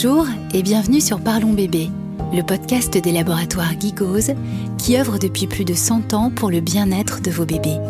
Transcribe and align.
Bonjour 0.00 0.28
et 0.54 0.62
bienvenue 0.62 1.00
sur 1.00 1.18
Parlons 1.18 1.52
Bébé, 1.52 1.90
le 2.32 2.42
podcast 2.42 2.96
des 2.96 3.10
laboratoires 3.10 3.72
Gigose 3.80 4.30
qui 4.78 4.96
œuvre 4.96 5.18
depuis 5.18 5.48
plus 5.48 5.64
de 5.64 5.74
100 5.74 6.14
ans 6.14 6.30
pour 6.30 6.52
le 6.52 6.60
bien-être 6.60 7.20
de 7.20 7.32
vos 7.32 7.44
bébés. 7.44 7.80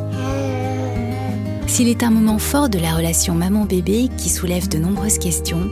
S'il 1.67 1.87
est 1.87 2.03
un 2.03 2.09
moment 2.09 2.39
fort 2.39 2.71
de 2.71 2.79
la 2.79 2.95
relation 2.95 3.35
maman-bébé 3.35 4.09
qui 4.17 4.31
soulève 4.31 4.71
de 4.71 4.79
nombreuses 4.79 5.19
questions, 5.19 5.69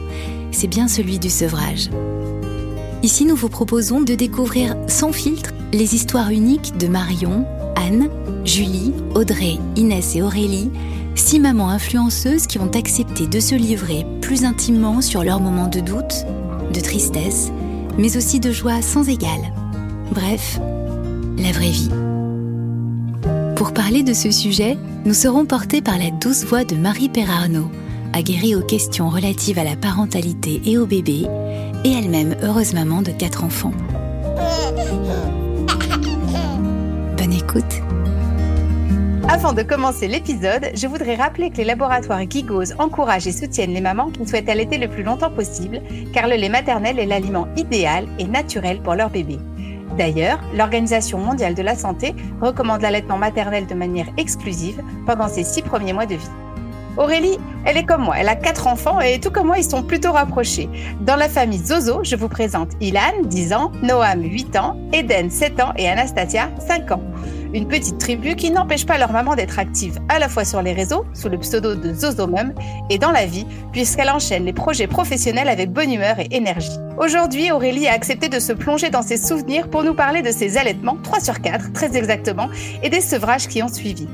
c'est 0.51 0.67
bien 0.67 0.87
celui 0.87 1.17
du 1.17 1.31
sevrage. 1.31 1.89
Ici, 3.01 3.25
nous 3.25 3.35
vous 3.35 3.49
proposons 3.49 4.01
de 4.01 4.13
découvrir 4.13 4.75
sans 4.87 5.11
filtre 5.11 5.53
les 5.73 5.95
histoires 5.95 6.29
uniques 6.29 6.77
de 6.77 6.85
Marion, 6.85 7.47
Anne, 7.75 8.09
Julie, 8.45 8.93
Audrey, 9.15 9.57
Inès 9.75 10.15
et 10.15 10.21
Aurélie, 10.21 10.69
six 11.17 11.39
mamans 11.39 11.69
influenceuses 11.69 12.47
qui 12.47 12.59
ont 12.59 12.71
accepté 12.71 13.27
de 13.27 13.39
se 13.39 13.55
livrer 13.55 14.05
plus 14.21 14.45
intimement 14.45 15.01
sur 15.01 15.23
leurs 15.23 15.41
moments 15.41 15.67
de 15.67 15.79
doute, 15.79 16.25
de 16.73 16.79
tristesse, 16.79 17.51
mais 17.97 18.15
aussi 18.17 18.39
de 18.39 18.51
joie 18.51 18.81
sans 18.81 19.09
égale. 19.09 19.51
Bref, 20.11 20.59
la 21.37 21.51
vraie 21.51 21.71
vie. 21.71 21.89
Pour 23.55 23.73
parler 23.73 24.03
de 24.03 24.13
ce 24.13 24.31
sujet, 24.31 24.77
nous 25.05 25.13
serons 25.13 25.45
portés 25.45 25.81
par 25.81 25.97
la 25.97 26.11
douce 26.11 26.43
voix 26.43 26.63
de 26.63 26.75
Marie 26.75 27.09
Perarnaud, 27.09 27.69
aguerrie 28.13 28.55
aux 28.55 28.61
questions 28.61 29.09
relatives 29.09 29.59
à 29.59 29.63
la 29.63 29.75
parentalité 29.75 30.61
et 30.65 30.77
au 30.77 30.85
bébé, 30.85 31.25
et 31.83 31.91
elle-même 31.91 32.35
heureuse 32.43 32.73
maman 32.73 33.01
de 33.01 33.11
quatre 33.11 33.43
enfants. 33.43 33.73
Bonne 37.17 37.33
écoute. 37.33 37.86
Avant 39.37 39.53
de 39.53 39.61
commencer 39.61 40.07
l'épisode, 40.07 40.71
je 40.73 40.87
voudrais 40.87 41.13
rappeler 41.13 41.51
que 41.51 41.57
les 41.57 41.63
laboratoires 41.63 42.27
Gigos 42.27 42.73
encouragent 42.79 43.27
et 43.27 43.31
soutiennent 43.31 43.71
les 43.71 43.81
mamans 43.81 44.09
qui 44.09 44.25
souhaitent 44.25 44.49
allaiter 44.49 44.79
le 44.79 44.87
plus 44.87 45.03
longtemps 45.03 45.29
possible, 45.29 45.79
car 46.11 46.27
le 46.27 46.37
lait 46.37 46.49
maternel 46.49 46.97
est 46.97 47.05
l'aliment 47.05 47.47
idéal 47.55 48.07
et 48.17 48.23
naturel 48.23 48.81
pour 48.81 48.95
leur 48.95 49.11
bébé. 49.11 49.37
D'ailleurs, 49.95 50.39
l'Organisation 50.55 51.19
mondiale 51.19 51.53
de 51.53 51.61
la 51.61 51.75
santé 51.75 52.15
recommande 52.41 52.81
l'allaitement 52.81 53.19
maternel 53.19 53.67
de 53.67 53.75
manière 53.75 54.07
exclusive 54.17 54.81
pendant 55.05 55.27
ses 55.27 55.43
six 55.43 55.61
premiers 55.61 55.93
mois 55.93 56.07
de 56.07 56.15
vie. 56.15 56.31
Aurélie, 56.97 57.37
elle 57.63 57.77
est 57.77 57.85
comme 57.85 58.05
moi, 58.05 58.15
elle 58.17 58.29
a 58.29 58.35
quatre 58.35 58.65
enfants 58.65 58.99
et 59.01 59.19
tout 59.19 59.29
comme 59.29 59.45
moi, 59.45 59.59
ils 59.59 59.63
sont 59.63 59.83
plutôt 59.83 60.13
rapprochés. 60.13 60.67
Dans 61.01 61.15
la 61.15 61.29
famille 61.29 61.63
Zozo, 61.63 62.03
je 62.03 62.15
vous 62.15 62.27
présente 62.27 62.69
Ilan, 62.81 63.21
10 63.23 63.53
ans, 63.53 63.71
Noam, 63.83 64.23
8 64.23 64.55
ans, 64.55 64.77
Eden, 64.93 65.29
7 65.29 65.59
ans 65.61 65.73
et 65.77 65.87
Anastasia, 65.87 66.49
5 66.67 66.91
ans. 66.93 67.03
Une 67.53 67.67
petite 67.67 67.97
tribu 67.97 68.35
qui 68.35 68.51
n'empêche 68.51 68.85
pas 68.85 68.97
leur 68.97 69.11
maman 69.11 69.35
d'être 69.35 69.59
active 69.59 69.99
à 70.09 70.19
la 70.19 70.27
fois 70.27 70.45
sur 70.45 70.61
les 70.61 70.73
réseaux, 70.73 71.05
sous 71.13 71.29
le 71.29 71.37
pseudo 71.37 71.75
de 71.75 71.93
Zozomum, 71.93 72.53
et 72.89 72.97
dans 72.97 73.11
la 73.11 73.25
vie, 73.25 73.45
puisqu'elle 73.71 74.09
enchaîne 74.09 74.45
les 74.45 74.53
projets 74.53 74.87
professionnels 74.87 75.47
avec 75.47 75.71
bonne 75.71 75.91
humeur 75.91 76.19
et 76.19 76.27
énergie. 76.31 76.77
Aujourd'hui, 76.97 77.51
Aurélie 77.51 77.87
a 77.87 77.93
accepté 77.93 78.27
de 78.27 78.39
se 78.39 78.53
plonger 78.53 78.89
dans 78.89 79.01
ses 79.01 79.17
souvenirs 79.17 79.69
pour 79.69 79.83
nous 79.83 79.93
parler 79.93 80.21
de 80.21 80.31
ses 80.31 80.57
allaitements, 80.57 80.97
3 81.03 81.19
sur 81.19 81.41
4 81.41 81.71
très 81.73 81.95
exactement, 81.95 82.49
et 82.83 82.89
des 82.89 83.01
sevrages 83.01 83.47
qui 83.47 83.63
ont 83.63 83.67
suivi. 83.67 84.07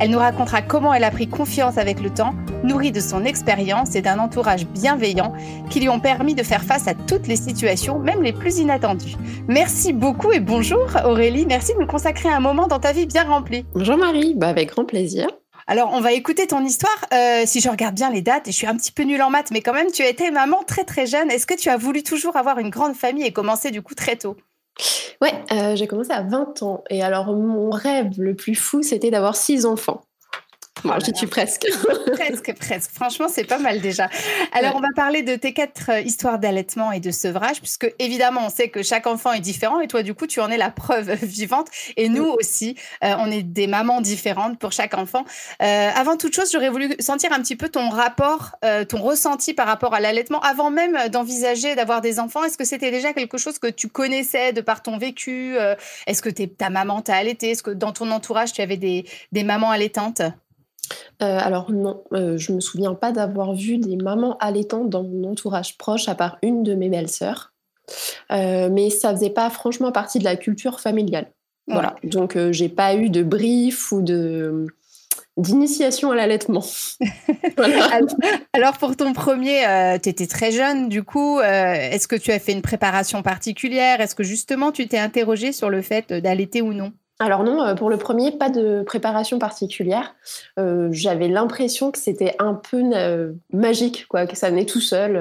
Elle 0.00 0.10
nous 0.10 0.18
racontera 0.18 0.62
comment 0.62 0.94
elle 0.94 1.04
a 1.04 1.10
pris 1.10 1.28
confiance 1.28 1.78
avec 1.78 2.00
le 2.00 2.10
temps, 2.10 2.34
nourrie 2.62 2.92
de 2.92 3.00
son 3.00 3.24
expérience 3.24 3.94
et 3.94 4.02
d'un 4.02 4.18
entourage 4.18 4.66
bienveillant 4.66 5.32
qui 5.70 5.80
lui 5.80 5.88
ont 5.88 6.00
permis 6.00 6.34
de 6.34 6.42
faire 6.42 6.62
face 6.62 6.88
à 6.88 6.94
toutes 6.94 7.26
les 7.26 7.36
situations, 7.36 7.98
même 7.98 8.22
les 8.22 8.32
plus 8.32 8.58
inattendues. 8.58 9.16
Merci 9.48 9.92
beaucoup 9.92 10.32
et 10.32 10.40
bonjour 10.40 10.86
Aurélie, 11.04 11.46
merci 11.46 11.74
de 11.74 11.80
nous 11.80 11.86
consacrer 11.86 12.28
un 12.28 12.40
moment 12.40 12.66
dans 12.66 12.80
ta 12.80 12.92
vie 12.92 13.06
bien 13.06 13.24
remplie. 13.24 13.64
Bonjour 13.74 13.96
Marie, 13.96 14.34
bah 14.34 14.48
avec 14.48 14.70
grand 14.70 14.84
plaisir. 14.84 15.28
Alors, 15.66 15.90
on 15.94 16.00
va 16.00 16.12
écouter 16.12 16.46
ton 16.46 16.64
histoire. 16.64 16.96
Euh, 17.14 17.42
si 17.46 17.60
je 17.60 17.68
regarde 17.68 17.94
bien 17.94 18.10
les 18.10 18.20
dates, 18.20 18.48
et 18.48 18.52
je 18.52 18.56
suis 18.56 18.66
un 18.66 18.76
petit 18.76 18.92
peu 18.92 19.04
nulle 19.04 19.22
en 19.22 19.30
maths, 19.30 19.50
mais 19.52 19.60
quand 19.60 19.72
même, 19.72 19.90
tu 19.92 20.02
as 20.02 20.08
été 20.08 20.30
maman 20.30 20.62
très 20.66 20.84
très 20.84 21.06
jeune. 21.06 21.30
Est-ce 21.30 21.46
que 21.46 21.54
tu 21.54 21.68
as 21.68 21.76
voulu 21.76 22.02
toujours 22.02 22.36
avoir 22.36 22.58
une 22.58 22.70
grande 22.70 22.94
famille 22.94 23.24
et 23.24 23.32
commencer 23.32 23.70
du 23.70 23.80
coup 23.80 23.94
très 23.94 24.16
tôt? 24.16 24.36
Ouais, 25.20 25.32
euh, 25.52 25.76
j'ai 25.76 25.86
commencé 25.86 26.10
à 26.10 26.22
20 26.22 26.62
ans. 26.62 26.82
Et 26.90 27.02
alors, 27.02 27.32
mon 27.34 27.70
rêve 27.70 28.18
le 28.18 28.34
plus 28.34 28.54
fou, 28.54 28.82
c'était 28.82 29.10
d'avoir 29.10 29.36
six 29.36 29.64
enfants. 29.64 30.02
Moi, 30.84 30.98
je 30.98 31.14
suis 31.14 31.26
presque. 31.26 31.66
presque, 32.12 32.54
presque. 32.58 32.90
Franchement, 32.92 33.26
c'est 33.28 33.44
pas 33.44 33.58
mal 33.58 33.80
déjà. 33.80 34.08
Alors, 34.52 34.74
on 34.76 34.80
va 34.80 34.88
parler 34.96 35.22
de 35.22 35.36
tes 35.36 35.52
quatre 35.52 35.90
euh, 35.90 36.00
histoires 36.00 36.38
d'allaitement 36.38 36.92
et 36.92 37.00
de 37.00 37.10
sevrage, 37.10 37.60
puisque 37.60 37.92
évidemment, 37.98 38.42
on 38.46 38.50
sait 38.50 38.68
que 38.68 38.82
chaque 38.82 39.06
enfant 39.06 39.32
est 39.32 39.40
différent 39.40 39.80
et 39.80 39.86
toi, 39.86 40.02
du 40.02 40.14
coup, 40.14 40.26
tu 40.26 40.40
en 40.40 40.50
es 40.50 40.56
la 40.56 40.70
preuve 40.70 41.12
vivante. 41.22 41.68
Et 41.96 42.08
nous 42.08 42.24
aussi, 42.24 42.76
euh, 43.04 43.14
on 43.18 43.30
est 43.30 43.42
des 43.42 43.66
mamans 43.66 44.00
différentes 44.00 44.58
pour 44.58 44.72
chaque 44.72 44.94
enfant. 44.94 45.24
Euh, 45.62 45.90
avant 45.94 46.16
toute 46.16 46.34
chose, 46.34 46.50
j'aurais 46.52 46.70
voulu 46.70 46.94
sentir 46.98 47.32
un 47.32 47.40
petit 47.40 47.56
peu 47.56 47.68
ton 47.68 47.88
rapport, 47.88 48.52
ton 48.88 48.98
ressenti 48.98 49.54
par 49.54 49.66
rapport 49.66 49.94
à 49.94 50.00
l'allaitement 50.00 50.40
avant 50.40 50.70
même 50.70 51.08
d'envisager 51.10 51.74
d'avoir 51.74 52.00
des 52.00 52.18
enfants. 52.18 52.44
Est-ce 52.44 52.58
que 52.58 52.64
c'était 52.64 52.90
déjà 52.90 53.12
quelque 53.12 53.38
chose 53.38 53.58
que 53.58 53.68
tu 53.68 53.88
connaissais 53.88 54.52
de 54.52 54.60
par 54.60 54.82
ton 54.82 54.98
vécu 54.98 55.56
Est-ce 56.06 56.22
que 56.22 56.30
ta 56.30 56.70
maman 56.70 57.02
t'a 57.02 57.16
allaité 57.16 57.50
Est-ce 57.50 57.62
que 57.62 57.70
dans 57.70 57.92
ton 57.92 58.10
entourage, 58.10 58.52
tu 58.52 58.62
avais 58.62 58.76
des, 58.76 59.04
des 59.32 59.44
mamans 59.44 59.70
allaitantes? 59.70 60.22
Euh, 61.20 61.38
alors 61.40 61.70
non, 61.70 62.02
euh, 62.12 62.36
je 62.38 62.52
me 62.52 62.60
souviens 62.60 62.94
pas 62.94 63.12
d'avoir 63.12 63.54
vu 63.54 63.78
des 63.78 63.96
mamans 63.96 64.36
allaitantes 64.38 64.88
dans 64.88 65.02
mon 65.02 65.30
entourage 65.30 65.76
proche, 65.78 66.08
à 66.08 66.14
part 66.14 66.38
une 66.42 66.62
de 66.62 66.74
mes 66.74 66.88
belles-sœurs. 66.88 67.52
Euh, 68.30 68.68
mais 68.70 68.90
ça 68.90 69.12
faisait 69.12 69.30
pas 69.30 69.50
franchement 69.50 69.92
partie 69.92 70.18
de 70.18 70.24
la 70.24 70.36
culture 70.36 70.80
familiale. 70.80 71.26
Voilà. 71.68 71.94
Donc 72.02 72.36
j'ai 72.50 72.68
pas 72.68 72.94
eu 72.94 73.08
de 73.08 73.22
brief 73.22 73.92
ou 73.92 74.02
de 74.02 74.66
d'initiation 75.38 76.10
à 76.10 76.16
l'allaitement. 76.16 76.64
alors, 78.52 78.76
pour 78.78 78.96
ton 78.96 79.12
premier, 79.14 79.64
tu 80.02 80.08
étais 80.08 80.26
très 80.26 80.52
jeune, 80.52 80.88
du 80.88 81.04
coup, 81.04 81.40
est-ce 81.40 82.06
que 82.06 82.16
tu 82.16 82.32
as 82.32 82.38
fait 82.38 82.52
une 82.52 82.62
préparation 82.62 83.22
particulière? 83.22 84.00
Est-ce 84.00 84.14
que 84.14 84.24
justement 84.24 84.72
tu 84.72 84.88
t'es 84.88 84.98
interrogée 84.98 85.52
sur 85.52 85.70
le 85.70 85.80
fait 85.80 86.12
d'allaiter 86.12 86.60
ou 86.60 86.74
non? 86.74 86.92
Alors 87.22 87.44
non, 87.44 87.62
euh, 87.62 87.74
pour 87.74 87.88
le 87.88 87.96
premier, 87.96 88.32
pas 88.32 88.48
de 88.48 88.82
préparation 88.82 89.38
particulière. 89.38 90.14
Euh, 90.58 90.88
j'avais 90.90 91.28
l'impression 91.28 91.90
que 91.90 91.98
c'était 91.98 92.34
un 92.38 92.54
peu 92.54 92.82
euh, 92.94 93.32
magique, 93.52 94.06
quoi, 94.08 94.26
que 94.26 94.36
ça 94.36 94.50
venait 94.50 94.66
tout 94.66 94.80
seul. 94.80 95.12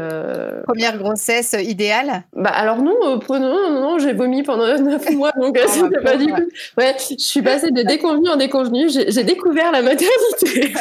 Première 0.65 0.97
grossesse 0.97 1.55
idéale? 1.59 2.23
Bah 2.33 2.49
alors 2.49 2.77
non, 2.77 2.95
non, 3.03 3.39
non, 3.39 3.81
non 3.81 3.99
j'ai 3.99 4.13
vomi 4.13 4.43
pendant 4.43 4.77
neuf 4.79 5.09
mois, 5.11 5.31
donc 5.39 5.59
oh, 5.61 5.67
c'était 5.67 6.01
pas 6.01 6.17
du 6.17 6.25
tout. 6.27 6.49
Ouais, 6.77 6.95
je 6.97 7.15
suis 7.17 7.41
passée 7.41 7.71
de 7.71 7.83
déconvenue 7.83 8.29
en 8.29 8.35
déconvenue. 8.35 8.89
J'ai 8.89 9.23
découvert 9.23 9.71
la 9.71 9.81
maternité. 9.81 10.73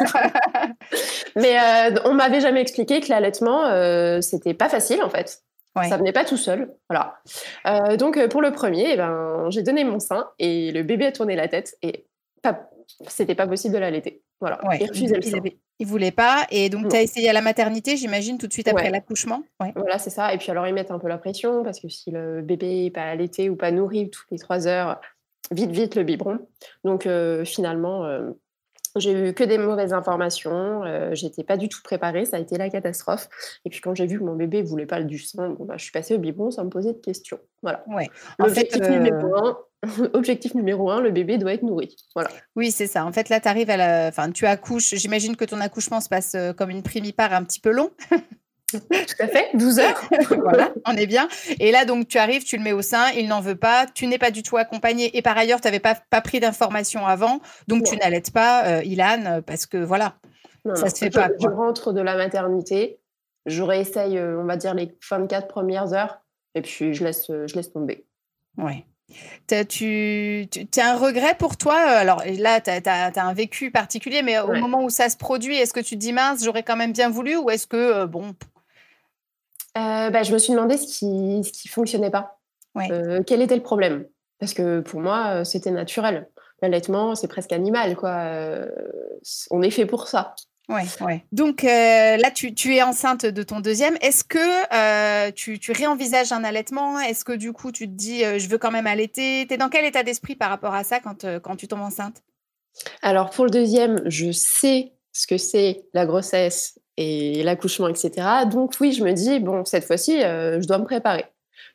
Mais 1.37 1.57
on 2.07 2.15
m'avait 2.15 2.41
jamais 2.41 2.63
expliqué 2.63 3.01
que 3.01 3.11
l'allaitement, 3.11 3.65
c'était 4.23 4.55
pas 4.55 4.69
facile 4.69 5.03
en 5.03 5.11
fait. 5.11 5.43
Ça 5.77 5.97
venait 5.97 6.13
pas 6.13 6.25
tout 6.25 6.37
seul, 6.37 6.75
voilà. 6.89 7.21
Euh, 7.67 7.97
donc 7.97 8.17
euh, 8.17 8.29
pour 8.29 8.43
le 8.43 8.53
premier, 8.53 8.93
eh 8.93 8.97
ben, 8.97 9.47
j'ai 9.51 9.63
donné 9.63 9.85
mon 9.85 10.01
sein 10.01 10.29
et 10.39 10.73
le 10.73 10.83
bébé 10.83 11.07
a 11.07 11.13
tourné 11.13 11.37
la 11.37 11.49
tête 11.49 11.77
et 11.83 12.07
pas, 12.43 12.69
c'était 13.07 13.35
pas 13.37 13.47
possible 13.47 13.75
de 13.75 13.79
l'allaiter. 13.79 14.23
Voilà. 14.41 14.61
Il 14.81 14.89
refusait 14.89 15.17
le 15.17 15.23
sein. 15.23 15.39
Il 15.79 15.87
voulait 15.87 16.11
pas 16.11 16.47
et 16.51 16.69
donc 16.69 16.89
tu 16.89 16.97
as 16.97 17.03
essayé 17.03 17.31
à 17.31 17.33
la 17.33 17.41
maternité, 17.41 17.97
j'imagine, 17.97 18.37
tout 18.37 18.47
de 18.47 18.53
suite 18.53 18.69
après 18.69 18.91
l'accouchement. 18.91 19.43
Voilà, 19.77 19.99
c'est 19.99 20.11
ça. 20.11 20.35
Et 20.35 20.39
puis 20.39 20.51
alors 20.51 20.67
ils 20.67 20.75
mettent 20.75 20.91
un 20.91 20.99
peu 20.99 21.09
la 21.09 21.19
pression 21.19 21.63
parce 21.63 21.81
que 21.81 21.89
si 21.89 22.11
le 22.11 22.43
bébé 22.43 22.85
n'est 22.85 22.91
pas 22.91 23.05
allaité 23.05 23.49
ou 23.49 23.57
pas 23.57 23.71
nourri 23.71 24.11
toutes 24.11 24.31
les 24.31 24.39
trois 24.39 24.67
heures, 24.67 25.01
vite 25.53 25.71
vite 25.71 25.95
le 25.95 26.03
biberon. 26.03 26.39
Donc 26.85 27.07
euh, 27.07 27.45
finalement 27.45 28.05
j'ai 28.97 29.29
eu 29.29 29.35
que 29.35 29.45
des 29.45 29.59
mauvaises 29.59 29.93
informations, 29.93 30.83
euh, 30.85 31.15
j'étais 31.15 31.45
pas 31.45 31.57
du 31.57 31.69
tout 31.69 31.81
préparée, 31.83 32.25
ça 32.25 32.37
a 32.37 32.41
été 32.41 32.59
la 32.59 32.71
catastrophe. 32.71 33.29
Et 33.65 33.71
puis 33.71 33.81
quand 33.81 33.95
j'ai 33.95 34.07
vu 34.07 34.19
que 34.19 34.25
mon 34.25 34.35
bébé 34.35 34.63
voulait 34.63 34.87
pas 34.87 35.03
du 35.03 35.19
sein, 35.19 35.51
bon, 35.51 35.65
bah, 35.65 35.75
je 35.77 35.83
suis 35.85 35.93
passée 35.93 36.15
au 36.15 36.19
biberon 36.19 36.51
sans 36.51 36.65
me 36.65 36.71
poser 36.71 36.93
de 36.93 36.99
questions. 36.99 37.39
Voilà. 37.63 37.85
Ouais. 37.87 38.09
L'objectif 38.39 38.89
numéro 38.89 39.35
un, 39.37 39.59
objectif 40.13 40.55
numéro 40.55 40.91
un, 40.91 41.01
le 41.01 41.11
bébé 41.11 41.39
doit 41.39 41.53
être 41.53 41.63
nourri. 41.63 41.95
Voilà. 42.15 42.31
Oui, 42.57 42.71
c'est 42.71 42.87
ça. 42.87 43.05
En 43.05 43.13
fait, 43.13 43.29
là, 43.29 43.41
tu 43.41 43.49
arrives 43.49 43.71
à 43.71 43.77
la... 43.77 44.09
Enfin, 44.09 44.31
tu 44.31 44.47
accouches. 44.47 44.95
J'imagine 44.95 45.37
que 45.37 45.45
ton 45.45 45.61
accouchement 45.61 46.01
se 46.01 46.09
passe 46.09 46.35
euh, 46.35 46.53
comme 46.53 46.71
une 46.71 46.83
primipare 46.83 47.33
un 47.33 47.45
petit 47.45 47.61
peu 47.61 47.71
long. 47.71 47.91
Tout 48.71 49.23
à 49.23 49.27
fait, 49.27 49.49
12 49.55 49.79
heures. 49.79 50.01
voilà, 50.39 50.73
on 50.87 50.97
est 50.97 51.07
bien. 51.07 51.29
Et 51.59 51.71
là, 51.73 51.85
donc, 51.85 52.09
tu 52.09 52.19
arrives, 52.19 52.45
tu 52.45 52.57
le 52.57 52.63
mets 52.63 52.73
au 52.73 52.83
sein, 52.83 53.11
il 53.17 53.29
n'en 53.29 53.41
veut 53.41 53.57
pas, 53.57 53.87
tu 53.87 54.07
n'es 54.07 54.19
pas 54.19 54.31
du 54.31 54.43
tout 54.43 54.57
accompagné. 54.57 55.17
Et 55.17 55.23
par 55.23 55.37
ailleurs, 55.37 55.61
tu 55.61 55.67
n'avais 55.67 55.81
pas, 55.81 55.95
pas 55.95 56.21
pris 56.21 56.41
d'informations 56.41 57.07
avant, 57.07 57.41
donc 57.69 57.85
tu 57.85 57.97
n'allaites 57.97 58.33
pas, 58.33 58.65
euh, 58.67 58.85
Ilan, 58.85 59.43
parce 59.47 59.67
que 59.67 59.79
voilà, 59.79 60.15
ça 60.75 60.91
se 60.91 60.97
fait 60.97 61.11
pas. 61.11 61.29
Je 61.41 61.49
rentre 61.49 61.93
de 61.93 62.01
la 62.01 62.17
maternité, 62.17 63.01
je 63.47 63.63
réessaye, 63.63 64.19
euh, 64.19 64.41
on 64.41 64.45
va 64.45 64.57
dire, 64.57 64.75
les 64.75 64.97
24 65.09 65.49
premières 65.49 65.93
heures, 65.93 66.21
et 66.55 66.63
puis 66.63 66.95
je 66.95 67.05
laisse, 67.05 67.27
je 67.29 67.55
laisse 67.55 67.73
tomber. 67.73 68.05
Ouais. 68.57 68.85
Tu, 69.69 70.47
tu 70.51 70.81
as 70.81 70.93
un 70.93 70.97
regret 70.97 71.35
pour 71.39 71.57
toi? 71.57 71.75
Alors 71.75 72.23
là, 72.39 72.61
tu 72.61 72.71
as, 72.71 73.13
un 73.17 73.33
vécu 73.33 73.71
particulier, 73.71 74.23
mais 74.23 74.39
au 74.39 74.55
moment 74.55 74.85
où 74.85 74.91
ça 74.91 75.09
se 75.09 75.17
produit, 75.17 75.57
est-ce 75.57 75.73
que 75.73 75.81
tu 75.81 75.97
te 75.97 76.01
dis 76.01 76.13
mince, 76.13 76.45
j'aurais 76.45 76.63
quand 76.63 76.77
même 76.77 76.93
bien 76.93 77.11
voulu 77.11 77.37
Ou 77.37 77.51
est-ce 77.51 77.67
que, 77.67 77.77
euh, 77.77 78.07
bon, 78.07 78.35
euh, 79.77 80.11
bah, 80.11 80.23
je 80.23 80.33
me 80.33 80.39
suis 80.39 80.53
demandé 80.53 80.77
ce 80.77 80.87
qui 80.87 81.45
ce 81.45 81.53
qui 81.53 81.69
fonctionnait 81.69 82.11
pas. 82.11 82.39
Euh, 82.77 83.23
quel 83.27 83.43
était 83.43 83.57
le 83.57 83.63
problème? 83.63 84.07
Parce 84.39 84.55
que 84.55 84.81
pour 84.81 85.01
moi, 85.01 85.27
euh, 85.29 85.45
c'était 85.45 85.71
naturel. 85.71 86.29
L'allaitement, 86.63 87.15
c'est 87.15 87.29
presque 87.29 87.53
animal, 87.53 87.97
quoi. 87.97 88.23
on 89.51 89.63
est 89.63 89.71
fait 89.71 89.87
pour 89.87 90.09
ça. 90.09 90.35
Ouais, 90.69 90.85
ouais. 91.01 91.25
Donc 91.33 91.63
là, 91.63 92.31
tu, 92.31 92.75
es 92.75 92.83
enceinte 92.83 93.25
de 93.25 93.43
ton 93.43 93.61
deuxième. 93.61 93.97
Est-ce 94.03 94.25
que 94.25 95.31
tu, 95.31 95.59
tu, 95.59 95.73
réenvisages 95.73 96.33
un 96.33 96.45
allaitement? 96.45 97.01
Est-ce 97.01 97.25
que 97.25 97.33
du 97.33 97.53
coup, 97.55 97.73
tu 97.73 97.87
te 97.87 97.95
dis, 97.95 98.21
je 98.21 98.49
veux 98.49 98.59
quand 98.59 98.71
même 98.71 98.87
allaiter? 98.87 99.47
Tu 99.49 99.55
es 99.55 99.57
dans 99.57 99.71
quel 99.71 99.87
état 99.87 100.03
d'esprit 100.03 100.37
par 100.37 100.51
rapport 100.51 100.75
à 100.75 100.85
ça 100.85 101.01
quand, 101.01 101.25
quand 101.41 101.57
tu 101.57 101.67
tombes 101.67 101.81
enceinte? 101.81 102.23
Alors, 103.01 103.31
pour 103.31 103.47
le 103.47 103.51
deuxième, 103.51 104.03
je 104.05 104.31
sais 104.31 104.93
ce 105.13 105.27
que 105.27 105.39
c'est 105.39 105.85
la 105.95 106.05
grossesse 106.05 106.79
et 107.03 107.43
l'accouchement, 107.43 107.89
etc. 107.89 108.27
Donc 108.51 108.75
oui, 108.81 108.93
je 108.93 109.03
me 109.03 109.13
dis, 109.13 109.41
bon, 109.41 109.65
cette 109.65 109.85
fois-ci, 109.85 110.21
je 110.21 110.67
dois 110.67 110.79
me 110.79 110.85
préparer 110.85 111.25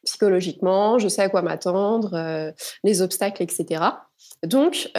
psychologiquement, 0.06 1.00
je 1.00 1.08
sais 1.08 1.24
à 1.24 1.30
quoi 1.30 1.42
m'attendre, 1.42 2.54
les 2.84 3.02
obstacles, 3.02 3.42
etc. 3.42 3.84
Donc, 4.44 4.92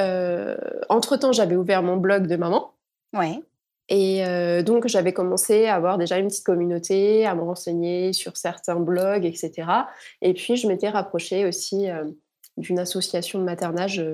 entre-temps, 0.89 1.31
j'avais 1.31 1.55
ouvert 1.55 1.83
mon 1.83 1.97
blog 1.97 2.27
de 2.27 2.35
maman. 2.35 2.73
Ouais. 3.17 3.41
Et 3.89 4.25
donc, 4.65 4.89
j'avais 4.89 5.13
commencé 5.13 5.67
à 5.67 5.77
avoir 5.77 5.97
déjà 5.97 6.19
une 6.19 6.27
petite 6.27 6.45
communauté, 6.45 7.25
à 7.25 7.37
me 7.37 7.43
renseigner 7.43 8.13
sur 8.13 8.37
certains 8.37 8.81
blogs, 8.81 9.25
etc. 9.25 9.53
Et 10.23 10.35
puis, 10.35 10.57
je 10.57 10.67
m'étais 10.67 10.89
rapprochée 10.89 11.47
aussi 11.47 11.87
d'une 12.57 12.81
association 12.81 13.39
de 13.39 13.45
maternage 13.45 14.05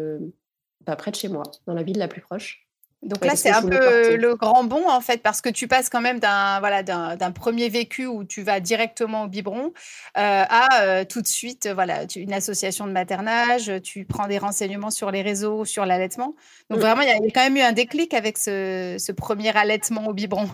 pas 0.84 0.96
près 0.96 1.10
de 1.10 1.16
chez 1.16 1.28
moi, 1.28 1.44
dans 1.66 1.74
la 1.74 1.84
ville 1.84 1.98
la 1.98 2.08
plus 2.08 2.20
proche. 2.20 2.61
Donc 3.02 3.24
là, 3.24 3.34
c'est 3.34 3.50
un 3.50 3.62
peu 3.62 4.16
le 4.16 4.36
grand 4.36 4.62
bond, 4.62 4.88
en 4.88 5.00
fait, 5.00 5.22
parce 5.22 5.40
que 5.40 5.48
tu 5.48 5.66
passes 5.66 5.88
quand 5.88 6.00
même 6.00 6.20
d'un 6.20 6.60
voilà, 6.60 6.82
d'un 6.82 7.32
premier 7.32 7.68
vécu 7.68 8.06
où 8.06 8.22
tu 8.24 8.42
vas 8.42 8.60
directement 8.60 9.24
au 9.24 9.28
biberon 9.28 9.72
à 10.14 11.04
tout 11.04 11.20
de 11.20 11.26
suite 11.26 11.68
voilà, 11.74 12.04
une 12.16 12.32
association 12.32 12.86
de 12.86 12.92
maternage, 12.92 13.72
tu 13.82 14.04
prends 14.04 14.28
des 14.28 14.38
renseignements 14.38 14.90
sur 14.90 15.10
les 15.10 15.22
réseaux, 15.22 15.64
sur 15.64 15.86
l'allaitement. 15.86 16.34
Donc 16.70 16.78
mmh. 16.78 16.82
vraiment, 16.82 17.02
il 17.02 17.08
y, 17.08 17.10
a 17.10 17.30
quand 17.34 17.42
même 17.42 17.56
eu 17.56 17.60
un 17.60 17.72
déclic 17.72 18.14
avec 18.14 18.38
ce, 18.38 19.12
premier 19.12 19.54
allaitement 19.56 20.06
au 20.06 20.12
biberon. 20.12 20.48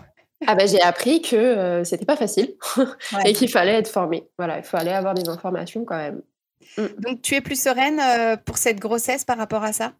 Ah 0.47 0.55
bah, 0.55 0.65
j'ai 0.65 0.81
appris 0.81 1.21
que 1.21 1.81
c'était 1.83 2.05
pas 2.05 2.15
facile 2.15 2.55
et 3.25 3.33
qu'il 3.33 3.49
fallait 3.49 3.75
être 3.75 3.89
formé. 3.89 4.27
Voilà, 4.37 4.57
il 4.57 4.63
fallait 4.63 4.93
avoir 4.93 5.13
des 5.13 5.27
informations 5.29 5.85
quand 5.85 5.97
même. 5.97 6.21
Mmh. 6.77 6.85
Donc 6.99 7.21
tu 7.21 7.35
es 7.35 7.41
plus 7.41 7.61
sereine 7.61 8.01
pour 8.45 8.57
cette 8.57 8.79
grossesse 8.79 9.23
par 9.23 9.37
rapport 9.37 9.63
à 9.63 9.73
ça? 9.73 9.93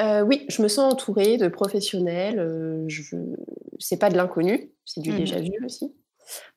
Euh, 0.00 0.22
oui, 0.22 0.44
je 0.48 0.62
me 0.62 0.68
sens 0.68 0.92
entourée 0.92 1.36
de 1.36 1.48
professionnels. 1.48 2.38
Euh, 2.38 2.84
je... 2.88 3.16
C'est 3.78 3.98
pas 3.98 4.10
de 4.10 4.16
l'inconnu, 4.16 4.70
c'est 4.84 5.00
du 5.00 5.12
mmh 5.12 5.16
déjà 5.16 5.40
vu 5.40 5.52
aussi. 5.64 5.94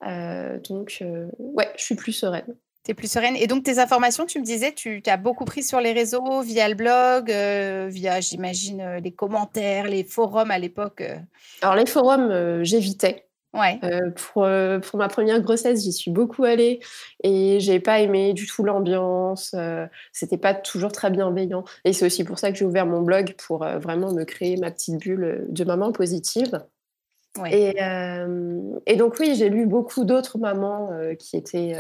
Euh, 0.06 0.60
donc, 0.70 1.04
ouais, 1.40 1.70
je 1.76 1.84
suis 1.84 1.96
plus 1.96 2.14
sereine. 2.14 2.56
Tu 2.84 2.92
es 2.92 2.94
plus 2.94 3.12
sereine. 3.12 3.36
Et 3.36 3.48
donc, 3.48 3.64
tes 3.64 3.80
informations, 3.80 4.26
tu 4.26 4.40
me 4.40 4.46
disais, 4.46 4.72
tu 4.74 5.02
as 5.06 5.18
beaucoup 5.18 5.46
pris 5.46 5.62
sur 5.62 5.82
les 5.82 5.92
réseaux, 5.92 6.42
via 6.42 6.70
le 6.70 6.76
blog, 6.76 7.30
via, 7.92 8.22
j'imagine, 8.22 8.98
les 9.04 9.12
commentaires, 9.12 9.88
les 9.88 10.04
forums 10.04 10.52
à 10.52 10.58
l'époque. 10.58 11.04
Alors, 11.62 11.76
les 11.76 11.86
forums, 11.86 12.64
j'évitais. 12.64 13.27
Ouais. 13.58 13.80
Euh, 13.84 14.12
pour, 14.12 14.44
euh, 14.44 14.80
pour, 14.80 15.00
ma 15.00 15.08
première 15.08 15.42
grossesse, 15.42 15.84
j'y 15.84 15.92
suis 15.92 16.12
beaucoup 16.12 16.44
allée 16.44 16.80
et 17.24 17.60
j'ai 17.60 17.80
pas 17.80 18.00
aimé 18.00 18.34
du 18.34 18.46
tout 18.46 18.64
l'ambiance. 18.64 19.56
Euh, 19.58 19.88
c'était 20.12 20.38
pas 20.38 20.54
toujours 20.54 20.92
très 20.92 21.10
bienveillant. 21.10 21.64
Et 21.84 21.94
c'est 21.94 22.06
aussi 22.06 22.24
pour 22.24 22.38
ça 22.38 22.52
que 22.52 22.58
j'ai 22.58 22.66
ouvert 22.66 22.86
mon 22.86 23.02
blog 23.02 23.34
pour 23.38 23.66
vraiment 23.66 24.14
me 24.14 24.24
créer 24.24 24.58
ma 24.58 24.70
petite 24.70 25.00
bulle 25.00 25.46
de 25.50 25.64
maman 25.64 25.92
positive. 25.92 26.64
Et, 27.52 27.76
et, 28.88 28.96
donc 28.96 29.18
oui, 29.20 29.36
j'ai 29.36 29.50
lu 29.50 29.68
beaucoup 29.68 30.06
d'autres 30.06 30.40
mamans 30.40 30.90
qui 31.20 31.38
étaient 31.38 31.78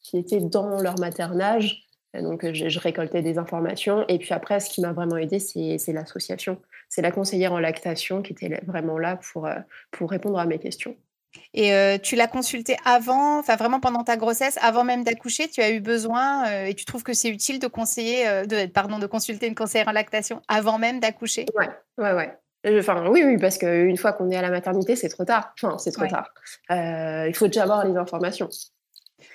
qui 0.00 0.18
étaient 0.18 0.40
dans 0.40 0.80
leur 0.80 0.98
maternage. 0.98 1.86
donc 2.14 2.50
je, 2.52 2.68
je, 2.70 2.78
récoltais 2.78 3.20
des 3.20 3.36
informations. 3.36 4.04
Et 4.08 4.18
puis 4.18 4.32
après, 4.32 4.60
ce 4.60 4.70
qui 4.70 4.80
m'a 4.80 4.92
vraiment 4.92 5.18
aidé, 5.18 5.38
c'est 5.38 5.92
l'association. 5.92 6.58
C'est 6.88 7.02
la 7.02 7.10
conseillère 7.10 7.52
en 7.52 7.58
lactation 7.58 8.22
qui 8.22 8.32
était 8.32 8.60
vraiment 8.66 8.98
là 8.98 9.18
pour, 9.32 9.46
pour 9.90 10.10
répondre 10.10 10.38
à 10.38 10.46
mes 10.46 10.58
questions. 10.58 10.96
Et 11.54 11.98
tu 12.02 12.16
l'as 12.16 12.26
consulté 12.26 12.76
avant, 12.84 13.38
enfin 13.38 13.56
vraiment 13.56 13.80
pendant 13.80 14.02
ta 14.02 14.16
grossesse, 14.16 14.58
avant 14.60 14.84
même 14.84 15.04
d'accoucher, 15.04 15.48
tu 15.48 15.60
as 15.60 15.70
eu 15.70 15.80
besoin 15.80 16.64
et 16.64 16.74
tu 16.74 16.84
trouves 16.84 17.02
que 17.02 17.12
c'est 17.12 17.28
utile 17.28 17.58
de 17.58 17.66
conseiller, 17.66 18.46
de, 18.46 18.66
pardon, 18.66 18.98
de 18.98 19.06
consulter 19.06 19.46
une 19.46 19.54
conseillère 19.54 19.88
en 19.88 19.92
lactation 19.92 20.42
avant 20.48 20.78
même 20.78 21.00
d'accoucher? 21.00 21.46
Ouais, 21.54 21.68
ouais, 21.98 22.12
ouais. 22.12 22.36
Enfin, 22.78 23.06
oui, 23.08 23.22
oui, 23.24 23.36
parce 23.38 23.58
qu'une 23.58 23.96
fois 23.96 24.12
qu'on 24.12 24.30
est 24.30 24.36
à 24.36 24.42
la 24.42 24.50
maternité, 24.50 24.96
c'est 24.96 25.08
trop 25.08 25.24
tard. 25.24 25.52
Enfin, 25.60 25.78
c'est 25.78 25.92
trop 25.92 26.06
tard. 26.06 26.30
il 26.70 27.34
faut 27.34 27.46
déjà 27.46 27.62
avoir 27.64 27.86
les 27.86 27.96
informations. 27.96 28.48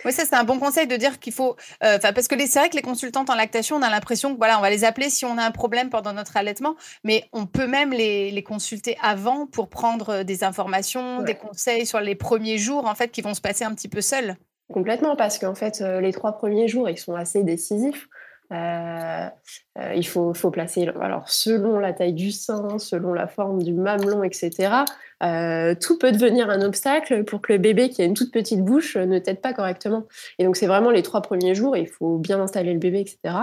Oui, 0.06 0.12
ça 0.12 0.24
c'est 0.26 0.36
un 0.36 0.44
bon 0.44 0.60
conseil 0.60 0.88
de 0.88 0.96
dire 0.96 1.20
qu'il 1.20 1.34
faut, 1.34 1.56
euh, 1.84 1.98
parce 2.00 2.28
que 2.28 2.36
c'est 2.40 2.60
vrai 2.60 2.70
que 2.70 2.76
les 2.76 2.82
consultantes 2.82 3.30
en 3.30 3.36
lactation, 3.36 3.76
on 3.76 3.82
a 3.82 3.90
l'impression 3.90 4.34
que 4.34 4.38
voilà, 4.38 4.58
on 4.58 4.62
va 4.62 4.70
les 4.70 4.84
appeler 4.84 5.10
si 5.10 5.26
on 5.26 5.38
a 5.38 5.44
un 5.44 5.52
problème 5.52 5.90
pendant 5.90 6.14
notre 6.14 6.38
allaitement, 6.38 6.76
mais 7.04 7.26
on 7.34 7.46
peut 7.46 7.68
même 7.68 7.92
les, 7.92 8.32
les 8.32 8.44
consulter 8.44 8.98
avant 9.02 9.46
pour 9.48 9.70
prendre 9.70 10.10
euh, 10.10 10.24
des 10.24 10.44
informations, 10.44 11.22
des 11.22 11.36
conseils 11.36 11.86
sur 11.86 12.00
les 12.00 12.16
premiers 12.16 12.58
jours 12.58 12.86
en 12.86 12.96
fait 12.96 13.10
qui 13.10 13.22
vont 13.22 13.34
se 13.34 13.42
passer 13.42 13.64
un 13.64 13.74
petit 13.74 13.90
peu 13.90 14.02
seuls. 14.02 14.36
Complètement, 14.72 15.16
parce 15.16 15.40
qu'en 15.40 15.56
fait 15.56 15.82
euh, 15.82 16.00
les 16.00 16.14
trois 16.14 16.34
premiers 16.34 16.68
jours 16.68 16.90
ils 16.90 16.98
sont 16.98 17.16
assez 17.16 17.44
décisifs. 17.44 18.08
Il 18.52 20.08
faut, 20.08 20.34
faut, 20.34 20.52
placer, 20.52 20.90
alors 21.02 21.30
selon 21.30 21.80
la 21.80 21.94
taille 21.94 22.14
du 22.14 22.32
sein, 22.32 22.80
selon 22.80 23.14
la 23.14 23.28
forme 23.28 23.62
du 23.62 23.74
mamelon, 23.74 24.24
etc. 24.24 24.86
Euh, 25.22 25.76
tout 25.76 25.98
peut 25.98 26.12
devenir 26.12 26.50
un 26.50 26.62
obstacle 26.62 27.24
pour 27.26 27.42
que 27.42 27.54
le 27.54 27.60
bébé 27.60 27.90
qui 27.90 28.02
a 28.02 28.06
une 28.06 28.14
toute 28.14 28.32
petite 28.32 28.64
bouche 28.64 28.96
ne 28.98 29.20
t'aide 29.20 29.42
pas 29.42 29.54
correctement. 29.54 30.06
Et 30.38 30.46
donc 30.46 30.56
c'est 30.56 30.68
vraiment 30.68 30.92
les 30.92 31.04
trois 31.04 31.22
premiers 31.22 31.56
jours, 31.56 31.76
il 31.76 31.88
faut 31.88 32.18
bien 32.18 32.40
installer 32.40 32.74
le 32.74 32.80
bébé, 32.80 33.02
etc. 33.02 33.36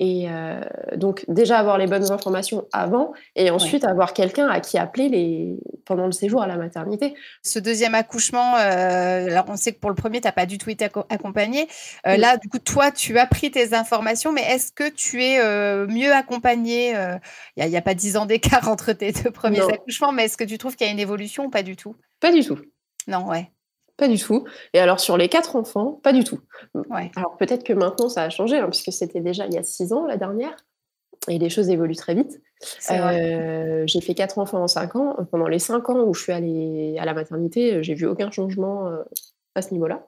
Et 0.00 0.26
euh, 0.28 0.60
donc 0.96 1.24
déjà 1.28 1.58
avoir 1.58 1.78
les 1.78 1.86
bonnes 1.86 2.10
informations 2.10 2.66
avant 2.72 3.12
et 3.36 3.50
ensuite 3.50 3.84
avoir 3.84 4.12
quelqu'un 4.12 4.48
à 4.48 4.60
qui 4.60 4.78
appeler 4.78 5.08
les... 5.08 5.56
pendant 5.84 6.06
le 6.06 6.12
séjour 6.12 6.42
à 6.42 6.46
la 6.46 6.56
maternité. 6.56 7.14
Ce 7.42 7.58
deuxième 7.58 7.94
accouchement, 7.94 8.56
euh, 8.56 9.26
alors 9.26 9.44
on 9.48 9.56
sait 9.56 9.72
que 9.72 9.78
pour 9.78 9.90
le 9.90 9.96
premier, 9.96 10.20
tu 10.20 10.26
n'as 10.26 10.32
pas 10.32 10.46
du 10.46 10.58
tout 10.58 10.70
été 10.70 10.88
accompagné. 11.10 11.68
Euh, 12.06 12.16
là, 12.16 12.36
du 12.36 12.48
coup, 12.48 12.58
toi, 12.58 12.90
tu 12.90 13.18
as 13.18 13.26
pris 13.26 13.50
tes 13.50 13.74
informations, 13.74 14.32
mais 14.32 14.42
est-ce 14.42 14.72
que 14.72 14.88
tu 14.88 15.22
es 15.22 15.38
mieux 15.86 16.12
accompagné 16.12 16.94
Il 17.56 17.66
n'y 17.66 17.76
a, 17.76 17.82
pas 17.82 17.94
dix 17.94 18.16
ans 18.16 18.26
d'écart 18.26 18.68
entre 18.68 18.92
tes 18.92 19.12
deux 19.12 19.30
premiers 19.30 19.62
accouchements, 19.62 20.12
mais 20.12 20.24
est-ce 20.24 20.36
que 20.36 20.44
tu 20.44 20.58
trouves 20.58 20.76
qu'il 20.76 20.86
y 20.86 20.90
a 20.90 20.92
une 20.92 20.98
évolution 20.98 21.44
ou 21.46 21.50
pas 21.50 21.62
du 21.62 21.76
tout? 21.76 21.96
Pas 22.20 22.32
du 22.32 22.44
tout. 22.44 22.58
Non, 23.06 23.26
ouais. 23.28 23.50
Pas 23.96 24.08
du 24.08 24.18
tout. 24.18 24.44
Et 24.72 24.80
alors 24.80 24.98
sur 24.98 25.16
les 25.16 25.28
quatre 25.28 25.56
enfants, 25.56 26.00
pas 26.02 26.12
du 26.12 26.24
tout. 26.24 26.40
Alors 27.16 27.36
peut-être 27.36 27.64
que 27.64 27.72
maintenant 27.72 28.08
ça 28.08 28.22
a 28.22 28.30
changé, 28.30 28.58
hein, 28.58 28.68
puisque 28.68 28.92
c'était 28.92 29.20
déjà 29.20 29.46
il 29.46 29.54
y 29.54 29.58
a 29.58 29.62
six 29.62 29.92
ans 29.92 30.06
la 30.06 30.16
dernière, 30.16 30.56
et 31.28 31.38
les 31.38 31.48
choses 31.48 31.70
évoluent 31.70 31.96
très 31.96 32.14
vite. 32.14 32.42
Euh, 32.90 33.84
j'ai 33.86 34.00
fait 34.00 34.14
quatre 34.14 34.38
enfants 34.38 34.62
en 34.62 34.68
cinq 34.68 34.96
ans. 34.96 35.16
Pendant 35.30 35.48
les 35.48 35.58
cinq 35.58 35.88
ans 35.90 36.02
où 36.04 36.12
je 36.12 36.22
suis 36.22 36.32
allée 36.32 36.96
à 36.98 37.04
la 37.04 37.14
maternité, 37.14 37.82
j'ai 37.82 37.94
vu 37.94 38.06
aucun 38.06 38.30
changement 38.30 38.88
euh, 38.88 39.02
à 39.54 39.62
ce 39.62 39.72
niveau-là. 39.72 40.06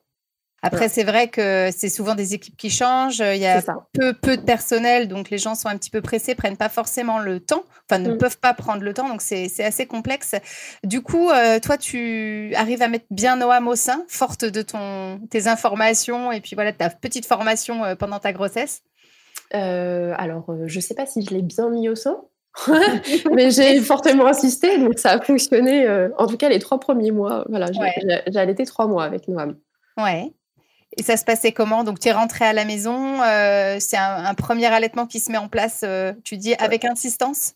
Après, 0.62 0.88
c'est 0.88 1.04
vrai 1.04 1.28
que 1.28 1.70
c'est 1.76 1.88
souvent 1.88 2.14
des 2.14 2.34
équipes 2.34 2.56
qui 2.56 2.70
changent. 2.70 3.20
Il 3.20 3.40
y 3.40 3.46
a 3.46 3.62
peu, 3.92 4.14
peu 4.14 4.36
de 4.36 4.42
personnel, 4.42 5.06
donc 5.06 5.30
les 5.30 5.38
gens 5.38 5.54
sont 5.54 5.68
un 5.68 5.76
petit 5.76 5.90
peu 5.90 6.00
pressés, 6.00 6.34
prennent 6.34 6.56
pas 6.56 6.68
forcément 6.68 7.18
le 7.18 7.40
temps, 7.40 7.64
enfin 7.88 8.00
ne 8.00 8.12
mm. 8.12 8.18
peuvent 8.18 8.38
pas 8.38 8.54
prendre 8.54 8.82
le 8.82 8.92
temps, 8.94 9.08
donc 9.08 9.22
c'est 9.22 9.62
assez 9.62 9.86
complexe. 9.86 10.34
Du 10.82 11.02
coup, 11.02 11.30
euh, 11.30 11.60
toi, 11.60 11.76
tu 11.76 12.52
arrives 12.54 12.82
à 12.82 12.88
mettre 12.88 13.06
bien 13.10 13.36
Noam 13.36 13.68
au 13.68 13.76
sein, 13.76 14.04
forte 14.08 14.44
de 14.44 14.62
ton, 14.62 15.20
tes 15.30 15.46
informations 15.46 16.32
et 16.32 16.40
puis 16.40 16.56
voilà 16.56 16.72
ta 16.72 16.90
petite 16.90 17.26
formation 17.26 17.84
euh, 17.84 17.94
pendant 17.94 18.18
ta 18.18 18.32
grossesse? 18.32 18.82
Euh, 19.54 20.14
alors, 20.16 20.46
je 20.64 20.80
sais 20.80 20.94
pas 20.94 21.06
si 21.06 21.22
je 21.22 21.30
l'ai 21.32 21.42
bien 21.42 21.68
mis 21.68 21.88
au 21.88 21.94
sein. 21.94 22.16
mais 23.32 23.50
j'ai 23.50 23.80
fortement 23.82 24.26
insisté, 24.26 24.78
donc 24.78 24.98
ça 24.98 25.10
a 25.10 25.20
fonctionné. 25.20 25.86
en 26.16 26.26
tout 26.26 26.38
cas, 26.38 26.48
les 26.48 26.58
trois 26.58 26.80
premiers 26.80 27.10
mois, 27.10 27.44
voilà, 27.50 27.66
j'ai 27.72 28.38
allaité 28.38 28.64
trois 28.64 28.86
mois 28.86 29.04
avec 29.04 29.28
Noam. 29.28 29.56
Ouais. 29.98 30.32
Et 30.96 31.02
ça 31.02 31.16
se 31.16 31.24
passait 31.24 31.52
comment? 31.52 31.84
Donc, 31.84 32.00
tu 32.00 32.08
es 32.08 32.12
rentrée 32.12 32.44
à 32.44 32.52
la 32.52 32.64
maison. 32.64 33.22
Euh, 33.22 33.76
c'est 33.80 33.96
un, 33.96 34.34
premier 34.34 34.66
allaitement 34.66 35.06
qui 35.06 35.20
se 35.20 35.30
met 35.30 35.38
en 35.38 35.48
place, 35.48 35.82
euh, 35.84 36.12
tu 36.24 36.36
dis, 36.36 36.54
avec 36.54 36.84
insistance? 36.84 37.54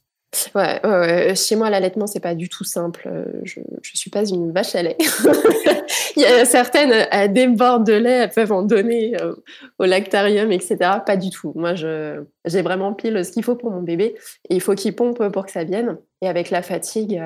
Ouais, 0.54 1.34
chez 1.34 1.56
moi, 1.56 1.70
l'allaitement, 1.70 2.06
c'est 2.06 2.20
pas 2.20 2.34
du 2.34 2.48
tout 2.48 2.62
simple. 2.64 3.08
Euh, 3.08 3.24
je 3.42 3.60
ne 3.60 3.80
suis 3.82 4.10
pas 4.10 4.24
une 4.24 4.52
vache 4.52 4.74
à 4.74 4.82
lait. 4.82 4.96
Il 6.16 6.22
y 6.22 6.24
a 6.24 6.44
certaines, 6.44 7.06
elles 7.10 7.32
débordent 7.32 7.86
de 7.86 7.94
lait, 7.94 8.10
elles 8.10 8.30
peuvent 8.30 8.52
en 8.52 8.62
donner 8.62 9.16
au 9.78 9.84
lactarium, 9.84 10.52
etc. 10.52 10.76
Pas 11.04 11.16
du 11.16 11.30
tout. 11.30 11.52
Moi, 11.56 11.74
j'ai 11.74 12.62
vraiment 12.62 12.92
pile 12.92 13.24
ce 13.24 13.30
qu'il 13.30 13.42
faut 13.42 13.56
pour 13.56 13.70
mon 13.70 13.82
bébé. 13.82 14.16
il 14.50 14.60
faut 14.60 14.74
qu'il 14.74 14.94
pompe 14.94 15.28
pour 15.28 15.46
que 15.46 15.52
ça 15.52 15.64
vienne. 15.64 15.98
Et 16.20 16.28
avec 16.28 16.50
la 16.50 16.62
fatigue, 16.62 17.20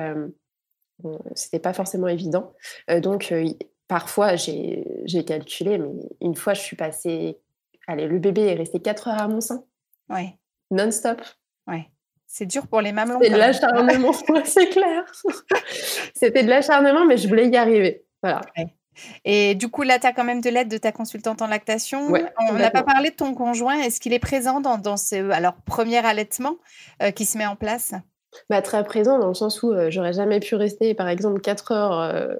bon, 0.99 1.19
c'était 1.33 1.59
pas 1.59 1.73
forcément 1.73 2.07
évident. 2.07 2.53
donc, 3.01 3.33
parfois, 3.87 4.35
j'ai 4.35 5.25
calculé, 5.25 5.77
mais 5.77 5.91
une 6.21 6.35
fois, 6.35 6.53
je 6.53 6.61
suis 6.61 6.75
passée. 6.75 7.37
Allez, 7.87 8.07
le 8.07 8.19
bébé 8.19 8.41
est 8.41 8.55
resté 8.55 8.79
4 8.79 9.07
heures 9.09 9.21
à 9.21 9.27
mon 9.27 9.41
sein. 9.41 9.63
Ouais. 10.09 10.37
Non-stop. 10.71 11.21
Ouais. 11.67 11.89
C'est 12.27 12.45
dur 12.45 12.67
pour 12.67 12.81
les 12.81 12.91
mamans. 12.91 13.19
C'est 13.21 13.29
de 13.29 13.37
l'acharnement, 13.37 14.11
c'est 14.45 14.69
clair. 14.69 15.05
C'était 16.13 16.43
de 16.43 16.49
l'acharnement, 16.49 17.05
mais 17.05 17.17
je 17.17 17.27
voulais 17.27 17.47
y 17.47 17.55
arriver. 17.55 18.05
Voilà. 18.23 18.41
Et 19.23 19.55
du 19.55 19.69
coup, 19.69 19.83
là, 19.83 19.99
tu 19.99 20.07
as 20.07 20.13
quand 20.13 20.23
même 20.23 20.41
de 20.41 20.49
l'aide 20.49 20.67
de 20.67 20.77
ta 20.77 20.91
consultante 20.91 21.41
en 21.41 21.47
lactation. 21.47 22.11
On 22.49 22.53
n'a 22.53 22.71
pas 22.71 22.83
parlé 22.83 23.11
de 23.11 23.15
ton 23.15 23.33
conjoint. 23.35 23.79
Est-ce 23.79 23.99
qu'il 23.99 24.13
est 24.13 24.19
présent 24.19 24.59
dans, 24.61 24.97
ce 24.97 25.29
alors, 25.31 25.55
premier 25.65 26.03
allaitement 26.05 26.57
euh, 27.03 27.11
qui 27.11 27.25
se 27.25 27.37
met 27.37 27.45
en 27.45 27.55
place? 27.55 27.93
Bah, 28.49 28.61
Très 28.61 28.83
présent, 28.83 29.19
dans 29.19 29.27
le 29.27 29.33
sens 29.33 29.61
où 29.63 29.73
j'aurais 29.89 30.13
jamais 30.13 30.39
pu 30.39 30.55
rester, 30.55 30.93
par 30.95 31.07
exemple, 31.07 31.39
4 31.41 31.71
heures, 31.71 32.37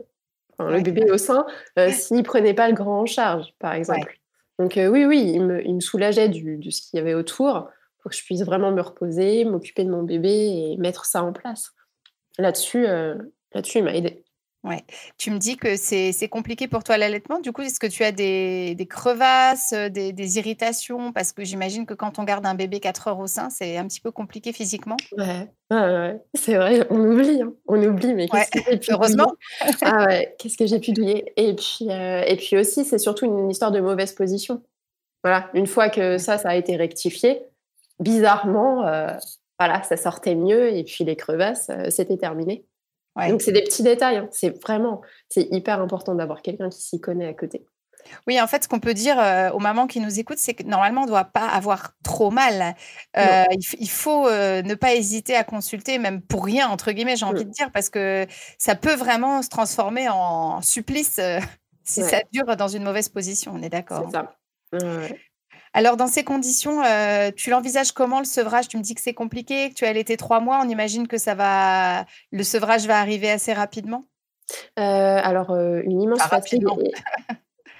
le 0.59 0.81
bébé 0.81 1.09
au 1.11 1.17
sein, 1.17 1.45
s'il 1.91 2.17
ne 2.17 2.21
prenait 2.23 2.53
pas 2.53 2.67
le 2.67 2.75
grand 2.75 3.01
en 3.01 3.05
charge, 3.05 3.53
par 3.59 3.73
exemple. 3.73 4.19
Donc 4.59 4.73
oui, 4.77 5.05
oui, 5.05 5.31
il 5.33 5.43
me, 5.43 5.65
il 5.65 5.75
me 5.75 5.79
soulageait 5.79 6.29
du, 6.29 6.57
de 6.57 6.69
ce 6.69 6.81
qu'il 6.81 6.97
y 6.97 7.01
avait 7.01 7.13
autour 7.13 7.69
pour 8.01 8.11
que 8.11 8.17
je 8.17 8.23
puisse 8.23 8.43
vraiment 8.43 8.71
me 8.71 8.81
reposer, 8.81 9.45
m'occuper 9.45 9.83
de 9.83 9.89
mon 9.89 10.03
bébé 10.03 10.29
et 10.29 10.77
mettre 10.77 11.05
ça 11.05 11.23
en 11.23 11.33
place. 11.33 11.73
Là-dessus, 12.37 12.85
là-dessus 13.53 13.79
il 13.79 13.83
m'a 13.83 13.95
aidé. 13.95 14.24
Ouais. 14.65 14.83
Tu 15.19 15.29
me 15.29 15.37
dis 15.37 15.57
que 15.57 15.75
c'est 15.75 16.27
compliqué 16.27 16.67
pour 16.67 16.83
toi 16.83 16.97
l'allaitement. 16.97 17.39
Du 17.39 17.51
coup, 17.51 17.61
est-ce 17.61 17.79
que 17.79 17.85
tu 17.85 18.03
as 18.03 18.11
des, 18.11 18.73
des 18.73 18.87
crevasses, 18.87 19.73
des, 19.73 20.11
des, 20.11 20.37
irritations? 20.39 21.13
Parce 21.13 21.31
que 21.33 21.43
j'imagine 21.43 21.85
que 21.85 21.93
quand 21.93 22.17
on 22.17 22.23
garde 22.23 22.47
un 22.47 22.55
bébé 22.55 22.79
4 22.79 23.07
heures 23.09 23.19
au 23.19 23.27
sein, 23.27 23.51
c'est 23.51 23.77
un 23.77 23.87
petit 23.87 24.01
peu 24.01 24.09
compliqué 24.09 24.53
physiquement. 24.53 24.97
Ouais, 25.15 25.47
ouais, 25.69 26.19
c'est 26.33 26.55
vrai, 26.55 26.87
on 26.89 26.99
oublie. 26.99 27.43
Hein. 27.43 27.53
On 27.67 27.81
oublie, 27.83 28.15
mais 28.15 28.27
qu'est-ce 28.27 28.49
que 28.49 28.59
j'ai 28.67 28.77
pu 28.77 28.91
Heureusement. 28.91 29.31
ah 29.83 30.05
ouais, 30.07 30.35
qu'est-ce 30.39 30.57
que 30.57 30.65
j'ai 30.65 30.79
pu 30.79 30.93
douiller? 30.93 31.31
Et 31.37 31.53
puis, 31.53 31.91
euh, 31.91 32.23
et 32.25 32.35
puis 32.35 32.57
aussi, 32.57 32.85
c'est 32.85 32.97
surtout 32.97 33.25
une 33.25 33.51
histoire 33.51 33.71
de 33.71 33.79
mauvaise 33.79 34.13
position. 34.13 34.63
Voilà, 35.23 35.49
une 35.53 35.67
fois 35.67 35.89
que 35.89 36.17
ça, 36.17 36.39
ça 36.39 36.49
a 36.49 36.55
été 36.55 36.75
rectifié, 36.75 37.43
bizarrement, 37.99 38.87
euh, 38.87 39.13
voilà, 39.59 39.83
ça 39.83 39.95
sortait 39.95 40.35
mieux 40.35 40.73
et 40.73 40.83
puis 40.83 41.03
les 41.03 41.15
crevasses, 41.15 41.69
euh, 41.69 41.89
c'était 41.91 42.17
terminé. 42.17 42.65
Donc, 43.15 43.41
c'est 43.41 43.51
des 43.51 43.63
petits 43.63 43.83
détails. 43.83 44.17
Hein. 44.17 44.27
C'est 44.31 44.61
vraiment, 44.61 45.01
c'est 45.29 45.47
hyper 45.51 45.81
important 45.81 46.15
d'avoir 46.15 46.41
quelqu'un 46.41 46.69
qui 46.69 46.81
s'y 46.81 46.99
connaît 46.99 47.27
à 47.27 47.33
côté. 47.33 47.65
Oui, 48.27 48.39
en 48.39 48.47
fait, 48.47 48.63
ce 48.63 48.67
qu'on 48.67 48.79
peut 48.79 48.93
dire 48.93 49.19
euh, 49.19 49.49
aux 49.51 49.59
mamans 49.59 49.87
qui 49.87 49.99
nous 49.99 50.19
écoutent, 50.19 50.37
c'est 50.37 50.53
que 50.53 50.63
normalement, 50.63 51.01
on 51.01 51.05
ne 51.05 51.09
doit 51.09 51.25
pas 51.25 51.47
avoir 51.47 51.93
trop 52.03 52.31
mal. 52.31 52.75
Euh, 53.17 53.43
il, 53.79 53.89
faut 53.89 54.27
euh, 54.27 54.61
ne 54.61 54.75
pas 54.75 54.93
hésiter 54.93 55.35
à 55.35 55.43
consulter, 55.43 55.97
même 55.97 56.21
pour 56.21 56.45
rien, 56.45 56.69
entre 56.69 56.91
guillemets, 56.91 57.15
j'ai 57.15 57.25
envie 57.25 57.45
de 57.45 57.49
dire, 57.49 57.71
parce 57.71 57.89
que 57.89 58.25
ça 58.57 58.75
peut 58.75 58.95
vraiment 58.95 59.41
se 59.41 59.49
transformer 59.49 60.07
en 60.09 60.61
supplice 60.61 61.19
si 61.83 62.01
ça 62.01 62.21
dure 62.31 62.55
dans 62.55 62.67
une 62.67 62.83
mauvaise 62.83 63.09
position, 63.09 63.53
on 63.55 63.61
est 63.61 63.69
d'accord. 63.69 64.09
C'est 64.71 64.79
ça. 64.79 65.25
Alors, 65.77 65.97
dans 65.97 66.07
ces 66.07 66.23
conditions, 66.23 66.81
euh, 66.85 67.31
tu 67.35 67.49
l'envisages 67.49 67.91
comment 67.91 68.19
le 68.19 68.25
sevrage? 68.25 68.69
Tu 68.69 68.77
me 68.77 68.81
dis 68.81 68.95
que 68.95 69.01
c'est 69.01 69.13
compliqué, 69.13 69.69
que 69.69 69.73
tu 69.73 69.83
as 69.83 69.89
allaité 69.89 70.15
trois 70.15 70.39
mois. 70.39 70.61
On 70.63 70.69
imagine 70.69 71.05
que 71.05 71.17
ça 71.17 71.35
va, 71.35 72.05
le 72.31 72.43
sevrage 72.43 72.87
va 72.87 72.97
arriver 72.97 73.29
assez 73.29 73.51
rapidement? 73.51 74.05
Euh, 74.79 75.19
alors, 75.21 75.51
euh, 75.51 75.81
une 75.83 76.01
immense 76.01 76.23
fatigue, 76.23 76.65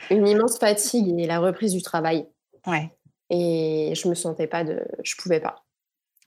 une 0.10 0.28
immense 0.28 0.60
fatigue 0.60 1.18
et 1.18 1.26
la 1.26 1.40
reprise 1.40 1.72
du 1.72 1.82
travail. 1.82 2.28
Ouais. 2.68 2.92
Et 3.30 3.94
je 3.96 4.10
me 4.10 4.14
sentais 4.14 4.48
pas 4.48 4.66
de, 4.66 4.86
je 5.02 5.16
pouvais 5.16 5.40
pas. 5.40 5.65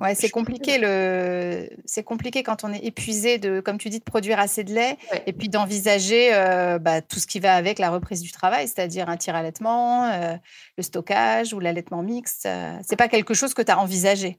Ouais, 0.01 0.15
c'est 0.15 0.31
compliqué 0.31 0.79
le, 0.79 1.69
c'est 1.85 2.05
compliqué 2.05 2.45
quand 2.45 2.63
on 2.63 2.73
est 2.73 2.85
épuisé 2.85 3.39
de, 3.39 3.59
comme 3.59 3.79
tu 3.79 3.89
dis, 3.89 3.99
de 3.99 4.05
produire 4.05 4.39
assez 4.39 4.63
de 4.63 4.73
lait 4.73 4.97
et 5.27 5.33
puis 5.33 5.49
d'envisager 5.49 6.33
euh, 6.35 6.79
bah, 6.79 7.03
tout 7.03 7.19
ce 7.19 7.27
qui 7.27 7.41
va 7.41 7.55
avec 7.55 7.81
la 7.81 7.91
reprise 7.91 8.23
du 8.23 8.31
travail, 8.31 8.69
c'est-à-dire 8.69 9.09
un 9.09 9.17
tir 9.17 9.35
allaitement, 9.35 10.05
euh, 10.05 10.37
le 10.77 10.83
stockage 10.85 11.53
ou 11.53 11.59
l'allaitement 11.59 12.03
mixte. 12.03 12.47
Euh, 12.47 12.79
c'est 12.87 12.95
pas 12.95 13.09
quelque 13.09 13.35
chose 13.35 13.55
que 13.55 13.63
tu 13.63 13.73
as 13.73 13.79
envisagé? 13.79 14.39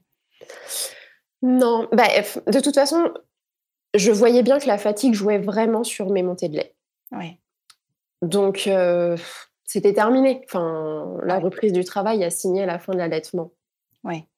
Non, 1.42 1.88
bah, 1.92 2.08
de 2.46 2.60
toute 2.60 2.74
façon, 2.74 3.12
je 3.92 4.12
voyais 4.12 4.42
bien 4.42 4.60
que 4.60 4.66
la 4.66 4.78
fatigue 4.78 5.12
jouait 5.12 5.38
vraiment 5.38 5.84
sur 5.84 6.08
mes 6.08 6.22
montées 6.22 6.48
de 6.48 6.56
lait. 6.56 6.74
Ouais. 7.12 7.38
Donc 8.22 8.70
c'était 9.64 9.92
terminé. 9.92 10.40
Enfin, 10.46 11.18
la 11.22 11.38
reprise 11.38 11.74
du 11.74 11.84
travail 11.84 12.24
a 12.24 12.30
signé 12.30 12.64
la 12.64 12.78
fin 12.78 12.92
de 12.92 12.98
l'allaitement. 12.98 13.52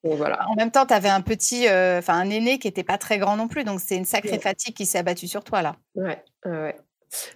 Voilà. 0.03 0.47
En 0.49 0.55
même 0.55 0.71
temps, 0.71 0.85
tu 0.85 0.93
avais 0.93 1.09
un 1.09 1.21
petit, 1.21 1.67
euh, 1.67 1.99
enfin 1.99 2.15
un 2.15 2.29
aîné 2.29 2.59
qui 2.59 2.67
n'était 2.67 2.83
pas 2.83 2.97
très 2.97 3.17
grand 3.17 3.37
non 3.37 3.47
plus, 3.47 3.63
donc 3.63 3.79
c'est 3.79 3.95
une 3.95 4.05
sacrée 4.05 4.39
fatigue 4.39 4.75
qui 4.75 4.85
s'est 4.85 4.99
abattue 4.99 5.27
sur 5.27 5.43
toi 5.43 5.61
là. 5.61 5.75
Ouais, 5.95 6.23
ouais. 6.45 6.75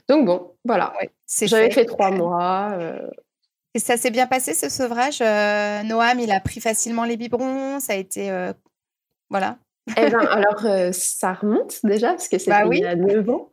Donc 0.09 0.25
bon, 0.25 0.55
voilà. 0.65 0.93
J'avais 1.41 1.71
fait. 1.71 1.85
trois 1.85 2.11
mois. 2.11 2.71
Euh. 2.73 3.09
Et 3.73 3.79
ça 3.79 3.95
s'est 3.95 4.11
bien 4.11 4.27
passé 4.27 4.53
ce 4.53 4.69
sevrage. 4.69 5.21
Euh, 5.21 5.83
Noam, 5.83 6.19
il 6.19 6.31
a 6.31 6.39
pris 6.39 6.59
facilement 6.59 7.03
les 7.03 7.15
biberons. 7.15 7.79
Ça 7.79 7.93
a 7.93 7.95
été, 7.95 8.31
voilà. 9.29 9.57
Eh 9.95 10.09
ben, 10.09 10.19
alors, 10.19 10.91
ça 10.91 11.33
remonte 11.33 11.79
déjà, 11.85 12.09
parce 12.09 12.27
que 12.27 12.37
c'était 12.37 12.51
bah 12.51 12.67
il 12.69 12.79
y 12.79 12.85
a 12.85 12.95
9 12.95 13.29
ans. 13.29 13.49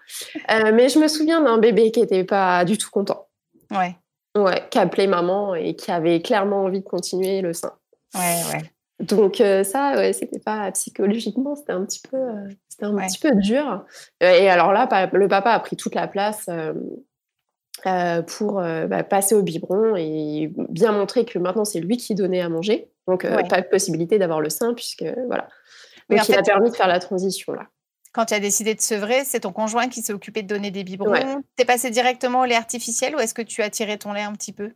mais 0.73 0.89
je 0.89 0.99
me 0.99 1.07
souviens 1.07 1.41
d'un 1.41 1.59
bébé 1.59 1.93
qui 1.93 2.01
n'était 2.01 2.25
pas 2.25 2.65
du 2.65 2.77
tout 2.77 2.91
content. 2.91 3.29
Ouais. 3.71 3.97
Ouais, 4.37 4.67
qui 4.69 4.79
appelait 4.79 5.07
maman 5.07 5.55
et 5.55 5.77
qui 5.77 5.93
avait 5.93 6.21
clairement 6.21 6.65
envie 6.65 6.81
de 6.81 6.85
continuer 6.85 7.41
le 7.41 7.53
sein. 7.53 7.73
Ouais, 8.15 8.41
ouais. 8.53 8.63
Donc 9.01 9.41
euh, 9.41 9.65
ça, 9.65 9.95
ouais, 9.97 10.13
c'était 10.13 10.39
pas 10.39 10.71
psychologiquement, 10.73 11.57
c'était 11.57 11.73
un 11.73 11.85
petit 11.85 12.01
peu, 12.01 12.17
euh, 12.17 12.49
c'était 12.69 12.85
un 12.85 12.95
petit 12.97 13.19
peu 13.19 13.35
dur. 13.35 13.85
Et 14.21 14.49
alors 14.49 14.73
là, 14.73 14.89
le 15.13 15.29
papa 15.29 15.51
a 15.51 15.61
pris 15.61 15.77
toute 15.77 15.95
la 15.95 16.07
place 16.07 16.49
euh, 17.87 18.23
pour 18.23 18.55
bah, 18.55 19.03
passer 19.03 19.35
au 19.35 19.43
biberon 19.43 19.97
et 19.97 20.53
bien 20.69 20.93
montrer 20.93 21.25
que 21.25 21.39
maintenant 21.39 21.65
c'est 21.65 21.81
lui 21.81 21.97
qui 21.97 22.15
donnait 22.15 22.41
à 22.41 22.49
manger. 22.49 22.89
Donc 23.09 23.27
pas 23.27 23.61
de 23.61 23.69
possibilité 23.69 24.19
d'avoir 24.19 24.41
le 24.41 24.49
sein 24.49 24.75
puisque 24.75 25.05
voilà. 25.27 25.49
Donc 26.09 26.29
il 26.29 26.35
a 26.37 26.43
permis 26.43 26.71
de 26.71 26.77
faire 26.77 26.89
la 26.89 27.01
transition 27.01 27.53
là. 27.53 27.67
Quand 28.13 28.27
tu 28.27 28.35
as 28.35 28.39
décidé 28.39 28.77
de 28.77 28.81
sevrer, 28.81 29.25
c'est 29.25 29.41
ton 29.41 29.51
conjoint 29.51 29.89
qui 29.89 30.01
s'est 30.01 30.13
occupé 30.13 30.43
de 30.43 30.47
donner 30.47 30.71
des 30.71 30.85
biberons. 30.85 31.43
T'es 31.57 31.65
passé 31.65 31.91
directement 31.91 32.43
au 32.43 32.45
lait 32.45 32.55
artificiel 32.55 33.17
ou 33.17 33.19
est-ce 33.19 33.35
que 33.35 33.43
tu 33.43 33.61
as 33.61 33.71
tiré 33.71 33.99
ton 33.99 34.13
lait 34.13 34.23
un 34.23 34.33
petit 34.33 34.53
peu? 34.53 34.71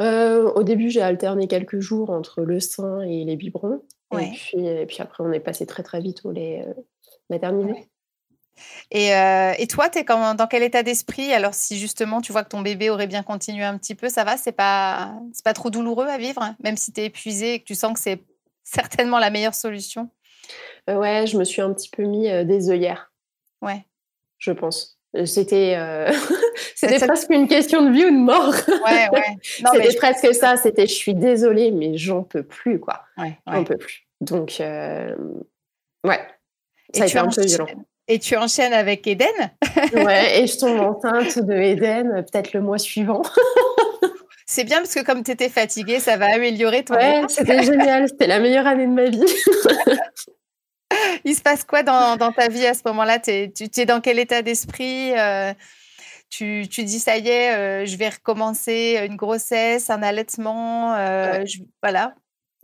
Euh, 0.00 0.50
au 0.52 0.62
début, 0.62 0.90
j'ai 0.90 1.02
alterné 1.02 1.48
quelques 1.48 1.80
jours 1.80 2.10
entre 2.10 2.42
le 2.42 2.60
sein 2.60 3.00
et 3.02 3.24
les 3.24 3.36
biberons. 3.36 3.82
Et, 4.12 4.30
puis, 4.32 4.66
et, 4.66 4.86
puis, 4.86 4.98
après, 5.00 5.24
on 5.24 5.32
est 5.32 5.40
passé 5.40 5.66
très 5.66 5.82
très 5.82 6.00
vite 6.00 6.24
au 6.24 6.30
lait 6.30 6.64
euh, 6.66 6.74
maternisé. 7.28 7.88
Et, 8.90 9.14
euh, 9.14 9.52
et, 9.58 9.66
toi, 9.66 9.90
tu 9.90 9.98
es 9.98 10.04
dans 10.04 10.46
quel 10.48 10.62
état 10.62 10.82
d'esprit? 10.82 11.32
Alors, 11.32 11.54
si 11.54 11.78
justement 11.78 12.20
tu 12.20 12.32
vois 12.32 12.44
que 12.44 12.48
ton 12.48 12.62
bébé 12.62 12.88
aurait 12.88 13.06
bien 13.06 13.22
continué 13.22 13.64
un 13.64 13.76
petit 13.76 13.94
peu, 13.94 14.08
ça 14.08 14.24
va 14.24 14.36
C'est 14.36 14.52
pas, 14.52 15.14
pas 15.44 15.52
trop 15.52 15.70
douloureux 15.70 16.06
à 16.06 16.18
vivre, 16.18 16.54
même 16.62 16.76
si 16.76 16.92
tu 16.92 17.00
es 17.00 17.06
épuisé 17.06 17.54
et 17.54 17.60
que 17.60 17.64
tu 17.64 17.74
sens 17.74 17.92
que 17.92 18.00
c'est 18.00 18.22
certainement 18.64 19.18
la 19.18 19.30
meilleure 19.30 19.54
solution? 19.54 20.08
Ouais, 20.88 21.26
je 21.26 21.36
me 21.36 21.44
suis 21.44 21.60
un 21.60 21.72
petit 21.72 21.90
peu 21.90 22.04
mis 22.04 22.28
des 22.46 22.70
œillères. 22.70 23.12
Ouais. 23.60 23.84
Je 24.38 24.52
pense. 24.52 24.95
C'était 25.24 25.74
euh, 25.76 26.10
c'était 26.74 27.04
presque 27.06 27.30
une 27.30 27.48
question 27.48 27.82
de 27.82 27.90
vie 27.90 28.04
ou 28.04 28.10
de 28.10 28.18
mort. 28.18 28.54
Ouais, 28.84 29.08
ouais. 29.12 29.36
C'était 29.42 29.94
presque 29.96 30.34
ça. 30.34 30.56
C'était 30.56 30.86
je 30.86 30.92
suis 30.92 31.14
désolée, 31.14 31.70
mais 31.70 31.96
j'en 31.96 32.22
peux 32.22 32.42
plus, 32.42 32.80
quoi. 32.80 33.02
Ouais, 33.16 33.38
j'en 33.46 33.64
peux 33.64 33.76
plus. 33.76 34.06
Donc, 34.20 34.56
euh, 34.60 35.14
ouais. 36.04 36.20
Ça 36.94 37.04
a 37.04 37.06
été 37.06 37.18
un 37.18 37.28
peu 37.28 37.42
violent. 37.42 37.66
Et 38.08 38.18
tu 38.20 38.36
enchaînes 38.36 38.72
avec 38.72 39.06
Eden 39.06 39.26
Ouais, 39.94 40.40
et 40.40 40.46
je 40.46 40.58
tombe 40.58 40.78
enceinte 41.04 41.38
de 41.44 41.54
Eden 41.54 42.24
peut-être 42.30 42.52
le 42.52 42.60
mois 42.60 42.78
suivant. 42.78 43.22
C'est 44.46 44.62
bien 44.62 44.78
parce 44.78 44.94
que 44.94 45.04
comme 45.04 45.24
tu 45.24 45.32
étais 45.32 45.48
fatiguée, 45.48 45.98
ça 45.98 46.16
va 46.16 46.26
améliorer 46.32 46.84
ton 46.84 46.94
Ouais, 46.94 47.22
c'était 47.28 47.64
génial. 47.64 48.08
C'était 48.08 48.28
la 48.28 48.38
meilleure 48.38 48.66
année 48.66 48.86
de 48.86 48.92
ma 48.92 49.06
vie. 49.06 49.24
Il 51.24 51.34
se 51.34 51.42
passe 51.42 51.64
quoi 51.64 51.82
dans, 51.82 52.32
ta 52.32 52.48
vie 52.48 52.66
à 52.66 52.74
ce 52.74 52.82
moment-là? 52.86 53.18
Tu 53.18 53.30
es, 53.30 53.86
dans 53.86 54.00
quel 54.00 54.18
état 54.18 54.42
d'esprit 54.42 55.12
euh, 55.16 55.52
tu, 56.28 56.66
dis, 56.66 56.98
ça 56.98 57.16
y 57.16 57.28
est, 57.28 57.54
euh, 57.54 57.86
je 57.86 57.96
vais 57.96 58.08
recommencer 58.08 59.04
une 59.06 59.16
grossesse, 59.16 59.90
un 59.90 60.02
allaitement, 60.02 60.94
euh, 60.94 61.44
voilà. 61.82 62.14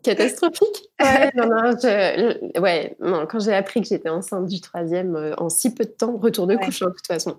Catastrophique. 0.03 0.89
Ouais, 2.61 2.97
non, 3.01 3.27
quand 3.27 3.41
j'ai 3.41 3.55
appris 3.55 3.81
que 3.83 3.89
j'étais 3.89 4.09
enceinte 4.09 4.47
du 4.47 4.61
troisième 4.61 5.35
en 5.39 5.49
si 5.49 5.73
peu 5.75 5.85
de 5.85 5.91
temps, 5.91 6.17
retour 6.17 6.47
de 6.47 6.57
couche, 6.57 6.83
hein, 6.83 6.89
de 6.89 6.95
toute 6.95 7.07
façon. 7.07 7.39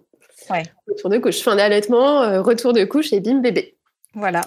Ouais. 0.50 0.64
Retour 0.88 1.10
de 1.10 1.18
couche, 1.18 1.42
fin 1.42 1.56
d'allaitement, 1.56 2.42
retour 2.42 2.74
de 2.74 2.84
couche 2.84 3.14
et 3.14 3.20
bim, 3.20 3.40
bébé. 3.40 3.78
Voilà. 4.14 4.42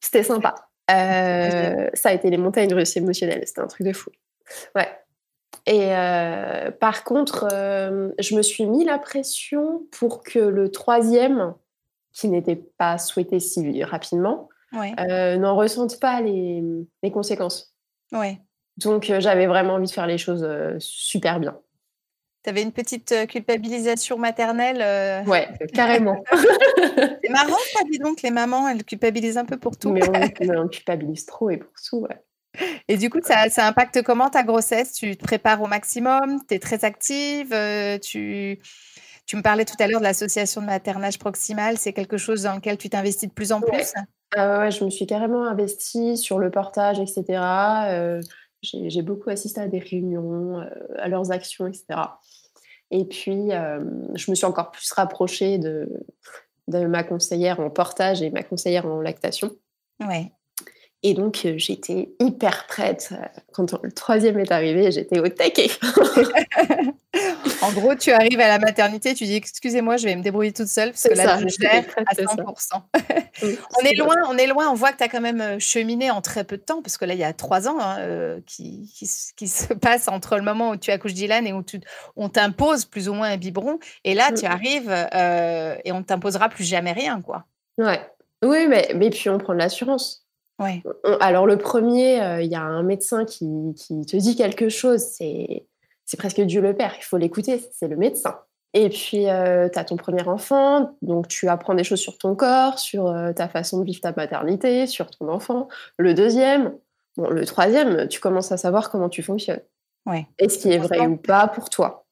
C'était 0.00 0.22
sympa. 0.22 0.54
ça 0.88 2.08
a 2.08 2.12
été 2.12 2.30
les 2.30 2.38
montagnes 2.38 2.74
russes 2.74 2.96
émotionnelles, 2.96 3.42
c'était 3.46 3.60
un 3.60 3.66
truc 3.66 3.86
de 3.86 3.92
fou. 3.92 4.10
Ouais. 4.74 4.88
Et 5.68 5.94
euh, 5.94 6.70
par 6.70 7.04
contre, 7.04 7.46
euh, 7.52 8.08
je 8.18 8.34
me 8.34 8.40
suis 8.40 8.64
mis 8.64 8.86
la 8.86 8.98
pression 8.98 9.82
pour 9.90 10.22
que 10.22 10.38
le 10.38 10.70
troisième, 10.70 11.54
qui 12.14 12.28
n'était 12.28 12.56
pas 12.56 12.96
souhaité 12.96 13.38
si 13.38 13.84
rapidement, 13.84 14.48
euh, 14.74 15.36
n'en 15.36 15.54
ressente 15.54 16.00
pas 16.00 16.22
les, 16.22 16.62
conséquences. 17.12 17.74
Ouais. 18.12 18.40
Donc, 18.78 19.12
j'avais 19.18 19.46
vraiment 19.46 19.74
envie 19.74 19.88
de 19.88 19.92
faire 19.92 20.06
les 20.06 20.16
choses 20.16 20.48
super 20.78 21.38
bien. 21.38 21.60
Tu 22.44 22.48
avais 22.50 22.62
une 22.62 22.72
petite 22.72 23.26
culpabilisation 23.28 24.16
maternelle 24.16 25.26
Ouais, 25.28 25.50
carrément. 25.74 26.24
C'est 26.32 27.28
marrant, 27.28 27.58
ça, 27.74 27.80
dis 27.90 27.98
donc, 27.98 28.22
les 28.22 28.30
mamans, 28.30 28.68
elles 28.68 28.84
culpabilisent 28.84 29.36
un 29.36 29.44
peu 29.44 29.58
pour 29.58 29.76
tout. 29.76 29.92
Mais 29.92 30.00
on, 30.08 30.12
on 30.64 30.68
culpabilise 30.68 31.26
trop 31.26 31.50
et 31.50 31.58
pour 31.58 31.74
tout, 31.86 31.98
ouais. 31.98 32.22
Et 32.88 32.96
du 32.96 33.10
coup, 33.10 33.20
ça, 33.22 33.66
impacte 33.66 34.02
comment 34.02 34.30
ta 34.30 34.42
grossesse? 34.42 34.92
Tu 34.92 35.16
te 35.16 35.24
prépares 35.24 35.60
au 35.62 35.66
maximum? 35.66 36.40
Tu 36.48 36.54
es 36.54 36.58
très 36.58 36.84
active? 36.84 37.52
Euh, 37.52 37.98
tu, 37.98 38.58
tu 39.26 39.36
me 39.36 39.42
parlais 39.42 39.64
tout 39.64 39.76
à 39.78 39.86
l'heure 39.86 40.00
de 40.00 40.04
l'association 40.04 40.60
de 40.60 40.66
maternage 40.66 41.18
proximal. 41.18 41.76
C'est 41.78 41.92
quelque 41.92 42.16
chose 42.16 42.42
dans 42.42 42.54
lequel 42.54 42.78
tu 42.78 42.88
t'investis 42.88 43.28
de 43.28 43.34
plus 43.34 43.52
en 43.52 43.60
plus? 43.60 43.92
Ah 44.36 44.60
ouais. 44.60 44.70
je 44.70 44.84
me 44.84 44.90
suis 44.90 45.06
carrément 45.06 45.44
investie 45.44 46.16
sur 46.16 46.38
le 46.38 46.50
portage, 46.50 46.98
etc. 46.98 47.24
Euh, 47.90 48.20
j'ai 48.62 49.02
beaucoup 49.02 49.30
assisté 49.30 49.60
à 49.60 49.68
des 49.68 49.78
réunions, 49.78 50.66
à 50.98 51.08
leurs 51.08 51.30
actions, 51.30 51.66
etc. 51.66 52.00
Et 52.90 53.04
puis, 53.04 53.50
je 53.50 54.30
me 54.30 54.34
suis 54.34 54.46
encore 54.46 54.70
plus 54.70 54.90
rapprochée 54.92 55.58
de, 55.58 55.88
de 56.68 56.86
ma 56.86 57.02
conseillère 57.02 57.60
en 57.60 57.70
portage 57.70 58.22
et 58.22 58.30
ma 58.30 58.42
conseillère 58.42 58.86
en 58.86 59.00
lactation. 59.00 59.50
Ouais. 60.00 60.32
Et 61.04 61.14
donc, 61.14 61.42
euh, 61.44 61.54
j'étais 61.56 62.10
hyper 62.18 62.66
prête. 62.66 63.10
Euh, 63.12 63.24
quand 63.52 63.72
le 63.84 63.92
troisième 63.92 64.36
est 64.40 64.50
arrivé, 64.50 64.90
j'étais 64.90 65.20
au 65.20 65.28
taquet. 65.28 65.70
en 67.62 67.72
gros, 67.72 67.94
tu 67.94 68.10
arrives 68.10 68.40
à 68.40 68.48
la 68.48 68.58
maternité, 68.58 69.14
tu 69.14 69.24
dis 69.24 69.36
excusez-moi, 69.36 69.96
je 69.96 70.06
vais 70.06 70.16
me 70.16 70.22
débrouiller 70.22 70.52
toute 70.52 70.66
seule 70.66 70.90
parce 70.90 71.04
que 71.04 71.14
là, 71.14 71.38
je 71.38 71.46
gère 71.60 71.84
à 72.04 72.14
100%. 72.14 72.82
on 73.42 73.84
est 73.84 73.94
loin, 73.94 74.16
on 74.28 74.36
est 74.36 74.48
loin. 74.48 74.68
On 74.70 74.74
voit 74.74 74.90
que 74.90 74.98
tu 74.98 75.04
as 75.04 75.08
quand 75.08 75.20
même 75.20 75.40
euh, 75.40 75.58
cheminé 75.60 76.10
en 76.10 76.20
très 76.20 76.42
peu 76.42 76.56
de 76.56 76.62
temps 76.62 76.82
parce 76.82 76.98
que 76.98 77.04
là, 77.04 77.14
il 77.14 77.20
y 77.20 77.24
a 77.24 77.32
trois 77.32 77.68
ans 77.68 77.78
hein, 77.78 78.40
qui, 78.44 78.92
qui, 79.36 79.46
se 79.46 79.72
passent 79.74 80.08
entre 80.08 80.36
le 80.36 80.42
moment 80.42 80.70
où 80.70 80.76
tu 80.76 80.90
accouches 80.90 81.14
Dylan 81.14 81.46
et 81.46 81.52
où 81.52 81.62
tu, 81.62 81.80
on 82.16 82.28
t'impose 82.28 82.86
plus 82.86 83.08
ou 83.08 83.14
moins 83.14 83.30
un 83.30 83.36
biberon. 83.36 83.78
Et 84.02 84.14
là, 84.14 84.32
tu 84.32 84.46
mm. 84.46 84.50
arrives 84.50 84.90
et 85.84 85.92
on 85.92 85.98
ne 85.98 86.04
t'imposera 86.04 86.48
plus 86.48 86.64
jamais 86.64 86.92
rien, 86.92 87.20
quoi. 87.22 87.44
Ouais. 87.78 88.00
Oui, 88.42 88.66
mais, 88.68 88.90
mais 88.96 89.10
puis 89.10 89.30
on 89.30 89.38
prend 89.38 89.52
de 89.52 89.58
l'assurance. 89.58 90.27
Ouais. 90.58 90.82
Alors 91.20 91.46
le 91.46 91.56
premier, 91.56 92.20
euh, 92.20 92.42
il 92.42 92.50
y 92.50 92.56
a 92.56 92.62
un 92.62 92.82
médecin 92.82 93.24
qui, 93.24 93.46
te 94.06 94.16
dit 94.16 94.34
quelque 94.34 94.68
chose, 94.68 95.00
c'est 95.00 95.66
presque 96.16 96.40
Dieu 96.40 96.60
le 96.60 96.74
Père, 96.74 96.94
il 96.98 97.04
faut 97.04 97.16
l'écouter, 97.16 97.62
c'est 97.72 97.88
le 97.88 97.96
médecin. 97.96 98.38
Et 98.74 98.90
puis, 98.90 99.30
euh, 99.30 99.68
tu 99.70 99.78
as 99.78 99.84
ton 99.84 99.96
premier 99.96 100.22
enfant, 100.28 100.94
donc 101.00 101.28
tu 101.28 101.48
apprends 101.48 101.74
des 101.74 101.84
choses 101.84 102.00
sur 102.00 102.18
ton 102.18 102.34
corps, 102.34 102.78
sur 102.78 103.06
euh, 103.06 103.32
ta 103.32 103.48
façon 103.48 103.80
de 103.80 103.84
vivre 103.84 104.00
ta 104.00 104.12
maternité, 104.12 104.86
sur 104.86 105.10
ton 105.10 105.28
enfant. 105.28 105.68
Le 105.96 106.12
deuxième, 106.12 106.74
bon, 107.16 107.30
le 107.30 107.46
troisième, 107.46 108.08
tu 108.08 108.20
commences 108.20 108.52
à 108.52 108.58
savoir 108.58 108.90
comment 108.90 109.08
tu 109.08 109.22
fonctionnes. 109.22 109.62
Ouais. 110.04 110.26
Et 110.38 110.50
ce 110.50 110.58
qui 110.58 110.70
est 110.70 110.78
vrai 110.78 111.06
ou 111.06 111.16
pas 111.16 111.48
pour 111.48 111.70
toi? 111.70 112.06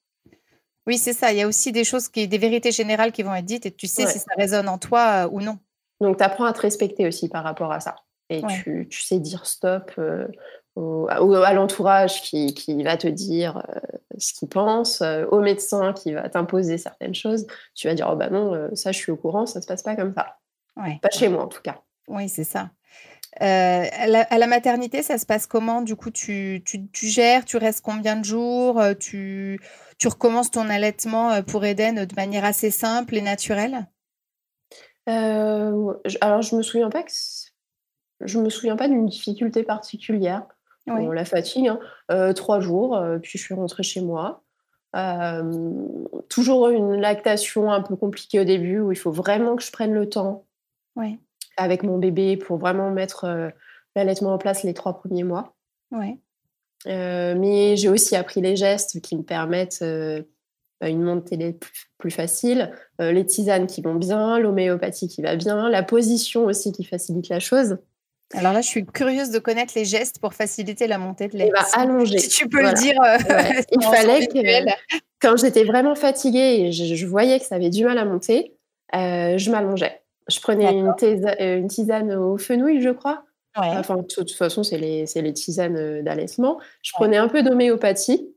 Oui, 0.87 0.97
c'est 0.97 1.13
ça. 1.13 1.33
Il 1.33 1.39
y 1.39 1.43
a 1.43 1.49
aussi 1.49 1.73
des 1.73 1.85
choses, 1.85 2.09
qui, 2.09 2.27
des 2.27 2.39
vérités 2.39 2.73
générales 2.73 3.13
qui 3.13 3.23
vont 3.23 3.35
être 3.35 3.45
dites 3.45 3.67
et 3.67 3.71
tu 3.73 3.87
sais 3.87 4.07
si 4.07 4.19
ça 4.19 4.33
résonne 4.39 4.69
en 4.69 4.79
toi 4.79 5.29
ou 5.31 5.43
non. 5.43 5.59
Donc, 6.01 6.17
tu 6.17 6.25
apprends 6.25 6.45
à 6.45 6.53
te 6.53 6.61
respecter 6.61 7.07
aussi 7.07 7.29
par 7.29 7.45
rapport 7.45 7.73
à 7.73 7.81
ça 7.81 7.97
et 8.29 8.43
tu, 8.43 8.89
tu, 8.91 9.03
sais 9.03 9.19
dire 9.21 9.47
stop 9.47 9.93
euh, 9.99 10.27
au, 10.75 11.07
à 11.09 11.53
l'entourage 11.53 12.23
qui, 12.23 12.55
qui, 12.55 12.83
va 12.83 12.97
te 12.97 13.07
dire 13.07 13.59
euh, 13.59 13.81
ce 14.19 14.33
qu'il 14.33 14.49
pense, 14.49 15.01
euh, 15.01 15.25
au 15.31 15.41
médecin 15.41 15.93
qui 15.93 16.13
va 16.13 16.29
t'imposer 16.29 16.77
certaines 16.77 17.15
choses. 17.15 17.47
Tu 17.75 17.87
vas 17.87 17.95
dire 17.95 18.09
oh 18.13 18.17
bah 18.17 18.31
non, 18.31 18.71
ça 18.75 18.93
je 18.93 18.99
suis 18.99 19.13
au 19.13 19.17
courant, 19.17 19.47
ça 19.47 19.61
se 19.63 19.67
passe 19.67 19.83
pas 19.83 19.95
comme 19.95 20.13
ça. 20.15 20.39
Pas 20.75 21.11
chez 21.11 21.29
moi 21.29 21.45
en 21.45 21.49
tout 21.49 21.63
cas. 21.63 21.81
Oui, 22.09 22.29
c'est 22.29 22.45
ça. 22.45 22.71
À 23.39 24.07
la, 24.07 24.23
à, 24.23 24.39
la, 24.39 24.47
maternité, 24.47 25.03
ça 25.03 25.19
se 25.19 25.27
passe 25.27 25.47
comment? 25.47 25.83
Du 25.83 25.95
coup, 25.95 26.11
tu, 26.11 26.63
tu, 26.65 26.89
tu, 26.89 27.07
gères, 27.07 27.45
tu 27.45 27.59
restes 27.59 27.85
combien 27.85 28.17
de 28.17 28.25
jours? 28.25 28.83
Tu, 28.99 29.61
tu 29.99 30.09
recommences 30.09 30.51
ton 30.51 30.71
allaitement 30.71 31.43
pour 31.43 31.65
Eden 31.67 32.07
de 32.07 32.15
manière 32.15 32.47
assez 32.47 32.71
simple 32.71 33.15
et 33.15 33.21
naturelle? 33.21 33.87
Alors, 35.07 36.43
je 36.43 36.57
me 36.57 36.63
souviens 36.63 36.89
pas 36.89 37.03
que 37.03 37.11
je 38.21 38.39
me 38.39 38.49
souviens 38.49 38.77
pas 38.77 38.89
d'une 38.89 39.07
difficulté 39.07 39.63
particulière. 39.63 40.47
la 40.87 41.25
fatigue, 41.25 41.69
hein. 41.69 41.81
euh, 42.11 42.33
trois 42.33 42.61
jours, 42.61 42.97
euh, 42.97 43.19
puis 43.19 43.39
je 43.39 43.45
suis 43.45 43.55
rentrée 43.55 43.83
chez 43.83 44.01
moi. 44.01 44.43
Euh, 44.95 45.53
toujours 46.29 46.69
une 46.69 46.95
lactation 46.95 47.71
un 47.71 47.83
peu 47.83 47.97
compliquée 47.97 48.41
au 48.41 48.45
début 48.45 48.81
où 48.81 48.93
il 48.93 48.97
faut 48.97 49.11
vraiment 49.11 49.57
que 49.57 49.63
je 49.63 49.71
prenne 49.71 49.93
le 49.93 50.09
temps 50.09 50.47
avec 51.59 51.83
mon 51.83 51.99
bébé 51.99 52.37
pour 52.37 52.57
vraiment 52.57 52.91
mettre 52.91 53.53
l'allaitement 53.95 54.33
en 54.33 54.39
place 54.39 54.63
les 54.63 54.75
trois 54.75 54.99
premiers 54.99 55.25
mois. 55.25 55.55
mais 56.87 57.77
j'ai 57.77 57.89
aussi 57.89 58.17
appris 58.17 58.41
les 58.41 58.57
gestes 58.57 59.01
qui 59.01 59.17
me 59.17 59.23
permettent 59.23 59.85
bah, 60.81 60.89
une 60.89 61.03
montée 61.03 61.53
plus, 61.53 61.91
plus 61.99 62.11
facile, 62.11 62.73
les 62.99 63.27
tisanes 63.27 63.67
qui 63.67 63.83
vont 63.83 63.97
bien, 63.97 64.39
l'homéopathie 64.39 65.09
qui 65.09 65.21
va 65.21 65.37
bien, 65.37 65.69
la 65.69 65.83
position 65.83 66.47
aussi 66.47 66.73
qui 66.73 66.85
facilite 66.85 67.29
la 67.29 67.41
chose. 67.41 67.79
Alors 68.35 68.53
là, 68.53 68.61
je 68.61 68.67
suis 68.67 68.85
curieuse 68.85 69.31
de 69.31 69.39
connaître 69.39 69.75
les 69.77 69.85
gestes 69.85 70.19
pour 70.19 70.35
faciliter 70.35 70.87
la 70.87 70.99
montée 70.99 71.29
de 71.29 71.37
lait. 71.39 71.51
Bah, 71.53 71.65
allonger. 71.75 72.19
Si 72.19 72.29
tu 72.29 72.49
peux 72.49 72.63
le 72.63 72.73
dire. 72.73 73.01
Euh, 73.01 73.17
Il 73.73 73.83
fallait 73.83 74.27
que, 74.27 74.71
quand 75.21 75.37
j'étais 75.37 75.65
vraiment 75.65 75.95
fatiguée 75.95 76.67
et 76.67 76.73
je, 76.73 77.07
voyais 77.07 77.39
que 77.39 77.47
ça 77.47 77.55
avait 77.55 77.71
du 77.71 77.85
mal 77.85 77.99
à 77.99 78.05
monter, 78.05 78.57
euh, 78.95 79.39
je 79.39 79.51
m'allongeais. 79.51 80.03
Je 80.29 80.41
prenais 80.41 80.73
une, 80.73 80.93
euh, 81.03 81.59
une, 81.59 81.69
tisane 81.69 82.13
au 82.15 82.37
fenouil, 82.37 82.83
je 82.83 82.91
crois. 82.91 83.23
Enfin, 83.55 83.97
de 83.97 84.03
toute 84.03 84.33
façon, 84.33 84.63
c'est 84.63 84.77
les, 84.77 85.07
les, 85.15 85.33
tisanes 85.33 86.03
d'allaitement. 86.03 86.59
Je 86.83 86.93
prenais 86.93 87.17
un 87.17 87.29
peu 87.29 87.43
d'homéopathie 87.43 88.29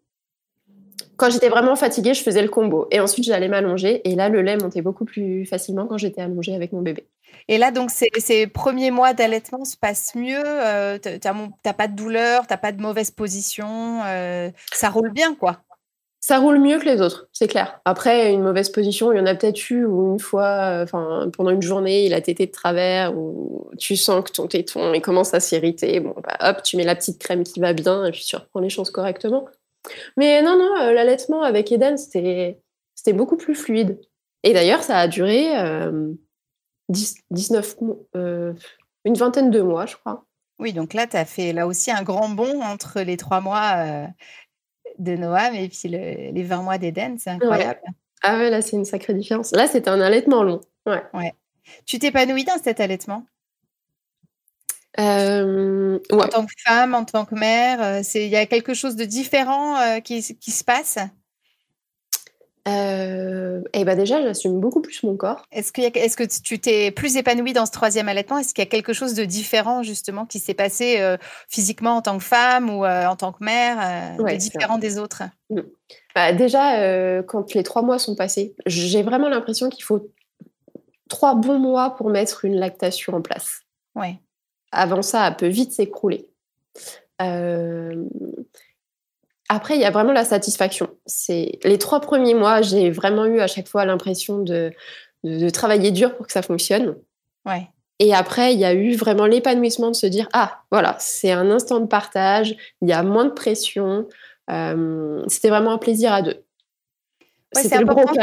quand 1.20 1.30
j'étais 1.30 1.50
vraiment 1.50 1.76
fatiguée, 1.76 2.14
je 2.14 2.24
faisais 2.24 2.42
le 2.42 2.48
combo. 2.48 2.88
Et 2.92 3.02
ensuite, 3.02 3.26
j'allais 3.26 3.50
m'allonger. 3.50 4.10
Et 4.10 4.16
là, 4.16 4.30
le 4.30 4.42
lait 4.42 4.56
montait 4.56 4.82
beaucoup 4.82 5.04
plus 5.04 5.46
facilement 5.46 5.86
quand 5.86 5.98
j'étais 5.98 6.22
allongée 6.22 6.56
avec 6.56 6.72
mon 6.72 6.82
bébé. 6.82 7.08
Et 7.52 7.58
là, 7.58 7.72
donc, 7.72 7.90
ces, 7.90 8.46
premiers 8.46 8.92
mois 8.92 9.14
d'allaitement 9.14 9.66
se 9.66 9.76
passent 9.76 10.14
mieux. 10.14 10.44
Euh, 10.46 11.00
tu 11.00 11.10
n'as 11.10 11.74
pas 11.74 11.88
de 11.88 11.96
douleur, 11.96 12.46
tu 12.46 12.54
n'as 12.54 12.58
pas 12.58 12.72
de 12.72 12.80
mauvaise 12.80 13.10
position. 13.10 14.04
Euh, 14.06 14.52
ça 14.72 14.90
roule 14.90 15.12
bien, 15.12 15.34
quoi. 15.34 15.64
Ça 16.22 16.38
roule 16.38 16.60
mieux 16.60 16.78
que 16.78 16.86
les 16.86 17.02
autres, 17.02 17.28
c'est 17.34 17.48
clair. 17.48 17.80
Après, 17.86 18.32
une 18.32 18.44
mauvaise 18.44 18.70
position, 18.70 19.12
il 19.12 19.18
y 19.18 19.20
en 19.20 19.26
a 19.26 19.34
peut-être 19.34 19.72
eu 19.72 19.84
ou 19.86 20.14
une 20.14 20.20
fois, 20.20 20.44
euh, 20.44 20.84
enfin, 20.84 21.32
pendant 21.36 21.50
une 21.50 21.62
journée, 21.62 22.06
il 22.06 22.14
a 22.14 22.22
tété 22.22 22.46
de 22.46 22.52
travers 22.52 23.18
ou 23.18 23.72
tu 23.80 23.96
sens 23.96 24.24
que 24.26 24.32
ton 24.32 24.46
téton 24.46 24.94
il 24.94 25.02
commence 25.02 25.34
à 25.34 25.40
s'irriter. 25.40 26.02
Bon, 26.02 26.14
bah, 26.22 26.38
hop, 26.42 26.62
tu 26.62 26.78
mets 26.78 26.84
la 26.84 26.96
petite 26.96 27.20
crème 27.20 27.44
qui 27.44 27.60
va 27.60 27.74
bien 27.74 28.06
et 28.06 28.12
puis 28.12 28.24
tu 28.28 28.36
reprends 28.36 28.60
les 28.60 28.70
choses 28.70 28.92
correctement. 28.92 29.46
Mais 30.18 30.44
non, 30.44 30.56
non, 30.56 30.82
euh, 30.82 30.92
l'allaitement 30.92 31.42
avec 31.42 31.72
Eden, 31.72 31.98
c'était 31.98 32.62
beaucoup 33.14 33.38
plus 33.38 33.56
fluide. 33.56 34.00
Et 34.44 34.54
d'ailleurs, 34.54 34.84
ça 34.84 35.00
a 35.00 35.08
duré 35.08 35.48
19 36.90 37.78
euh, 37.82 37.94
euh, 38.16 38.54
une 39.06 39.16
vingtaine 39.16 39.52
de 39.52 39.62
mois, 39.62 39.86
je 39.86 39.96
crois. 39.96 40.26
Oui, 40.60 40.74
donc 40.74 40.94
là, 40.94 41.08
tu 41.08 41.16
as 41.16 41.26
fait 41.26 41.54
là 41.54 41.68
aussi 41.68 41.92
un 41.92 42.04
grand 42.04 42.30
bond 42.30 42.62
entre 42.62 43.02
les 43.02 43.16
trois 43.16 43.40
mois 43.40 44.08
de 44.98 45.16
Noam 45.16 45.56
et 45.56 45.70
puis 45.70 45.88
les 45.88 46.44
20 46.44 46.64
mois 46.64 46.78
d'Eden. 46.78 47.18
C'est 47.18 47.30
incroyable. 47.30 47.80
Ah 48.22 48.36
ouais, 48.38 48.50
là, 48.50 48.62
c'est 48.62 48.76
une 48.76 48.84
sacrée 48.84 49.14
différence. 49.14 49.52
Là, 49.54 49.68
c'était 49.68 49.90
un 49.90 50.02
allaitement 50.02 50.44
long. 50.44 50.60
Ouais. 50.86 51.02
ouais. 51.14 51.34
Tu 51.86 52.00
t'épanouis 52.00 52.44
dans 52.44 52.58
cet 52.62 52.80
allaitement? 52.80 53.26
Euh, 55.00 56.00
en 56.12 56.28
tant 56.28 56.46
que 56.46 56.54
femme, 56.66 56.96
en 56.96 57.06
tant 57.06 57.26
que 57.26 57.36
mère, 57.36 57.82
euh, 57.82 58.02
il 58.16 58.28
y 58.28 58.36
a 58.36 58.46
quelque 58.46 58.74
chose 58.74 58.96
de 58.96 59.06
différent 59.06 59.80
euh, 59.80 60.00
qui, 60.00 60.22
se 60.22 60.64
passe? 60.64 60.98
Eh 62.66 63.84
ben 63.86 63.96
déjà, 63.98 64.22
j'assume 64.22 64.60
beaucoup 64.60 64.82
plus 64.82 65.04
mon 65.04 65.16
corps. 65.18 65.44
Est-ce 65.52 65.72
que, 65.72 65.82
est 65.82 66.16
que 66.16 66.42
tu 66.42 66.60
t'es 66.60 66.92
plus 66.92 67.18
épanouie 67.18 67.54
dans 67.54 67.66
ce 67.66 67.72
troisième 67.72 68.10
allaitement? 68.10 68.38
Est-ce 68.38 68.54
qu'il 68.54 68.64
y 68.64 68.68
a 68.68 68.70
quelque 68.70 68.94
chose 68.94 69.14
de 69.14 69.26
différent 69.26 69.84
justement 69.84 70.26
qui 70.26 70.40
s'est 70.40 70.54
passé 70.54 71.16
physiquement 71.48 71.98
en 71.98 72.02
tant 72.02 72.18
que 72.18 72.24
femme 72.24 72.70
ou 72.70 72.86
en 72.86 73.16
tant 73.16 73.32
que 73.32 73.44
mère, 73.44 74.18
de 74.18 74.36
différent 74.36 74.78
des 74.78 75.00
autres? 75.00 75.24
Mmh. 75.50 75.62
bah, 76.14 76.34
Déjà, 76.34 77.22
quand 77.24 77.54
les 77.54 77.64
trois 77.64 77.82
mois 77.82 78.00
sont 78.00 78.16
passés, 78.16 78.54
j'ai 78.66 79.04
vraiment 79.04 79.30
l'impression 79.30 79.70
qu'il 79.70 79.84
faut 79.84 80.10
trois 81.10 81.36
bons 81.36 81.60
mois 81.60 81.96
pour 81.96 82.10
mettre 82.10 82.46
une 82.46 82.56
lactation 82.56 83.14
en 83.14 83.22
place. 83.22 83.64
Ouais. 83.96 84.20
Avant 84.72 85.02
ça, 85.02 85.28
elle 85.28 85.36
peut 85.36 85.48
vite 85.48 85.74
s'écrouler. 85.74 86.30
Euh, 87.22 88.06
après, 89.50 89.76
il 89.76 89.82
y 89.82 89.86
a 89.86 89.92
vraiment 89.92 90.14
la 90.14 90.26
satisfaction. 90.26 90.90
C'est 91.08 91.60
les 91.64 91.80
trois 91.80 92.00
premiers 92.00 92.36
mois, 92.36 92.62
j'ai 92.62 92.92
vraiment 92.92 93.26
eu 93.26 93.40
à 93.40 93.48
chaque 93.48 93.68
fois 93.68 93.84
l'impression 93.84 94.40
de, 94.40 94.72
de, 95.24 95.50
travailler 95.50 95.92
dur 95.92 96.16
pour 96.16 96.28
que 96.28 96.32
ça 96.32 96.44
fonctionne. 96.44 96.96
Ouais. 97.46 97.68
Et 97.98 98.14
après, 98.14 98.54
il 98.54 98.60
y 98.60 98.66
a 98.66 98.74
eu 98.74 98.96
vraiment 98.96 99.26
l'épanouissement 99.26 99.90
de 99.90 99.96
se 99.96 100.06
dire 100.06 100.30
ah 100.34 100.62
voilà, 100.72 100.96
c'est 101.00 101.32
un 101.32 101.50
instant 101.50 101.80
de 101.80 101.88
partage, 101.88 102.56
il 102.82 102.90
y 102.90 102.94
a 102.94 103.02
moins 103.02 103.26
de 103.26 103.32
pression. 103.32 104.08
Euh, 104.52 105.24
c'était 105.28 105.50
vraiment 105.50 105.72
un 105.72 105.78
plaisir 105.80 106.14
à 106.14 106.22
deux 106.22 106.44
c'est 107.54 107.74
important 107.76 108.14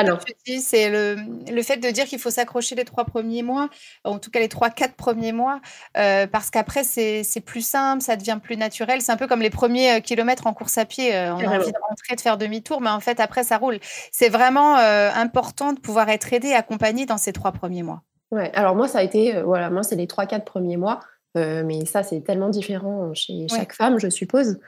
c'est 0.61 0.91
le, 0.91 1.17
le, 1.51 1.63
fait 1.63 1.79
de 1.79 1.91
dire 1.91 2.05
qu'il 2.05 2.19
faut 2.19 2.31
s'accrocher 2.31 2.75
les 2.75 2.85
trois 2.85 3.05
premiers 3.05 3.43
mois, 3.43 3.69
en 4.05 4.19
tout 4.19 4.31
cas 4.31 4.39
les 4.39 4.49
trois, 4.49 4.71
quatre 4.71 4.95
premiers 4.95 5.33
mois, 5.33 5.61
euh, 5.97 6.27
parce 6.27 6.51
qu'après 6.51 6.85
c'est 6.85 7.41
plus 7.45 7.67
simple, 7.67 8.03
ça 8.03 8.17
devient 8.17 8.39
plus 8.43 8.57
naturel. 8.57 9.01
C'est 9.01 9.13
un 9.13 9.17
peu 9.17 9.27
comme 9.27 9.43
les 9.43 9.51
premiers 9.51 9.95
euh, 9.97 10.01
kilomètres 10.01 10.47
en 10.47 10.55
course 10.55 10.79
à 10.79 10.85
pied. 10.85 11.15
Euh, 11.15 11.35
on 11.35 11.39
a 11.39 11.57
envie 11.57 11.73
de 11.73 11.79
rentrer, 11.89 12.15
de 12.15 12.21
faire 12.21 12.39
demi-tour, 12.39 12.81
mais 12.81 12.91
en 12.91 13.01
fait 13.01 13.19
après 13.19 13.43
ça 13.43 13.59
roule. 13.59 13.79
C'est 14.13 14.29
vraiment 14.29 14.77
important 14.77 15.73
de 15.73 15.81
pouvoir 15.81 16.09
être 16.09 16.33
aidé, 16.33 16.53
accompagné 16.53 17.07
dans 17.07 17.19
ces 17.19 17.33
trois 17.33 17.53
premiers 17.53 17.83
mois. 17.83 18.03
Ouais, 18.31 18.51
alors 18.55 18.77
moi 18.77 18.89
ça 18.89 18.99
a 18.99 19.03
été, 19.03 19.41
voilà, 19.43 19.71
moi 19.71 19.83
c'est 19.83 19.97
les 19.97 20.07
trois, 20.07 20.27
quatre 20.27 20.45
premiers 20.45 20.77
mois. 20.77 21.01
mais 21.35 21.85
ça, 21.85 22.03
c'est 22.03 22.21
tellement 22.21 22.49
différent 22.49 23.13
chez 23.15 23.47
chaque 23.49 23.73
femme, 23.73 23.99
je 23.99 24.09
suppose. 24.09 24.59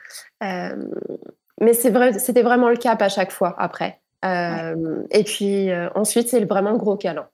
mais 0.40 1.72
c'est 1.74 1.90
vrai, 1.90 2.18
c'était 2.18 2.42
vraiment 2.42 2.68
le 2.68 2.76
cap 2.76 3.00
à 3.02 3.08
chaque 3.08 3.30
fois 3.30 3.54
après. 3.58 4.00
Euh, 4.24 5.04
et 5.10 5.24
puis 5.24 5.70
euh, 5.70 5.88
ensuite, 5.94 6.28
c'est 6.28 6.44
vraiment 6.44 6.76
gros 6.76 6.96
câlin. 6.96 7.28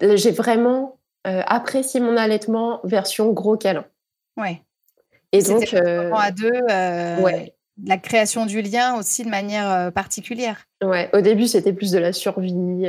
J'ai 0.00 0.32
vraiment 0.32 0.98
euh, 1.26 1.42
apprécié 1.46 2.00
mon 2.00 2.16
allaitement 2.16 2.80
version 2.84 3.32
gros 3.32 3.56
câlin. 3.56 3.84
Ouais. 4.36 4.62
Et 5.32 5.42
donc, 5.42 5.74
à 5.74 6.30
deux, 6.30 6.62
ouais. 7.22 7.54
la 7.84 7.98
création 7.98 8.46
du 8.46 8.62
lien 8.62 8.96
aussi 8.96 9.24
de 9.24 9.28
manière 9.28 9.92
particulière. 9.92 10.66
Ouais, 10.82 11.10
au 11.12 11.20
début, 11.20 11.48
c'était 11.48 11.72
plus 11.72 11.90
de 11.90 11.98
la 11.98 12.12
survie 12.12 12.86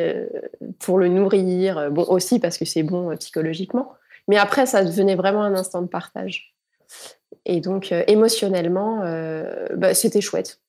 pour 0.77 0.99
le 0.99 1.07
nourrir. 1.07 1.89
Bon, 1.89 2.03
aussi 2.03 2.39
parce 2.39 2.59
que 2.59 2.65
c'est 2.65 2.83
bon 2.83 3.15
psychologiquement. 3.17 3.93
Mais 4.27 4.37
après, 4.37 4.67
ça 4.67 4.83
devenait 4.83 5.15
vraiment 5.15 5.41
un 5.41 5.55
instant 5.55 5.81
de 5.81 5.87
partage. 5.87 6.53
Et 7.45 7.61
donc, 7.61 7.91
émotionnellement, 8.07 8.99
bah, 9.75 9.95
c'était 9.95 10.21
chouette. 10.21 10.59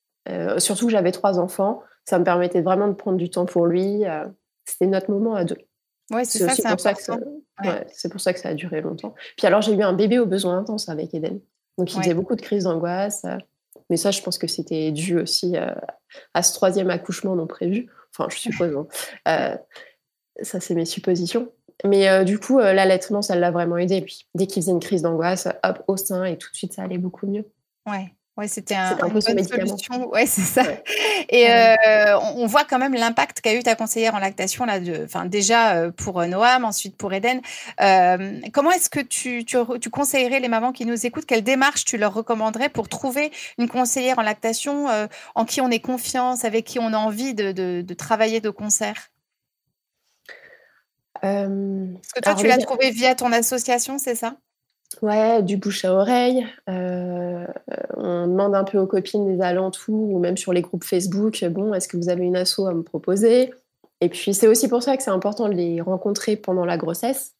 surtout 0.57 0.87
que 0.87 0.91
j'avais 0.91 1.11
trois 1.11 1.37
enfants. 1.37 1.83
Ça 2.07 2.19
me 2.19 2.23
permettait 2.23 2.61
vraiment 2.61 2.87
de 2.87 2.93
prendre 2.93 3.17
du 3.17 3.29
temps 3.29 3.45
pour 3.45 3.65
lui. 3.65 4.03
c'était 4.65 4.87
notre 4.87 5.11
moment 5.11 5.35
à 5.35 5.43
deux. 5.43 5.57
Ouais, 6.11 6.23
c'est 6.23 6.39
ça, 6.39 6.55
c'est 6.55 6.63
pour 6.63 6.79
ça 6.79 6.93
c'est 7.91 8.09
pour 8.09 8.21
ça 8.21 8.33
que 8.33 8.39
ça 8.39 8.49
a 8.49 8.53
duré 8.53 8.81
longtemps. 8.81 9.13
Puis 9.35 9.47
alors, 9.47 9.61
j'ai 9.61 9.73
eu 9.73 9.81
un 9.81 9.93
bébé 9.93 10.19
aux 10.19 10.25
besoins 10.25 10.57
intenses 10.57 10.89
avec 10.89 11.13
Eden. 11.13 11.41
Donc, 11.77 11.93
il 11.93 12.01
faisait 12.01 12.13
beaucoup 12.13 12.35
de 12.35 12.41
crises 12.41 12.63
d'angoisse. 12.63 13.25
Mais 13.89 13.97
ça, 13.97 14.11
je 14.11 14.21
pense 14.21 14.37
que 14.37 14.47
c'était 14.47 14.91
dû 14.91 15.19
aussi 15.19 15.55
à 16.33 16.43
ce 16.43 16.53
troisième 16.53 16.89
accouchement 16.89 17.35
non 17.35 17.47
prévu. 17.47 17.89
Enfin, 18.13 18.29
je 18.29 18.37
suppose. 18.37 18.75
Hein. 19.25 19.57
ça, 20.41 20.59
c'est 20.59 20.75
mes 20.75 20.85
suppositions. 20.85 21.51
Mais 21.83 22.23
du 22.25 22.39
coup, 22.39 22.59
l'allaitement, 22.59 23.21
ça 23.21 23.35
l'a 23.35 23.51
vraiment 23.51 23.77
aidé. 23.77 24.01
Puis, 24.01 24.27
dès 24.33 24.47
qu'il 24.47 24.61
faisait 24.61 24.71
une 24.71 24.79
crise 24.79 25.01
d'angoisse, 25.01 25.47
hop, 25.63 25.83
au 25.87 25.97
sein, 25.97 26.23
et 26.23 26.37
tout 26.37 26.49
de 26.51 26.55
suite, 26.55 26.73
ça 26.73 26.83
allait 26.83 26.97
beaucoup 26.97 27.27
mieux. 27.27 27.45
Ouais. 27.85 28.13
Ouais, 28.37 28.47
c'était 28.47 28.75
un, 28.75 28.95
un 29.01 29.07
une 29.07 29.19
bonne 29.19 29.43
solution. 29.43 30.09
Ouais, 30.11 30.27
c'est 30.27 30.41
ça. 30.41 30.63
Et 31.29 31.49
euh, 31.49 32.19
on 32.35 32.45
voit 32.45 32.65
quand 32.65 32.77
même 32.77 32.93
l'impact 32.93 33.41
qu'a 33.41 33.55
eu 33.55 33.63
ta 33.63 33.75
conseillère 33.75 34.13
en 34.13 34.19
lactation 34.19 34.63
là, 34.65 34.79
enfin 35.03 35.25
déjà 35.25 35.75
euh, 35.75 35.91
pour 35.91 36.19
euh, 36.19 36.27
Noam, 36.27 36.63
ensuite 36.63 36.95
pour 36.97 37.11
Eden. 37.13 37.41
Euh, 37.81 38.39
comment 38.53 38.71
est-ce 38.71 38.91
que 38.91 38.99
tu, 38.99 39.43
tu, 39.43 39.57
tu, 39.81 39.89
conseillerais 39.89 40.39
les 40.39 40.49
mamans 40.49 40.71
qui 40.71 40.85
nous 40.85 41.05
écoutent 41.07 41.25
Quelle 41.25 41.43
démarche 41.43 41.83
tu 41.83 41.97
leur 41.97 42.13
recommanderais 42.13 42.69
pour 42.69 42.89
trouver 42.89 43.31
une 43.57 43.67
conseillère 43.67 44.19
en 44.19 44.23
lactation 44.23 44.87
euh, 44.87 45.07
en 45.33 45.43
qui 45.43 45.59
on 45.59 45.71
ait 45.71 45.79
confiance, 45.79 46.45
avec 46.45 46.65
qui 46.65 46.77
on 46.77 46.93
a 46.93 46.97
envie 46.97 47.33
de, 47.33 47.51
de, 47.51 47.81
de 47.81 47.93
travailler 47.95 48.39
de 48.39 48.51
concert? 48.51 49.09
Est-ce 51.23 52.13
que 52.13 52.19
toi, 52.21 52.35
tu 52.35 52.45
l'as 52.45 52.59
trouvé 52.59 52.91
via 52.91 53.15
ton 53.15 53.31
association, 53.31 53.97
c'est 53.97 54.13
ça? 54.13 54.35
Ouais, 55.01 55.43
du 55.43 55.57
bouche 55.57 55.85
à 55.85 55.93
oreille. 55.93 56.47
Euh, 56.69 57.45
on 57.95 58.27
demande 58.27 58.55
un 58.55 58.63
peu 58.63 58.77
aux 58.77 58.87
copines 58.87 59.35
des 59.35 59.43
alentours 59.43 60.09
ou 60.09 60.19
même 60.19 60.37
sur 60.37 60.53
les 60.53 60.61
groupes 60.61 60.83
Facebook, 60.83 61.43
bon, 61.45 61.73
est-ce 61.73 61.87
que 61.87 61.97
vous 61.97 62.09
avez 62.09 62.23
une 62.23 62.35
asso 62.35 62.59
à 62.67 62.73
me 62.73 62.83
proposer? 62.83 63.53
Et 64.01 64.09
puis 64.09 64.33
c'est 64.33 64.47
aussi 64.47 64.67
pour 64.67 64.83
ça 64.83 64.95
que 64.95 65.03
c'est 65.03 65.11
important 65.11 65.49
de 65.49 65.53
les 65.53 65.81
rencontrer 65.81 66.35
pendant 66.35 66.65
la 66.65 66.77
grossesse, 66.77 67.35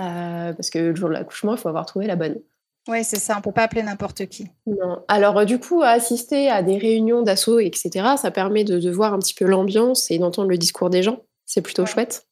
euh, 0.00 0.52
parce 0.52 0.70
que 0.70 0.78
le 0.78 0.94
jour 0.94 1.08
de 1.08 1.14
l'accouchement, 1.14 1.54
il 1.54 1.58
faut 1.58 1.68
avoir 1.68 1.86
trouvé 1.86 2.06
la 2.06 2.16
bonne. 2.16 2.40
Oui, 2.88 3.02
c'est 3.02 3.18
ça, 3.18 3.34
on 3.34 3.38
ne 3.38 3.42
peut 3.42 3.52
pas 3.52 3.62
appeler 3.62 3.82
n'importe 3.82 4.26
qui. 4.26 4.48
Non. 4.66 5.02
Alors 5.08 5.46
du 5.46 5.58
coup, 5.58 5.82
assister 5.82 6.50
à 6.50 6.62
des 6.62 6.76
réunions 6.76 7.22
d'asso, 7.22 7.58
etc., 7.58 7.90
ça 8.16 8.30
permet 8.30 8.64
de, 8.64 8.90
voir 8.90 9.14
un 9.14 9.18
petit 9.18 9.34
peu 9.34 9.46
l'ambiance 9.46 10.10
et 10.10 10.18
d'entendre 10.18 10.48
le 10.48 10.58
discours 10.58 10.90
des 10.90 11.02
gens. 11.02 11.22
C'est 11.46 11.62
plutôt 11.62 11.86
chouette. 11.86 12.26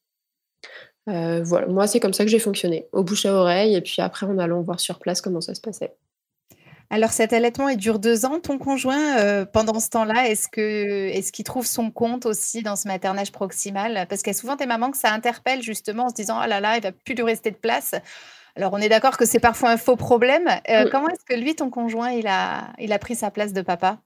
Euh, 1.09 1.43
voilà, 1.43 1.67
moi 1.67 1.87
c'est 1.87 1.99
comme 1.99 2.13
ça 2.13 2.23
que 2.23 2.29
j'ai 2.29 2.39
fonctionné, 2.39 2.87
au 2.91 3.03
bouche 3.03 3.25
à 3.25 3.33
oreille, 3.33 3.75
et 3.75 3.81
puis 3.81 4.01
après 4.01 4.25
en 4.25 4.37
allant 4.37 4.61
voir 4.61 4.79
sur 4.79 4.99
place 4.99 5.21
comment 5.21 5.41
ça 5.41 5.53
se 5.53 5.61
passait. 5.61 5.93
Alors 6.89 7.11
cet 7.11 7.33
allaitement, 7.33 7.69
il 7.69 7.77
dure 7.77 7.97
deux 7.97 8.25
ans. 8.25 8.39
Ton 8.39 8.59
conjoint, 8.59 9.17
euh, 9.17 9.45
pendant 9.45 9.79
ce 9.79 9.89
temps-là, 9.89 10.29
est-ce 10.29 10.47
que 10.47 11.07
est-ce 11.09 11.31
qu'il 11.31 11.43
trouve 11.43 11.65
son 11.65 11.89
compte 11.89 12.25
aussi 12.25 12.61
dans 12.61 12.75
ce 12.75 12.87
maternage 12.87 13.31
proximal? 13.31 14.05
Parce 14.07 14.21
qu'il 14.21 14.31
y 14.31 14.35
a 14.35 14.39
souvent 14.39 14.55
des 14.55 14.67
mamans 14.67 14.91
que 14.91 14.97
ça 14.97 15.11
interpelle 15.11 15.63
justement 15.63 16.05
en 16.05 16.09
se 16.09 16.13
disant 16.13 16.39
oh 16.43 16.47
là 16.47 16.59
là, 16.59 16.77
il 16.77 16.83
va 16.83 16.91
plus 16.91 17.15
lui 17.15 17.23
rester 17.23 17.49
de 17.49 17.55
place. 17.55 17.95
Alors 18.55 18.73
on 18.73 18.77
est 18.77 18.89
d'accord 18.89 19.17
que 19.17 19.25
c'est 19.25 19.39
parfois 19.39 19.71
un 19.71 19.77
faux 19.77 19.95
problème. 19.95 20.47
Euh, 20.69 20.87
comment 20.91 21.07
est-ce 21.09 21.25
que 21.25 21.39
lui, 21.39 21.55
ton 21.55 21.71
conjoint, 21.71 22.11
il 22.11 22.27
a 22.27 22.73
il 22.77 22.93
a 22.93 22.99
pris 22.99 23.15
sa 23.15 23.31
place 23.31 23.53
de 23.53 23.61
papa? 23.61 23.99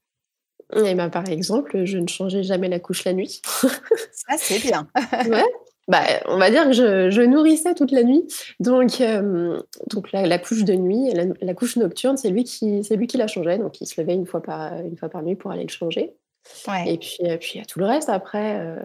Eh 0.73 0.95
ben, 0.95 1.09
par 1.09 1.27
exemple, 1.29 1.85
je 1.85 1.97
ne 1.97 2.07
changeais 2.07 2.43
jamais 2.43 2.67
la 2.67 2.79
couche 2.79 3.05
la 3.05 3.13
nuit. 3.13 3.41
ça, 3.43 4.37
c'est 4.37 4.59
bien. 4.59 4.87
ouais, 5.25 5.43
bah, 5.87 6.03
on 6.25 6.37
va 6.37 6.49
dire 6.49 6.65
que 6.65 6.73
je, 6.73 7.21
nourrissais 7.21 7.73
toute 7.73 7.91
la 7.91 8.03
nuit. 8.03 8.27
Donc, 8.59 8.99
euh, 8.99 9.57
donc 9.87 10.11
la, 10.11 10.37
couche 10.37 10.65
de 10.65 10.73
nuit, 10.73 11.13
la, 11.41 11.53
couche 11.53 11.77
nocturne, 11.77 12.17
c'est 12.17 12.29
lui 12.29 12.43
qui, 12.43 12.83
c'est 12.83 12.97
lui 12.97 13.07
qui 13.07 13.17
la 13.17 13.27
changeait. 13.27 13.57
Donc, 13.57 13.79
il 13.79 13.85
se 13.85 13.99
levait 13.99 14.13
une 14.13 14.25
fois 14.25 14.41
par, 14.41 14.73
une 14.81 14.97
fois 14.97 15.07
par 15.07 15.23
nuit 15.23 15.35
pour 15.35 15.51
aller 15.51 15.63
le 15.63 15.69
changer. 15.69 16.13
Et 16.85 16.97
puis, 16.97 17.19
euh, 17.23 17.37
puis 17.37 17.51
il 17.55 17.57
y 17.59 17.61
a 17.61 17.65
tout 17.65 17.79
le 17.79 17.85
reste 17.85 18.09
après. 18.09 18.59
Euh, 18.59 18.79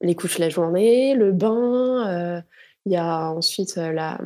les 0.00 0.14
couches 0.14 0.38
la 0.38 0.48
journée, 0.48 1.14
le 1.14 1.32
bain. 1.32 2.42
Il 2.84 2.92
y 2.92 2.96
a 2.96 3.32
ensuite 3.32 3.74
la 3.74 4.20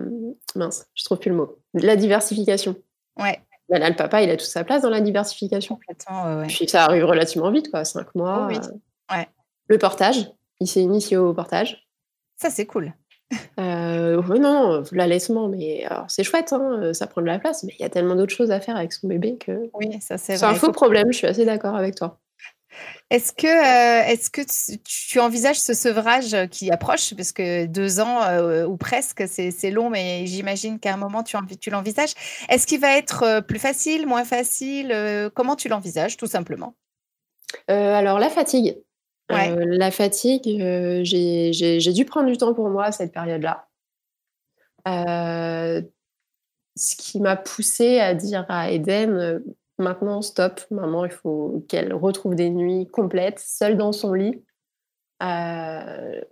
mince, 0.54 0.86
je 0.94 1.04
trouve 1.04 1.18
plus 1.18 1.30
le 1.30 1.36
mot. 1.36 1.58
La 1.72 1.96
diversification. 1.96 2.76
Ouais. 3.18 3.40
Bah, 3.70 3.78
là, 3.78 3.88
le 3.88 3.96
papa, 3.96 4.20
il 4.20 4.28
a 4.28 4.36
toute 4.36 4.48
sa 4.48 4.64
place 4.64 4.82
dans 4.82 4.90
la 4.90 5.00
diversification. 5.00 5.78
Puis 6.48 6.68
ça 6.68 6.84
arrive 6.84 7.06
relativement 7.06 7.50
vite, 7.50 7.70
quoi, 7.70 7.86
cinq 7.86 8.14
mois. 8.14 8.48
Oui. 8.50 8.56
Ouais. 9.10 9.28
Le 9.68 9.78
portage 9.78 10.30
il 10.60 10.66
s'est 10.66 10.80
initié 10.80 11.16
au 11.16 11.34
portage. 11.34 11.86
Ça, 12.36 12.50
c'est 12.50 12.66
cool. 12.66 12.94
Euh, 13.60 14.20
non, 14.38 14.82
l'allaitement, 14.90 15.48
mais 15.48 15.86
c'est 16.08 16.24
chouette, 16.24 16.52
hein, 16.52 16.92
ça 16.92 17.06
prend 17.06 17.20
de 17.20 17.26
la 17.26 17.38
place, 17.38 17.62
mais 17.62 17.72
il 17.78 17.82
y 17.82 17.84
a 17.84 17.88
tellement 17.88 18.16
d'autres 18.16 18.34
choses 18.34 18.50
à 18.50 18.58
faire 18.58 18.76
avec 18.76 18.92
son 18.92 19.06
bébé 19.06 19.36
que. 19.38 19.70
Oui, 19.74 20.00
ça 20.00 20.18
c'est 20.18 20.36
C'est 20.36 20.44
un 20.44 20.54
faux 20.54 20.72
problème, 20.72 21.12
je 21.12 21.18
suis 21.18 21.26
assez 21.28 21.44
d'accord 21.44 21.76
avec 21.76 21.94
toi. 21.94 22.18
Est-ce 23.10 23.32
que, 23.32 23.46
euh, 23.46 24.06
est-ce 24.06 24.30
que 24.30 24.42
tu, 24.84 25.18
envisages 25.18 25.58
ce 25.58 25.74
sevrage 25.74 26.36
qui 26.50 26.70
approche? 26.70 27.14
Parce 27.14 27.32
que 27.32 27.66
deux 27.66 27.98
ans 27.98 28.22
euh, 28.22 28.64
ou 28.66 28.76
presque, 28.76 29.24
c'est 29.26 29.70
long, 29.70 29.90
mais 29.90 30.26
j'imagine 30.26 30.78
qu'à 30.78 30.94
un 30.94 30.96
moment, 30.96 31.22
tu, 31.22 31.36
tu 31.60 31.70
l'envisages. 31.70 32.12
Est-ce 32.48 32.66
qu'il 32.66 32.80
va 32.80 32.96
être 32.96 33.24
euh, 33.24 33.40
plus 33.40 33.58
facile, 33.58 34.06
moins 34.06 34.24
facile 34.24 34.94
Comment 35.34 35.56
tu 35.56 35.68
l'envisages, 35.68 36.16
tout 36.16 36.26
simplement? 36.26 36.74
Alors, 37.66 38.18
la 38.20 38.28
fatigue. 38.28 38.76
La 39.30 39.90
fatigue, 39.90 40.44
j'ai 41.02 41.92
dû 41.92 42.04
prendre 42.04 42.28
du 42.28 42.36
temps 42.36 42.54
pour 42.54 42.68
moi 42.68 42.86
à 42.86 42.92
cette 42.92 43.12
période-là. 43.12 43.68
ce 44.86 45.82
qui 46.96 47.20
m'a 47.20 47.36
poussée 47.36 48.00
à 48.00 48.14
dire 48.14 48.44
à 48.48 48.70
Eden, 48.70 49.42
maintenant 49.78 50.22
stop, 50.22 50.60
maman, 50.70 51.04
il 51.04 51.10
faut 51.10 51.64
qu'elle 51.68 51.92
retrouve 51.92 52.34
des 52.34 52.50
nuits 52.50 52.86
complètes, 52.86 53.40
seule 53.40 53.76
dans 53.76 53.92
son 53.92 54.12
lit. 54.12 54.42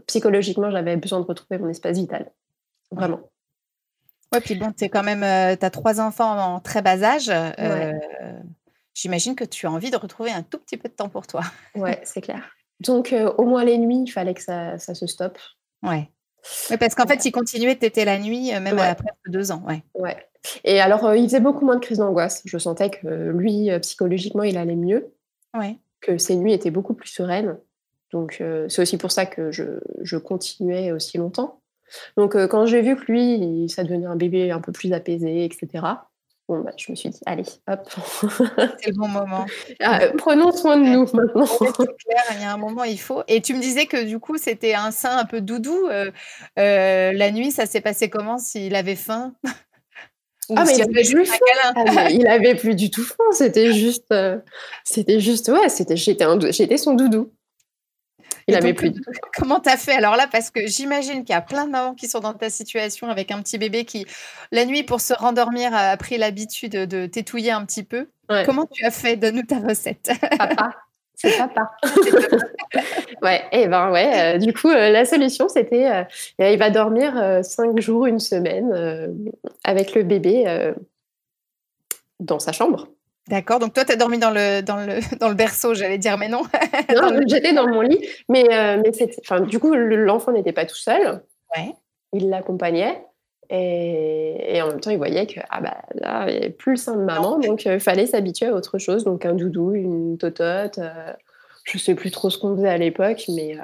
psychologiquement, 0.07 0.71
j'avais 0.71 0.97
besoin 0.97 1.21
de 1.21 1.27
retrouver 1.27 1.59
mon 1.59 1.69
espace 1.69 1.99
vital. 1.99 2.31
Vraiment. 2.91 3.21
Ouais, 4.33 4.41
puis 4.41 4.57
bon, 4.57 4.73
tu 4.73 4.85
quand 4.91 5.03
même, 5.03 5.21
tu 5.59 5.65
as 5.65 5.71
trois 5.71 6.01
enfants 6.01 6.55
en 6.55 6.61
très 6.61 6.83
bas 6.83 7.03
âge. 7.03 7.31
J'imagine 8.99 9.37
que 9.37 9.45
tu 9.45 9.65
as 9.65 9.71
envie 9.71 9.93
de 9.93 9.97
retrouver 9.97 10.33
un 10.33 10.43
tout 10.43 10.59
petit 10.59 10.77
peu 10.77 10.89
de 10.89 10.93
temps 10.93 11.09
pour 11.09 11.29
toi. 11.29 11.43
Ouais, 11.77 12.01
c'est 12.05 12.21
clair. 12.21 12.51
Donc, 12.81 13.12
euh, 13.12 13.33
au 13.38 13.45
moins 13.45 13.64
les 13.64 13.79
nuits, 13.79 14.03
il 14.07 14.11
fallait 14.11 14.35
que 14.35 14.43
ça, 14.43 14.79
ça 14.79 14.95
se 14.95 15.07
stoppe. 15.07 15.38
Ouais. 15.83 16.09
parce 16.79 16.95
qu'en 16.95 17.07
fait, 17.07 17.25
il 17.25 17.33
continuait 17.33 17.75
de 17.75 17.81
téter 17.81 18.05
la 18.05 18.19
nuit, 18.19 18.55
euh, 18.55 18.61
même 18.61 18.79
après 18.79 19.11
deux 19.27 19.51
ans. 19.51 19.62
Ouais. 19.67 19.83
ouais. 19.95 20.17
Et 20.64 20.81
alors, 20.81 21.05
euh, 21.05 21.17
il 21.17 21.25
faisait 21.25 21.41
beaucoup 21.41 21.64
moins 21.64 21.77
de 21.77 21.81
crises 21.81 21.99
d'angoisse. 21.99 22.43
Je 22.45 22.59
sentais 22.59 22.91
que 22.91 23.31
lui, 23.31 23.71
psychologiquement, 23.81 24.45
il 24.45 24.57
allait 24.57 24.77
mieux. 24.77 25.12
Ouais. 25.57 25.79
Que 26.01 26.19
ses 26.19 26.37
nuits 26.37 26.53
étaient 26.53 26.71
beaucoup 26.71 26.95
plus 26.95 27.09
sereines. 27.09 27.59
Donc, 28.12 28.43
c'est 28.69 28.81
aussi 28.81 28.97
pour 28.97 29.12
ça 29.12 29.27
que 29.27 29.51
je, 29.53 29.81
je, 30.01 30.17
continuais 30.17 30.93
aussi 30.93 31.19
longtemps. 31.19 31.61
Donc, 32.17 32.37
quand 32.47 32.64
j'ai 32.64 32.81
vu 32.81 32.97
que 32.97 33.12
lui, 33.12 33.69
ça 33.69 33.85
devenait 33.85 34.07
un 34.07 34.17
bébé 34.17 34.51
un 34.51 34.61
peu 34.61 34.73
plus 34.73 34.95
apaisé, 34.95 35.45
etc., 35.45 35.85
Bon, 36.49 36.61
bah, 36.61 36.73
je 36.79 36.91
me 36.91 36.97
suis 36.97 37.11
dit, 37.11 37.21
allez, 37.27 37.45
hop. 37.69 37.91
C'est 38.81 38.87
le 38.87 38.95
bon 38.95 39.09
moment. 39.09 39.45
Ah, 39.81 40.01
prenons 40.17 40.51
soin 40.51 40.79
de 40.79 40.85
nous 40.85 41.07
maintenant. 41.13 41.45
C'est 41.47 41.73
clair, 41.75 42.25
il 42.33 42.41
y 42.41 42.45
a 42.45 42.53
un 42.53 42.57
moment, 42.57 42.85
il 42.85 42.99
faut. 42.99 43.23
Et 43.29 43.43
tu 43.43 43.55
me 43.55 43.61
disais 43.61 43.85
que 43.85 44.03
du 44.05 44.19
coup, 44.19 44.39
c'était 44.39 44.75
un 44.75 44.91
sein 44.91 45.19
un 45.19 45.25
peu 45.27 45.43
doudou. 45.43 45.89
Euh, 45.89 46.11
euh, 46.59 47.13
la 47.13 47.31
nuit, 47.31 47.51
ça 47.51 47.67
s'est 47.67 47.83
passé 47.83 48.09
comment 48.09 48.39
s'il 48.39 48.75
avait 48.75 48.97
faim? 48.97 49.35
Ah, 50.57 50.65
mais 50.65 50.77
il 50.77 50.83
avait 50.83 51.03
plus 51.03 51.27
faim. 51.27 51.37
Ah, 51.75 52.11
il 52.11 52.27
avait 52.27 52.55
plus 52.55 52.75
du 52.75 52.91
tout 52.91 53.05
faim. 53.05 53.25
C'était 53.33 53.75
juste, 53.75 54.11
euh, 54.13 54.39
c'était 54.85 55.21
juste, 55.21 55.49
ouais, 55.49 55.69
c'était, 55.69 55.97
j'étais 55.97 56.79
son 56.79 56.95
doudou. 56.95 57.31
Il 58.49 58.57
avait 58.57 58.75
plus. 58.75 58.93
Comment 59.37 59.61
tu 59.61 59.69
as 59.69 59.77
fait 59.77 59.93
alors 59.93 60.17
là? 60.17 60.27
Parce 60.31 60.51
que 60.51 60.67
j'imagine 60.67 61.25
qu'il 61.25 61.35
y 61.35 61.37
a 61.37 61.41
plein 61.41 61.67
de 61.67 61.71
mamans 61.71 61.95
qui 61.95 62.09
sont 62.09 62.21
dans 62.21 62.35
ta 62.35 62.51
situation 62.51 63.09
avec 63.09 63.31
un 63.31 63.41
petit 63.43 63.59
bébé 63.59 63.85
qui, 63.85 64.07
la 64.51 64.65
nuit, 64.65 64.83
pour 64.83 65.01
se 65.01 65.15
rendormir, 65.15 65.75
a 65.75 65.97
pris 65.97 66.19
l'habitude 66.19 66.73
de 66.73 67.07
tétouiller 67.07 67.53
un 67.53 67.65
petit 67.65 67.85
peu. 67.85 68.09
Comment 68.45 68.67
tu 68.67 68.85
as 68.85 68.91
fait? 68.91 69.17
Donne-nous 69.17 69.43
ta 69.43 69.59
recette. 69.59 70.11
Papa. 70.37 70.71
C'est 71.21 71.37
papa. 71.37 71.73
ouais, 73.23 73.43
et 73.51 73.63
eh 73.63 73.67
ben 73.67 73.91
ouais. 73.91 74.37
Euh, 74.37 74.39
du 74.39 74.53
coup, 74.53 74.69
euh, 74.69 74.91
la 74.91 75.05
solution, 75.05 75.49
c'était, 75.49 75.91
euh, 75.91 76.05
il 76.39 76.59
va 76.59 76.71
dormir 76.71 77.41
cinq 77.43 77.81
jours, 77.81 78.07
une 78.07 78.21
semaine 78.21 79.17
avec 79.65 79.95
le 79.97 80.05
bébé 80.05 80.73
dans 82.21 82.39
sa 82.39 82.53
chambre. 82.53 82.89
D'accord, 83.29 83.59
donc 83.59 83.75
toi, 83.75 83.85
tu 83.85 83.93
as 83.93 83.97
dormi 83.97 84.19
dans 84.19 84.31
le, 84.31 84.62
dans, 84.62 84.77
le, 84.77 85.01
dans 85.21 85.29
le 85.29 85.35
berceau, 85.35 85.75
j'allais 85.75 85.99
dire, 85.99 86.17
mais 86.19 86.29
non. 86.29 86.43
non 86.97 87.21
J'étais 87.27 87.53
dans 87.53 87.69
mon 87.69 87.83
lit, 87.83 88.01
mais, 88.29 88.45
euh, 88.53 88.81
mais 88.83 88.91
enfin, 89.21 89.41
du 89.41 89.59
coup, 89.59 89.75
l'enfant 89.75 90.33
n'était 90.33 90.53
pas 90.53 90.64
tout 90.64 90.77
seul. 90.77 91.23
Ouais. 91.57 91.75
Il 92.12 92.31
l'accompagnait. 92.31 93.05
Et, 93.51 94.61
en 94.62 94.69
même 94.69 94.81
temps, 94.81 94.91
il 94.91 94.99
voyait 94.99 95.27
que 95.27 95.41
ah 95.49 95.61
bah, 95.61 95.79
là, 95.95 96.27
il 96.29 96.33
n'y 96.33 96.37
avait 96.38 96.51
plus 96.51 96.73
le 96.73 96.77
sein 96.77 96.97
de 96.97 97.03
maman, 97.03 97.38
donc 97.38 97.64
il 97.64 97.81
fallait 97.81 98.07
s'habituer 98.07 98.47
à 98.47 98.55
autre 98.55 98.79
chose. 98.79 99.05
Donc 99.05 99.25
un 99.25 99.35
doudou, 99.35 99.73
une 99.73 100.19
totote. 100.19 100.79
je 101.64 101.77
ne 101.77 101.81
sais 101.81 101.95
plus 101.95 102.11
trop 102.11 102.29
ce 102.29 102.38
qu'on 102.38 102.57
faisait 102.57 102.69
à 102.69 102.77
l'époque, 102.77 103.25
mais, 103.29 103.57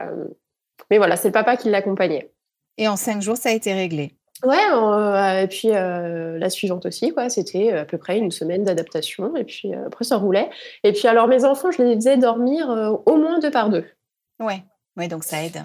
mais 0.91 0.97
voilà, 0.97 1.17
c'est 1.17 1.29
le 1.29 1.33
papa 1.33 1.59
qui 1.59 1.69
l'accompagnait. 1.69 2.33
Et 2.79 2.89
en 2.89 2.97
cinq 2.97 3.21
jours, 3.21 3.37
ça 3.37 3.51
a 3.51 3.53
été 3.53 3.75
réglé 3.75 4.15
Ouais, 4.43 4.59
euh, 4.73 5.43
et 5.43 5.47
puis 5.47 5.69
euh, 5.71 6.39
la 6.39 6.51
suivante 6.51 6.87
aussi, 6.87 7.13
quoi. 7.13 7.31
C'était 7.31 7.73
à 7.73 7.85
peu 7.85 7.99
près 7.99 8.19
une 8.19 8.31
semaine 8.31 8.65
d'adaptation, 8.65 9.37
et 9.37 9.45
puis 9.45 9.75
euh, 9.75 9.87
après 9.87 10.05
ça 10.05 10.17
roulait. 10.17 10.51
Et 10.83 10.93
puis 10.93 11.07
alors 11.07 11.29
mes 11.29 11.45
enfants, 11.45 11.71
je 11.71 11.83
les 11.83 11.95
faisais 11.95 12.17
dormir 12.17 12.69
au 13.07 13.17
moins 13.17 13.39
deux 13.39 13.51
par 13.51 13.71
deux. 13.71 13.85
Ouais, 14.41 14.65
ouais, 14.97 15.09
donc 15.09 15.25
ça 15.25 15.43
aide. 15.45 15.65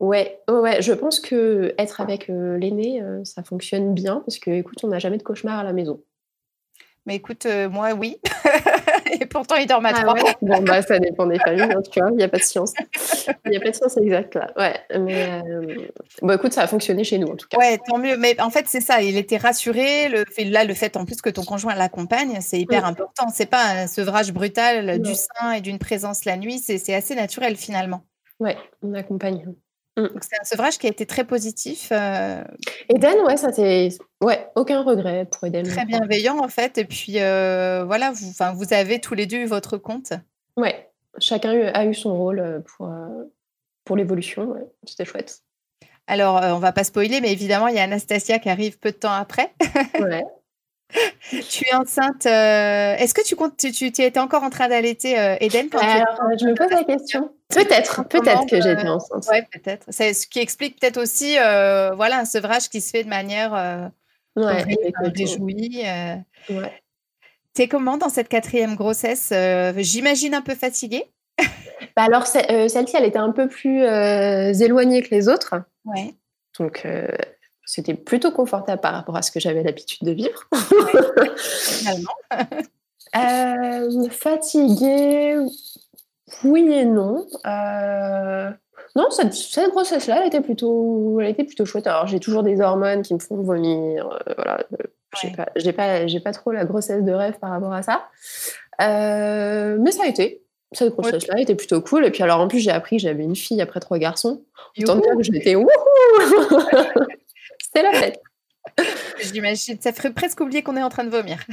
Ouais, 0.00 0.40
ouais, 0.48 0.82
je 0.82 0.92
pense 0.92 1.20
que 1.20 1.74
être 1.78 2.00
avec 2.00 2.26
l'aîné, 2.28 3.00
ça 3.24 3.44
fonctionne 3.44 3.94
bien 3.94 4.20
parce 4.26 4.40
que, 4.40 4.50
écoute, 4.50 4.82
on 4.82 4.88
n'a 4.88 4.98
jamais 4.98 5.18
de 5.18 5.22
cauchemar 5.22 5.60
à 5.60 5.62
la 5.62 5.72
maison. 5.72 6.02
Mais 7.06 7.14
écoute, 7.16 7.46
moi, 7.70 7.92
oui. 7.92 8.16
et 9.20 9.26
pourtant, 9.26 9.56
il 9.56 9.66
dort 9.66 9.84
à 9.84 9.90
ah 9.94 10.02
trois. 10.02 10.14
Bon, 10.40 10.62
bah, 10.62 10.82
ça 10.82 10.98
dépend 10.98 11.26
des 11.26 11.38
familles, 11.38 11.62
hein, 11.62 11.82
tu 11.90 12.00
vois. 12.00 12.10
Il 12.10 12.16
n'y 12.16 12.22
a 12.22 12.28
pas 12.28 12.38
de 12.38 12.42
science. 12.42 12.72
Il 13.44 13.50
n'y 13.50 13.56
a 13.56 13.60
pas 13.60 13.70
de 13.70 13.74
science 13.74 13.96
exacte, 13.96 14.34
là. 14.34 14.52
Ouais. 14.56 14.74
Mais 14.98 15.42
euh, 15.44 15.76
bon, 16.22 16.34
écoute, 16.34 16.52
ça 16.52 16.62
a 16.62 16.66
fonctionné 16.66 17.04
chez 17.04 17.18
nous, 17.18 17.28
en 17.28 17.36
tout 17.36 17.46
cas. 17.48 17.58
Ouais, 17.58 17.78
tant 17.86 17.98
mieux. 17.98 18.16
Mais 18.16 18.40
en 18.40 18.50
fait, 18.50 18.66
c'est 18.68 18.80
ça. 18.80 19.02
Il 19.02 19.16
était 19.16 19.36
rassuré. 19.36 20.08
Le 20.08 20.24
fait, 20.24 20.44
là, 20.44 20.64
le 20.64 20.74
fait 20.74 20.96
en 20.96 21.04
plus 21.04 21.20
que 21.20 21.30
ton 21.30 21.44
conjoint 21.44 21.74
l'accompagne, 21.74 22.38
c'est 22.40 22.58
hyper 22.58 22.84
important. 22.84 23.28
C'est 23.32 23.46
pas 23.46 23.64
un 23.64 23.86
sevrage 23.86 24.32
brutal 24.32 25.00
du 25.00 25.14
sein 25.14 25.52
et 25.52 25.60
d'une 25.60 25.78
présence 25.78 26.24
la 26.24 26.36
nuit. 26.36 26.58
C'est 26.58 26.94
assez 26.94 27.14
naturel, 27.14 27.56
finalement. 27.56 28.04
Ouais, 28.40 28.56
on 28.82 28.94
accompagne. 28.94 29.44
Mm. 29.96 30.06
C'est 30.20 30.40
un 30.40 30.44
sevrage 30.44 30.78
qui 30.78 30.86
a 30.86 30.90
été 30.90 31.04
très 31.04 31.24
positif. 31.24 31.90
Euh... 31.92 32.42
Eden, 32.88 33.18
ouais, 33.26 33.36
ça 33.36 33.52
c'est, 33.52 33.90
ouais, 34.22 34.48
aucun 34.56 34.82
regret 34.82 35.26
pour 35.30 35.46
Eden. 35.46 35.66
Très 35.66 35.84
bienveillant 35.84 36.38
en 36.38 36.48
fait, 36.48 36.78
et 36.78 36.84
puis 36.84 37.20
euh, 37.20 37.84
voilà, 37.84 38.10
vous, 38.10 38.28
enfin, 38.28 38.52
vous 38.52 38.72
avez 38.72 39.00
tous 39.00 39.14
les 39.14 39.26
deux 39.26 39.38
eu 39.38 39.46
votre 39.46 39.76
compte. 39.76 40.14
Ouais, 40.56 40.90
chacun 41.18 41.52
a 41.52 41.84
eu 41.84 41.94
son 41.94 42.16
rôle 42.16 42.40
euh, 42.40 42.60
pour 42.60 42.86
euh, 42.86 43.24
pour 43.84 43.96
l'évolution. 43.96 44.54
C'était 44.84 45.04
chouette. 45.04 45.42
Alors, 46.06 46.40
on 46.42 46.58
va 46.58 46.72
pas 46.72 46.84
spoiler, 46.84 47.20
mais 47.20 47.32
évidemment, 47.32 47.68
il 47.68 47.76
y 47.76 47.78
a 47.78 47.84
Anastasia 47.84 48.38
qui 48.38 48.48
arrive 48.48 48.78
peu 48.78 48.90
de 48.90 48.96
temps 48.96 49.12
après. 49.12 49.52
Ouais. 50.00 50.24
tu 51.48 51.64
es 51.68 51.74
enceinte. 51.74 52.26
Euh, 52.26 52.96
est-ce 52.96 53.14
que 53.14 53.24
tu 53.24 53.36
comptes, 53.36 53.56
tu, 53.56 53.72
tu, 53.72 54.02
étais 54.02 54.18
encore 54.18 54.42
en 54.42 54.50
train 54.50 54.68
d'allaiter 54.68 55.18
euh, 55.18 55.36
Eden 55.40 55.68
quand 55.70 55.78
Alors, 55.78 56.18
je 56.38 56.46
me 56.46 56.54
pose 56.54 56.70
la 56.70 56.84
question. 56.84 57.30
Peut-être, 57.48 58.06
peut-être 58.08 58.46
que 58.46 58.56
j'étais 58.56 58.86
euh, 58.86 58.94
enceinte. 58.94 59.26
Oui, 59.30 59.38
peut-être. 59.52 59.86
C'est 59.90 60.14
ce 60.14 60.26
qui 60.26 60.40
explique 60.40 60.80
peut-être 60.80 60.98
aussi, 60.98 61.34
voilà, 61.34 62.18
un 62.18 62.24
sevrage 62.24 62.68
qui 62.68 62.80
se 62.80 62.90
fait 62.90 63.04
de 63.04 63.08
manière 63.08 63.90
ouais, 64.36 64.64
réjouie. 65.14 65.82
Ouais. 66.50 66.82
T'es 67.54 67.68
comment 67.68 67.98
dans 67.98 68.08
cette 68.08 68.28
quatrième 68.28 68.74
grossesse 68.74 69.32
J'imagine 69.76 70.34
un 70.34 70.42
peu 70.42 70.54
fatiguée? 70.54 71.04
bah 71.96 72.04
alors, 72.04 72.26
celle-ci, 72.26 72.96
elle 72.96 73.04
était 73.04 73.18
un 73.18 73.32
peu 73.32 73.48
plus 73.48 73.82
éloignée 73.82 75.02
que 75.02 75.14
les 75.14 75.28
autres. 75.28 75.54
Ouais. 75.84 76.14
Donc, 76.58 76.86
c'était 77.64 77.94
plutôt 77.94 78.32
confortable 78.32 78.80
par 78.80 78.94
rapport 78.94 79.16
à 79.16 79.22
ce 79.22 79.30
que 79.30 79.40
j'avais 79.40 79.62
l'habitude 79.62 80.06
de 80.06 80.12
vivre. 80.12 80.48
euh, 83.16 84.08
fatiguée, 84.10 85.38
oui 86.44 86.72
et 86.72 86.84
non. 86.84 87.26
Euh, 87.46 88.50
non, 88.96 89.10
cette, 89.10 89.34
cette 89.34 89.70
grossesse-là, 89.70 90.20
elle 90.20 90.28
était 90.28 90.40
plutôt, 90.40 91.20
elle 91.20 91.28
était 91.28 91.44
plutôt 91.44 91.64
chouette. 91.64 91.86
Alors, 91.86 92.06
j'ai 92.06 92.20
toujours 92.20 92.42
des 92.42 92.60
hormones 92.60 93.02
qui 93.02 93.14
me 93.14 93.18
font 93.18 93.36
vomir. 93.36 94.06
Euh, 94.06 94.34
voilà, 94.36 94.64
euh, 94.72 94.76
j'ai 95.20 95.30
pas, 95.30 95.48
j'ai 95.56 95.72
pas, 95.72 96.06
j'ai 96.06 96.20
pas 96.20 96.32
trop 96.32 96.52
la 96.52 96.64
grossesse 96.64 97.02
de 97.02 97.12
rêve 97.12 97.38
par 97.38 97.50
rapport 97.50 97.72
à 97.72 97.82
ça. 97.82 98.08
mais 98.78 99.92
ça 99.92 100.04
a 100.04 100.08
été. 100.08 100.42
Cette 100.72 100.94
grossesse-là 100.94 101.38
était 101.38 101.54
plutôt 101.54 101.82
cool. 101.82 102.06
Et 102.06 102.10
puis 102.10 102.22
alors, 102.22 102.40
en 102.40 102.48
plus, 102.48 102.60
j'ai 102.60 102.70
appris 102.70 102.96
que 102.96 103.02
j'avais 103.02 103.24
une 103.24 103.36
fille 103.36 103.60
après 103.60 103.80
trois 103.80 103.98
garçons. 103.98 104.42
Autant 104.78 104.96
dire 104.96 105.16
que 105.16 105.22
j'étais 105.22 105.54
wouhou 105.54 105.68
c'est 107.74 107.82
la 107.82 107.92
fête. 107.92 108.20
J'imagine, 109.32 109.78
ça 109.80 109.92
ferait 109.92 110.12
presque 110.12 110.40
oublier 110.40 110.62
qu'on 110.62 110.76
est 110.76 110.82
en 110.82 110.88
train 110.88 111.04
de 111.04 111.10
vomir. 111.10 111.44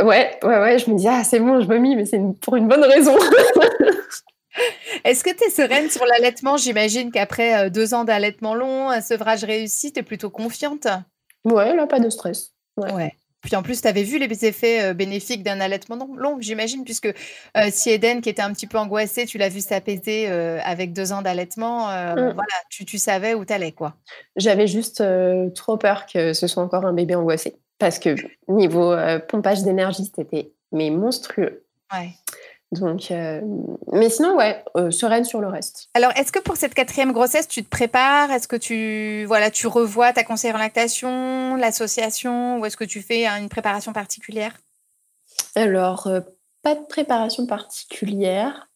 ouais, 0.00 0.38
ouais, 0.42 0.58
ouais, 0.60 0.78
je 0.78 0.90
me 0.90 0.96
dis, 0.96 1.08
ah, 1.08 1.22
c'est 1.24 1.40
bon, 1.40 1.60
je 1.60 1.66
vomis, 1.66 1.96
mais 1.96 2.06
c'est 2.06 2.20
pour 2.40 2.56
une 2.56 2.68
bonne 2.68 2.84
raison. 2.84 3.16
Est-ce 5.04 5.22
que 5.22 5.30
tu 5.30 5.44
es 5.44 5.50
sereine 5.50 5.88
sur 5.88 6.04
l'allaitement? 6.06 6.56
J'imagine 6.56 7.12
qu'après 7.12 7.66
euh, 7.66 7.70
deux 7.70 7.94
ans 7.94 8.04
d'allaitement 8.04 8.54
long, 8.54 8.90
un 8.90 9.00
sevrage 9.00 9.44
réussi, 9.44 9.92
tu 9.92 10.00
es 10.00 10.02
plutôt 10.02 10.30
confiante? 10.30 10.88
Ouais, 11.44 11.74
là, 11.74 11.86
pas 11.86 12.00
de 12.00 12.10
stress. 12.10 12.52
ouais. 12.76 13.12
Puis 13.42 13.56
en 13.56 13.62
plus, 13.62 13.80
tu 13.80 13.88
avais 13.88 14.02
vu 14.02 14.18
les 14.18 14.44
effets 14.44 14.82
euh, 14.82 14.94
bénéfiques 14.94 15.42
d'un 15.42 15.60
allaitement 15.60 16.08
long, 16.16 16.38
j'imagine, 16.40 16.84
puisque 16.84 17.06
euh, 17.06 17.68
si 17.70 17.90
Eden, 17.90 18.20
qui 18.20 18.28
était 18.28 18.42
un 18.42 18.52
petit 18.52 18.66
peu 18.66 18.78
angoissée, 18.78 19.26
tu 19.26 19.38
l'as 19.38 19.48
vu 19.48 19.60
s'apaiser 19.60 20.28
euh, 20.28 20.58
avec 20.62 20.92
deux 20.92 21.12
ans 21.12 21.22
d'allaitement, 21.22 21.86
mmh. 21.86 22.32
voilà, 22.34 22.54
tu, 22.68 22.98
savais 22.98 23.34
où 23.34 23.44
tu 23.44 23.52
allais, 23.52 23.72
quoi. 23.72 23.94
J'avais 24.36 24.66
juste 24.66 25.02
trop 25.54 25.76
peur 25.76 26.06
que 26.06 26.32
ce 26.32 26.46
soit 26.46 26.62
encore 26.62 26.84
un 26.84 26.92
bébé 26.92 27.14
angoissé. 27.14 27.56
Parce 27.78 27.98
que 27.98 28.14
niveau 28.48 28.94
pompage 29.28 29.62
d'énergie, 29.62 30.10
c'était 30.14 30.52
mais 30.72 30.90
monstrueux. 30.90 31.64
Ouais. 31.92 32.10
Donc, 32.72 33.10
euh, 33.10 33.40
mais 33.92 34.10
sinon, 34.10 34.36
ouais, 34.36 34.62
euh, 34.76 34.92
sereine 34.92 35.24
sur 35.24 35.40
le 35.40 35.48
reste. 35.48 35.88
Alors, 35.94 36.12
est-ce 36.16 36.30
que 36.30 36.38
pour 36.38 36.56
cette 36.56 36.72
quatrième 36.72 37.12
grossesse, 37.12 37.48
tu 37.48 37.64
te 37.64 37.68
prépares? 37.68 38.30
Est-ce 38.30 38.46
que 38.46 38.56
tu, 38.56 39.24
voilà, 39.26 39.50
tu 39.50 39.66
revois 39.66 40.12
ta 40.12 40.22
conseillère 40.22 40.54
en 40.54 40.60
lactation, 40.60 41.56
l'association, 41.56 42.60
ou 42.60 42.66
est-ce 42.66 42.76
que 42.76 42.84
tu 42.84 43.02
fais 43.02 43.26
hein, 43.26 43.38
une 43.38 43.48
préparation 43.48 43.92
particulière? 43.92 44.56
Alors, 45.56 46.06
euh, 46.06 46.20
pas 46.62 46.76
de 46.76 46.86
préparation 46.86 47.46
particulière, 47.46 48.68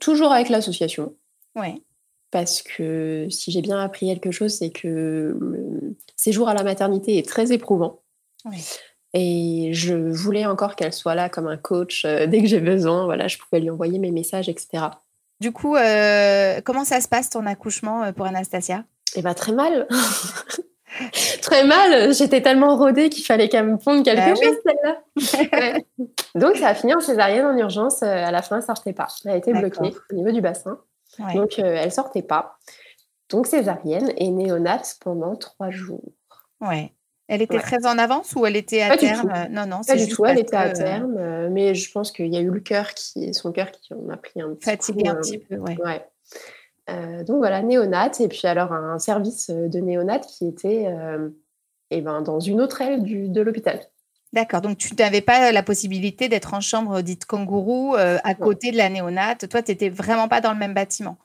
toujours 0.00 0.32
avec 0.32 0.48
l'association. 0.48 1.14
Ouais. 1.54 1.82
Parce 2.30 2.62
que 2.62 3.28
si 3.30 3.52
j'ai 3.52 3.62
bien 3.62 3.78
appris 3.78 4.06
quelque 4.06 4.30
chose, 4.30 4.54
c'est 4.54 4.70
que 4.70 5.36
le 5.38 5.96
séjour 6.16 6.48
à 6.48 6.54
la 6.54 6.64
maternité 6.64 7.18
est 7.18 7.28
très 7.28 7.52
éprouvant. 7.52 8.00
Oui. 8.44 8.64
Et 9.12 9.70
je 9.72 9.94
voulais 9.94 10.46
encore 10.46 10.76
qu'elle 10.76 10.92
soit 10.92 11.14
là 11.14 11.28
comme 11.28 11.46
un 11.46 11.56
coach 11.56 12.04
euh, 12.04 12.26
dès 12.26 12.40
que 12.42 12.46
j'ai 12.46 12.60
besoin. 12.60 13.04
Voilà, 13.04 13.28
je 13.28 13.38
pouvais 13.38 13.60
lui 13.60 13.70
envoyer 13.70 13.98
mes 13.98 14.10
messages, 14.10 14.48
etc. 14.48 14.84
Du 15.40 15.52
coup, 15.52 15.76
euh, 15.76 16.60
comment 16.64 16.84
ça 16.84 17.00
se 17.00 17.08
passe 17.08 17.30
ton 17.30 17.46
accouchement 17.46 18.04
euh, 18.04 18.12
pour 18.12 18.26
Anastasia? 18.26 18.84
Eh 19.14 19.22
bien, 19.22 19.34
très 19.34 19.52
mal. 19.52 19.86
très 21.42 21.64
mal. 21.64 22.12
J'étais 22.14 22.42
tellement 22.42 22.76
rodée 22.76 23.08
qu'il 23.08 23.24
fallait 23.24 23.48
qu'elle 23.48 23.66
me 23.66 23.78
ponde 23.78 24.04
quelque 24.04 24.18
bah 24.18 24.34
chose, 24.34 25.26
celle-là. 25.34 25.78
Donc, 26.34 26.56
ça 26.56 26.68
a 26.68 26.74
fini 26.74 26.94
en 26.94 27.00
césarienne 27.00 27.46
en 27.46 27.56
urgence. 27.56 28.02
À 28.02 28.30
la 28.30 28.42
fin, 28.42 28.56
elle 28.56 28.62
sortait 28.62 28.92
pas. 28.92 29.08
Elle 29.24 29.30
a 29.32 29.36
été 29.36 29.52
bloquée 29.52 29.94
au 30.10 30.14
niveau 30.14 30.32
du 30.32 30.40
bassin. 30.40 30.78
Donc, 31.34 31.58
elle 31.58 31.92
sortait 31.92 32.22
pas. 32.22 32.58
Donc, 33.30 33.46
césarienne 33.46 34.12
et 34.16 34.30
néonate 34.30 34.96
pendant 35.00 35.36
trois 35.36 35.70
jours. 35.70 36.12
Ouais. 36.60 36.95
Elle 37.28 37.42
était 37.42 37.58
très 37.58 37.86
en 37.86 37.98
avance 37.98 38.34
ou 38.36 38.46
elle 38.46 38.56
était 38.56 38.82
à 38.82 38.96
terme? 38.96 39.32
Non, 39.50 39.66
non, 39.66 39.80
pas 39.82 39.96
du 39.96 40.08
tout. 40.08 40.24
Elle 40.24 40.38
était 40.38 40.56
à 40.56 40.70
terme, 40.70 41.16
euh, 41.18 41.48
mais 41.50 41.74
je 41.74 41.90
pense 41.90 42.12
qu'il 42.12 42.32
y 42.32 42.36
a 42.36 42.40
eu 42.40 42.50
le 42.50 42.60
cœur 42.60 42.94
qui, 42.94 43.34
son 43.34 43.50
cœur 43.50 43.72
qui 43.72 43.94
en 43.94 44.08
a 44.10 44.16
pris 44.16 44.40
un 44.40 44.54
petit 44.54 44.70
Fatigué 44.70 45.08
un 45.08 45.16
euh, 45.16 45.20
petit 45.20 45.38
peu, 45.38 45.56
ouais. 45.56 45.76
ouais. 45.84 46.04
Euh, 46.88 47.24
donc 47.24 47.38
voilà, 47.38 47.62
néonat 47.62 48.12
et 48.20 48.28
puis 48.28 48.46
alors 48.46 48.72
un 48.72 49.00
service 49.00 49.50
de 49.50 49.80
néonat 49.80 50.20
qui 50.20 50.46
était 50.46 50.86
eh 51.90 52.00
ben, 52.00 52.22
dans 52.22 52.38
une 52.38 52.60
autre 52.60 52.80
aile 52.80 53.02
du, 53.02 53.28
de 53.28 53.40
l'hôpital. 53.40 53.80
D'accord, 54.32 54.60
donc 54.60 54.78
tu 54.78 54.94
n'avais 54.94 55.20
pas 55.20 55.50
la 55.50 55.62
possibilité 55.62 56.28
d'être 56.28 56.54
en 56.54 56.60
chambre 56.60 57.00
dite 57.00 57.24
kangourou 57.24 57.96
à 57.96 58.34
côté 58.34 58.70
de 58.70 58.76
la 58.76 58.88
néonate. 58.88 59.48
Toi, 59.48 59.62
tu 59.62 59.72
n'étais 59.72 59.88
vraiment 59.88 60.28
pas 60.28 60.40
dans 60.40 60.52
le 60.52 60.58
même 60.58 60.74
bâtiment? 60.74 61.18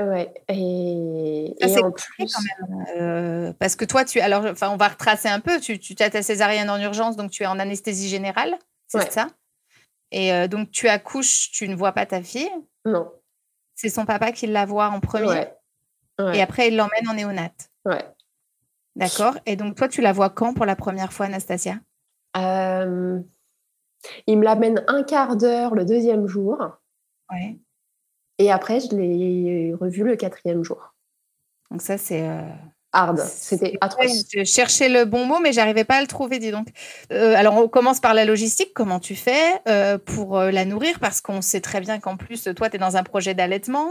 Ouais, 0.00 0.34
et, 0.48 1.54
et 1.60 1.82
en 1.82 1.92
plus... 1.92 2.34
quand 2.34 2.42
même. 2.42 2.86
Euh, 2.98 3.52
parce 3.52 3.76
que 3.76 3.84
toi, 3.84 4.04
tu, 4.04 4.18
alors, 4.20 4.44
enfin, 4.44 4.70
on 4.70 4.76
va 4.76 4.88
retracer 4.88 5.28
un 5.28 5.38
peu. 5.38 5.60
Tu, 5.60 5.78
tu 5.78 5.94
as 6.00 6.10
ta 6.10 6.22
césarienne 6.22 6.68
en 6.68 6.80
urgence, 6.80 7.16
donc 7.16 7.30
tu 7.30 7.44
es 7.44 7.46
en 7.46 7.60
anesthésie 7.60 8.08
générale, 8.08 8.58
c'est 8.88 9.12
ça? 9.12 9.28
Et 10.10 10.32
euh, 10.32 10.48
donc 10.48 10.70
tu 10.70 10.88
accouches, 10.88 11.50
tu 11.52 11.68
ne 11.68 11.76
vois 11.76 11.92
pas 11.92 12.06
ta 12.06 12.22
fille? 12.22 12.50
Non. 12.84 13.12
C'est 13.76 13.88
son 13.88 14.04
papa 14.04 14.32
qui 14.32 14.46
la 14.48 14.66
voit 14.66 14.88
en 14.88 15.00
premier? 15.00 15.46
Et 16.32 16.42
après, 16.42 16.68
il 16.68 16.76
l'emmène 16.76 17.08
en 17.08 17.14
néonate. 17.14 17.70
Ouais. 17.84 18.04
D'accord. 18.96 19.36
Et 19.46 19.56
donc 19.56 19.76
toi, 19.76 19.88
tu 19.88 20.00
la 20.00 20.12
vois 20.12 20.30
quand 20.30 20.54
pour 20.54 20.66
la 20.66 20.76
première 20.76 21.12
fois, 21.12 21.26
Anastasia? 21.26 21.76
Euh, 22.36 23.20
Il 24.26 24.38
me 24.38 24.44
l'amène 24.44 24.84
un 24.88 25.02
quart 25.02 25.36
d'heure 25.36 25.74
le 25.74 25.84
deuxième 25.84 26.26
jour. 26.26 26.58
Ouais. 27.30 27.58
Et 28.38 28.50
après, 28.50 28.80
je 28.80 28.96
l'ai 28.96 29.74
revu 29.74 30.04
le 30.04 30.16
quatrième 30.16 30.62
jour. 30.62 30.94
Donc 31.70 31.82
ça, 31.82 31.98
c'est... 31.98 32.28
Euh, 32.28 32.42
hard. 32.94 33.18
C'était 33.18 33.76
atroce. 33.80 34.24
je 34.32 34.44
cherchais 34.44 34.88
le 34.88 35.04
bon 35.04 35.26
mot, 35.26 35.40
mais 35.40 35.52
j'arrivais 35.52 35.84
pas 35.84 35.96
à 35.96 36.00
le 36.00 36.06
trouver, 36.06 36.38
dis 36.38 36.50
donc. 36.50 36.68
Euh, 37.12 37.34
alors, 37.36 37.56
on 37.56 37.68
commence 37.68 38.00
par 38.00 38.14
la 38.14 38.24
logistique. 38.24 38.72
Comment 38.74 39.00
tu 39.00 39.14
fais 39.14 39.60
euh, 39.68 39.98
pour 39.98 40.38
euh, 40.38 40.50
la 40.50 40.64
nourrir? 40.64 40.98
Parce 41.00 41.20
qu'on 41.20 41.42
sait 41.42 41.60
très 41.60 41.80
bien 41.80 41.98
qu'en 41.98 42.16
plus, 42.16 42.48
toi, 42.56 42.70
tu 42.70 42.76
es 42.76 42.78
dans 42.78 42.96
un 42.96 43.02
projet 43.02 43.34
d'allaitement. 43.34 43.90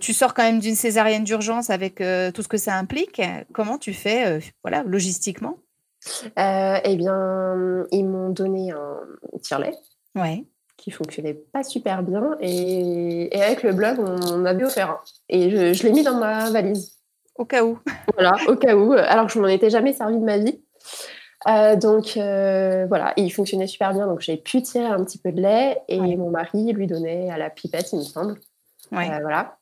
tu 0.00 0.12
sors 0.12 0.34
quand 0.34 0.42
même 0.42 0.60
d'une 0.60 0.76
césarienne 0.76 1.24
d'urgence 1.24 1.70
avec 1.70 1.96
tout 1.96 2.42
ce 2.42 2.48
que 2.48 2.58
ça 2.58 2.76
implique. 2.76 3.20
Comment 3.52 3.78
tu 3.78 3.92
fais, 3.92 4.40
voilà, 4.62 4.84
logistiquement? 4.84 5.58
Eh 6.36 6.96
bien, 6.96 7.84
ils 7.90 8.04
m'ont 8.04 8.30
donné 8.30 8.70
un 8.70 9.38
tire-lait. 9.42 9.74
Ouais 10.14 10.44
qui 10.76 10.90
fonctionnait 10.90 11.34
pas 11.34 11.62
super 11.62 12.02
bien. 12.02 12.36
Et, 12.40 13.28
avec 13.40 13.62
le 13.62 13.72
blog, 13.72 13.98
on, 13.98 14.44
avait 14.44 14.64
offert 14.64 14.90
un. 14.90 15.00
Et 15.28 15.50
je, 15.50 15.72
je 15.72 15.82
l'ai 15.84 15.92
mis 15.92 16.02
dans 16.02 16.18
ma 16.18 16.50
valise. 16.50 16.92
Au 17.36 17.44
cas 17.44 17.64
où. 17.64 17.78
Voilà, 18.14 18.36
au 18.48 18.56
cas 18.56 18.74
où, 18.74 18.92
alors 18.92 19.26
que 19.26 19.32
je 19.32 19.40
m'en 19.40 19.48
étais 19.48 19.68
jamais 19.68 19.92
servi 19.92 20.18
de 20.18 20.24
ma 20.24 20.38
vie. 20.38 20.58
Euh, 21.46 21.76
donc 21.76 22.16
euh, 22.16 22.86
voilà, 22.88 23.12
il 23.16 23.30
fonctionnait 23.30 23.66
super 23.66 23.92
bien, 23.92 24.06
donc 24.06 24.20
j'ai 24.20 24.36
pu 24.36 24.62
tirer 24.62 24.86
un 24.86 25.04
petit 25.04 25.18
peu 25.18 25.30
de 25.30 25.40
lait 25.40 25.80
et 25.86 26.16
mon 26.16 26.30
mari 26.30 26.72
lui 26.72 26.86
donnait 26.86 27.30
à 27.30 27.38
la 27.38 27.50
pipette, 27.50 27.92
il 27.92 27.98
me 27.98 28.04
semble. 28.04 28.40
Euh, 28.92 29.18
voilà. 29.20 29.58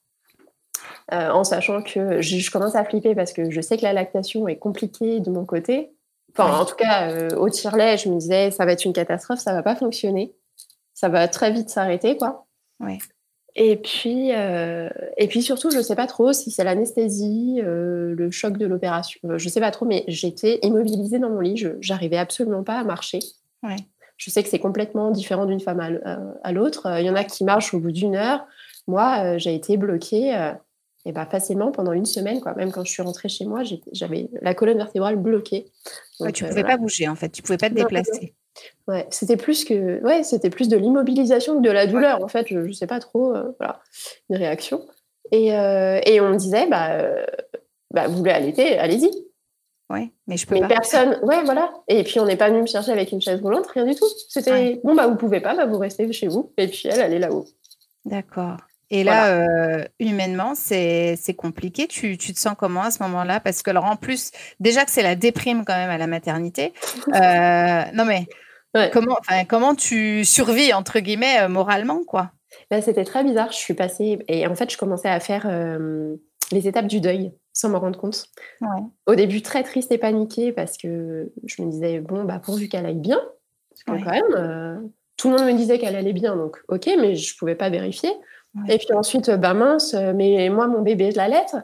en 1.11 1.45
sachant 1.45 1.83
que 1.83 2.23
je, 2.23 2.51
commence 2.51 2.75
à 2.75 2.85
flipper 2.85 3.15
parce 3.15 3.33
que 3.33 3.51
je 3.51 3.61
sais 3.61 3.77
que 3.77 3.83
la 3.83 3.93
lactation 3.93 4.49
est 4.49 4.57
compliquée 4.57 5.21
de 5.21 5.31
mon 5.31 5.45
côté. 5.45 5.93
Enfin, 6.33 6.59
en 6.59 6.65
tout 6.65 6.77
cas, 6.77 7.29
au 7.37 7.49
tire-lait, 7.49 7.97
je 7.97 8.09
me 8.09 8.19
disais, 8.19 8.51
ça 8.51 8.65
va 8.65 8.73
être 8.73 8.85
une 8.85 8.93
catastrophe, 8.93 9.39
ça 9.39 9.53
va 9.53 9.63
pas 9.63 9.77
fonctionner. 9.77 10.35
Ça 10.95 11.09
va 11.09 11.29
très 11.29 11.51
vite 11.51 11.69
s'arrêter, 11.69 12.17
quoi. 12.17 12.47
Ouais. 12.81 12.99
Et 13.57 13.77
puis, 13.77 14.33
euh, 14.33 14.89
et 15.17 15.29
puis 15.29 15.41
surtout, 15.41 15.71
je 15.71 15.77
ne 15.77 15.83
sais 15.83 15.95
pas 15.95 16.09
trop 16.09 16.33
si 16.33 16.51
c'est 16.51 16.65
l'anesthésie, 16.65 17.61
euh, 17.63 18.15
le 18.17 18.31
choc 18.31 18.57
de 18.59 18.67
l'opération. 18.67 19.21
Euh, 19.27 19.39
je 19.39 19.45
ne 19.45 19.51
sais 19.51 19.61
pas 19.61 19.71
trop, 19.71 19.87
mais 19.87 20.05
j'étais 20.09 20.59
immobilisée 20.63 21.21
dans 21.21 21.31
mon 21.31 21.41
lit. 21.41 21.57
Je 21.57 21.69
n'arrivais 21.89 22.17
absolument 22.17 22.65
pas 22.65 22.79
à 22.79 22.85
marcher. 22.85 23.21
Je 24.17 24.31
sais 24.31 24.43
que 24.43 24.49
c'est 24.49 24.59
complètement 24.59 25.11
différent 25.11 25.47
d'une 25.47 25.61
femme 25.61 25.81
à, 25.81 26.53
l'autre. 26.53 26.87
Il 27.01 27.07
y 27.07 27.11
en 27.11 27.17
a 27.17 27.25
qui 27.25 27.43
marchent 27.45 27.75
au 27.75 27.81
bout 27.81 27.93
d'une 27.93 28.15
heure. 28.15 28.47
Moi, 28.87 29.39
j'ai 29.39 29.55
été 29.55 29.77
bloquée 29.77 30.53
et 31.05 31.13
bah, 31.13 31.27
facilement 31.27 31.73
pendant 31.73 31.93
une 31.93 32.05
semaine. 32.05 32.41
Quoi. 32.41 32.55
Même 32.55 32.71
quand 32.71 32.85
je 32.85 32.93
suis 32.93 33.03
rentrée 33.03 33.29
chez 33.29 33.45
moi, 33.45 33.63
j'avais 33.93 34.29
la 34.41 34.55
colonne 34.55 34.77
vertébrale 34.77 35.17
bloquée. 35.17 35.73
tu 36.33 36.45
ne 36.45 36.49
pouvais 36.49 36.63
pas 36.63 36.77
bouger, 36.77 37.09
en 37.09 37.17
fait. 37.17 37.31
Tu 37.31 37.43
ne 37.43 37.47
pouvais 37.47 37.59
pas 37.59 37.71
te 37.71 37.75
déplacer. 37.75 38.35
Ouais, 38.87 39.07
c'était 39.11 39.37
plus 39.37 39.65
que, 39.65 40.03
ouais, 40.05 40.23
c'était 40.23 40.51
plus 40.51 40.69
de 40.69 40.77
l'immobilisation 40.77 41.57
que 41.57 41.67
de 41.67 41.71
la 41.71 41.87
douleur. 41.87 42.23
En 42.23 42.29
fait, 42.29 42.47
je, 42.49 42.59
ne 42.59 42.73
sais 42.73 42.87
pas 42.87 43.01
trop, 43.01 43.35
euh, 43.35 43.53
voilà, 43.59 43.81
une 44.29 44.37
réaction. 44.37 44.87
Et, 45.33 45.57
euh, 45.57 46.01
et 46.05 46.21
on 46.21 46.31
me 46.31 46.37
disait, 46.37 46.67
bah, 46.67 46.93
euh, 46.93 47.25
bah, 47.93 48.09
vous 48.09 48.19
voulez 48.19 48.33
allaiter, 48.33 48.79
allez-y. 48.79 49.11
Ouais, 49.91 50.11
mais 50.27 50.37
je 50.37 50.47
peux 50.47 50.55
mais 50.55 50.67
personne, 50.67 51.19
ouais, 51.23 51.43
voilà. 51.45 51.73
Et 51.89 52.05
puis 52.05 52.19
on 52.19 52.25
n'est 52.25 52.37
pas 52.37 52.49
venu 52.49 52.63
me 52.63 52.67
chercher 52.67 52.93
avec 52.93 53.13
une 53.13 53.21
chaise 53.21 53.41
roulante, 53.41 53.67
rien 53.69 53.85
du 53.85 53.95
tout. 53.95 54.07
C'était 54.29 54.81
bon, 54.83 54.95
bah 54.95 55.07
vous 55.07 55.17
pouvez 55.17 55.41
pas, 55.41 55.55
bah 55.55 55.67
vous 55.67 55.79
restez 55.79 56.11
chez 56.13 56.27
vous. 56.27 56.53
Et 56.57 56.69
puis 56.69 56.89
elle, 56.89 57.01
elle 57.01 57.13
est 57.13 57.19
là-haut. 57.19 57.45
D'accord. 58.07 58.57
Et 58.91 59.05
là, 59.05 59.87
humainement, 59.99 60.55
c'est 60.55 61.37
compliqué. 61.37 61.87
Tu, 61.87 62.17
tu, 62.17 62.33
te 62.33 62.39
sens 62.39 62.55
comment 62.59 62.83
à 62.83 62.91
ce 62.91 63.03
moment-là? 63.03 63.41
Parce 63.41 63.63
que, 63.63 63.71
alors, 63.71 63.85
en 63.85 63.97
plus, 63.97 64.31
déjà 64.61 64.85
que 64.85 64.91
c'est 64.91 65.03
la 65.03 65.17
déprime 65.17 65.65
quand 65.65 65.75
même 65.75 65.91
à 65.91 65.99
la 65.99 66.07
maternité. 66.07 66.73
non, 67.09 68.05
mais 68.07 68.27
Comment, 68.93 69.17
comment 69.49 69.75
tu 69.75 70.25
survis, 70.25 70.73
entre 70.73 70.99
guillemets, 70.99 71.43
euh, 71.43 71.49
moralement, 71.49 72.03
quoi? 72.05 72.33
Ben, 72.71 72.83
C'était 72.83 73.05
très 73.05 73.23
bizarre. 73.23 73.53
Je 73.53 73.57
suis 73.57 73.75
passée 73.75 74.19
et 74.27 74.47
en 74.47 74.55
fait, 74.55 74.71
je 74.71 74.77
commençais 74.77 75.09
à 75.09 75.21
faire 75.21 75.47
euh, 75.47 76.17
les 76.51 76.67
étapes 76.67 76.87
du 76.87 77.01
deuil 77.01 77.33
sans 77.53 77.69
me 77.69 77.77
rendre 77.77 77.99
compte. 77.99 78.27
Au 79.07 79.15
début, 79.15 79.43
très 79.43 79.63
triste 79.63 79.93
et 79.93 79.99
paniquée 79.99 80.53
parce 80.53 80.77
que 80.77 81.33
je 81.45 81.63
me 81.63 81.71
disais, 81.71 82.01
bon, 82.01 82.25
bah, 82.25 82.41
pourvu 82.41 82.69
qu'elle 82.69 82.87
aille 82.87 82.95
bien, 82.95 83.21
parce 83.71 83.85
que 83.85 84.05
quand 84.05 84.11
même, 84.11 84.35
euh, 84.37 84.77
tout 85.17 85.31
le 85.31 85.37
monde 85.37 85.47
me 85.47 85.57
disait 85.57 85.79
qu'elle 85.79 85.95
allait 85.95 86.13
bien, 86.13 86.35
donc 86.35 86.61
ok, 86.67 86.91
mais 86.99 87.15
je 87.15 87.33
ne 87.33 87.39
pouvais 87.39 87.55
pas 87.55 87.71
vérifier. 87.71 88.11
Et 88.69 88.79
puis 88.79 88.93
ensuite, 88.93 89.31
bah 89.31 89.53
mince, 89.53 89.95
mais 89.95 90.49
moi, 90.49 90.69
mon 90.69 90.81
bébé, 90.81 91.11
je 91.11 91.17
la 91.17 91.27
lettre. 91.27 91.57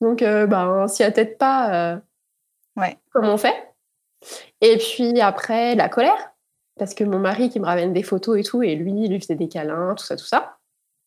Donc, 0.00 0.22
bah, 0.22 0.86
si 0.88 1.02
elle 1.02 1.12
tête 1.12 1.36
pas, 1.36 2.00
comment 3.12 3.34
on 3.34 3.36
fait? 3.38 3.54
Et 4.62 4.78
puis 4.78 5.20
après, 5.20 5.74
la 5.74 5.90
colère 5.90 6.32
parce 6.78 6.94
que 6.94 7.04
mon 7.04 7.18
mari 7.18 7.50
qui 7.50 7.60
me 7.60 7.66
ramène 7.66 7.92
des 7.92 8.02
photos 8.02 8.38
et 8.38 8.42
tout, 8.42 8.62
et 8.62 8.74
lui, 8.74 8.92
il 8.92 9.10
lui 9.10 9.20
faisait 9.20 9.34
des 9.34 9.48
câlins, 9.48 9.94
tout 9.94 10.04
ça, 10.04 10.16
tout 10.16 10.26
ça. 10.26 10.58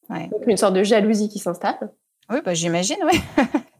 Donc 0.09 0.45
une 0.45 0.57
sorte 0.57 0.73
de 0.73 0.83
jalousie 0.83 1.29
qui 1.29 1.39
s'installe. 1.39 1.91
Oui, 2.29 2.39
bah, 2.43 2.53
j'imagine, 2.53 2.97
oui. 3.05 3.19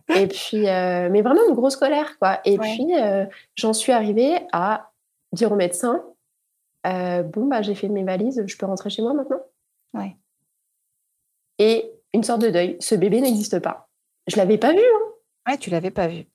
et 0.15 0.27
puis, 0.27 0.67
euh, 0.67 1.09
mais 1.09 1.21
vraiment 1.21 1.41
une 1.47 1.55
grosse 1.55 1.75
colère, 1.75 2.17
quoi. 2.19 2.39
Et 2.45 2.57
puis, 2.57 2.95
euh, 2.97 3.25
j'en 3.55 3.73
suis 3.73 3.91
arrivée 3.91 4.39
à 4.51 4.91
dire 5.33 5.51
au 5.51 5.55
médecin, 5.55 6.03
euh, 6.87 7.23
bon, 7.23 7.47
bah, 7.47 7.61
j'ai 7.61 7.75
fait 7.75 7.87
mes 7.87 8.03
valises, 8.03 8.43
je 8.45 8.57
peux 8.57 8.65
rentrer 8.65 8.89
chez 8.89 9.01
moi 9.01 9.13
maintenant? 9.13 9.41
Ouais. 9.93 10.15
Et 11.59 11.91
une 12.13 12.23
sorte 12.23 12.41
de 12.41 12.49
deuil. 12.49 12.77
Ce 12.79 12.95
bébé 12.95 13.21
n'existe 13.21 13.59
pas. 13.59 13.89
Je 14.27 14.37
l'avais 14.37 14.57
pas 14.57 14.71
vu. 14.71 14.79
Hein. 14.79 15.51
Ouais, 15.51 15.57
tu 15.57 15.69
l'avais 15.69 15.91
pas 15.91 16.07
vu. 16.07 16.25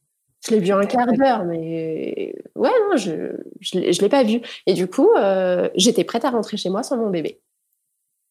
Je 0.47 0.55
l'ai 0.55 0.61
vu 0.61 0.73
un 0.73 0.85
quart 0.87 1.13
d'heure, 1.13 1.45
mais 1.45 2.35
ouais, 2.55 2.71
non, 2.89 2.97
je 2.97 3.13
ne 3.75 4.01
l'ai 4.01 4.09
pas 4.09 4.23
vu. 4.23 4.41
Et 4.67 4.75
du 4.75 4.87
coup, 4.87 5.09
euh, 5.17 5.69
j'étais 5.75 6.05
prête 6.05 6.25
à 6.25 6.31
rentrer 6.31 6.57
chez 6.57 6.71
moi 6.71 6.83
sans 6.83 6.97
mon 6.97 7.11
bébé. 7.11 7.41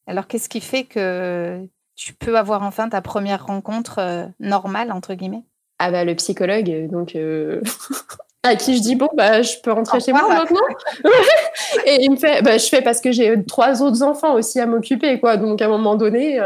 Alors, 0.07 0.27
qu'est-ce 0.27 0.47
qui 0.47 0.61
fait 0.61 0.83
que 0.83 1.59
tu 1.95 2.13
peux 2.13 2.37
avoir 2.37 2.63
enfin 2.63 2.89
ta 2.89 3.01
première 3.01 3.45
rencontre 3.47 3.99
euh, 3.99 4.25
normale, 4.39 4.91
entre 4.91 5.13
guillemets? 5.13 5.43
Ah 5.79 5.91
bah, 5.91 6.05
le 6.05 6.15
psychologue, 6.15 6.89
donc... 6.89 7.15
Euh, 7.15 7.61
à 8.43 8.55
qui 8.55 8.77
je 8.77 8.81
dis, 8.81 8.95
bon, 8.95 9.09
bah, 9.15 9.41
je 9.41 9.59
peux 9.61 9.71
rentrer 9.71 9.99
chez 9.99 10.13
moi 10.13 10.27
maintenant 10.29 10.61
Et 11.85 11.97
il 12.01 12.11
me 12.11 12.15
fait, 12.15 12.43
bah, 12.43 12.57
je 12.57 12.67
fais 12.67 12.81
parce 12.81 13.01
que 13.01 13.11
j'ai 13.11 13.43
trois 13.45 13.81
autres 13.81 14.03
enfants 14.03 14.35
aussi 14.35 14.59
à 14.59 14.67
m'occuper, 14.67 15.19
quoi. 15.19 15.35
Donc, 15.37 15.61
à 15.61 15.65
un 15.65 15.69
moment 15.69 15.95
donné... 15.95 16.39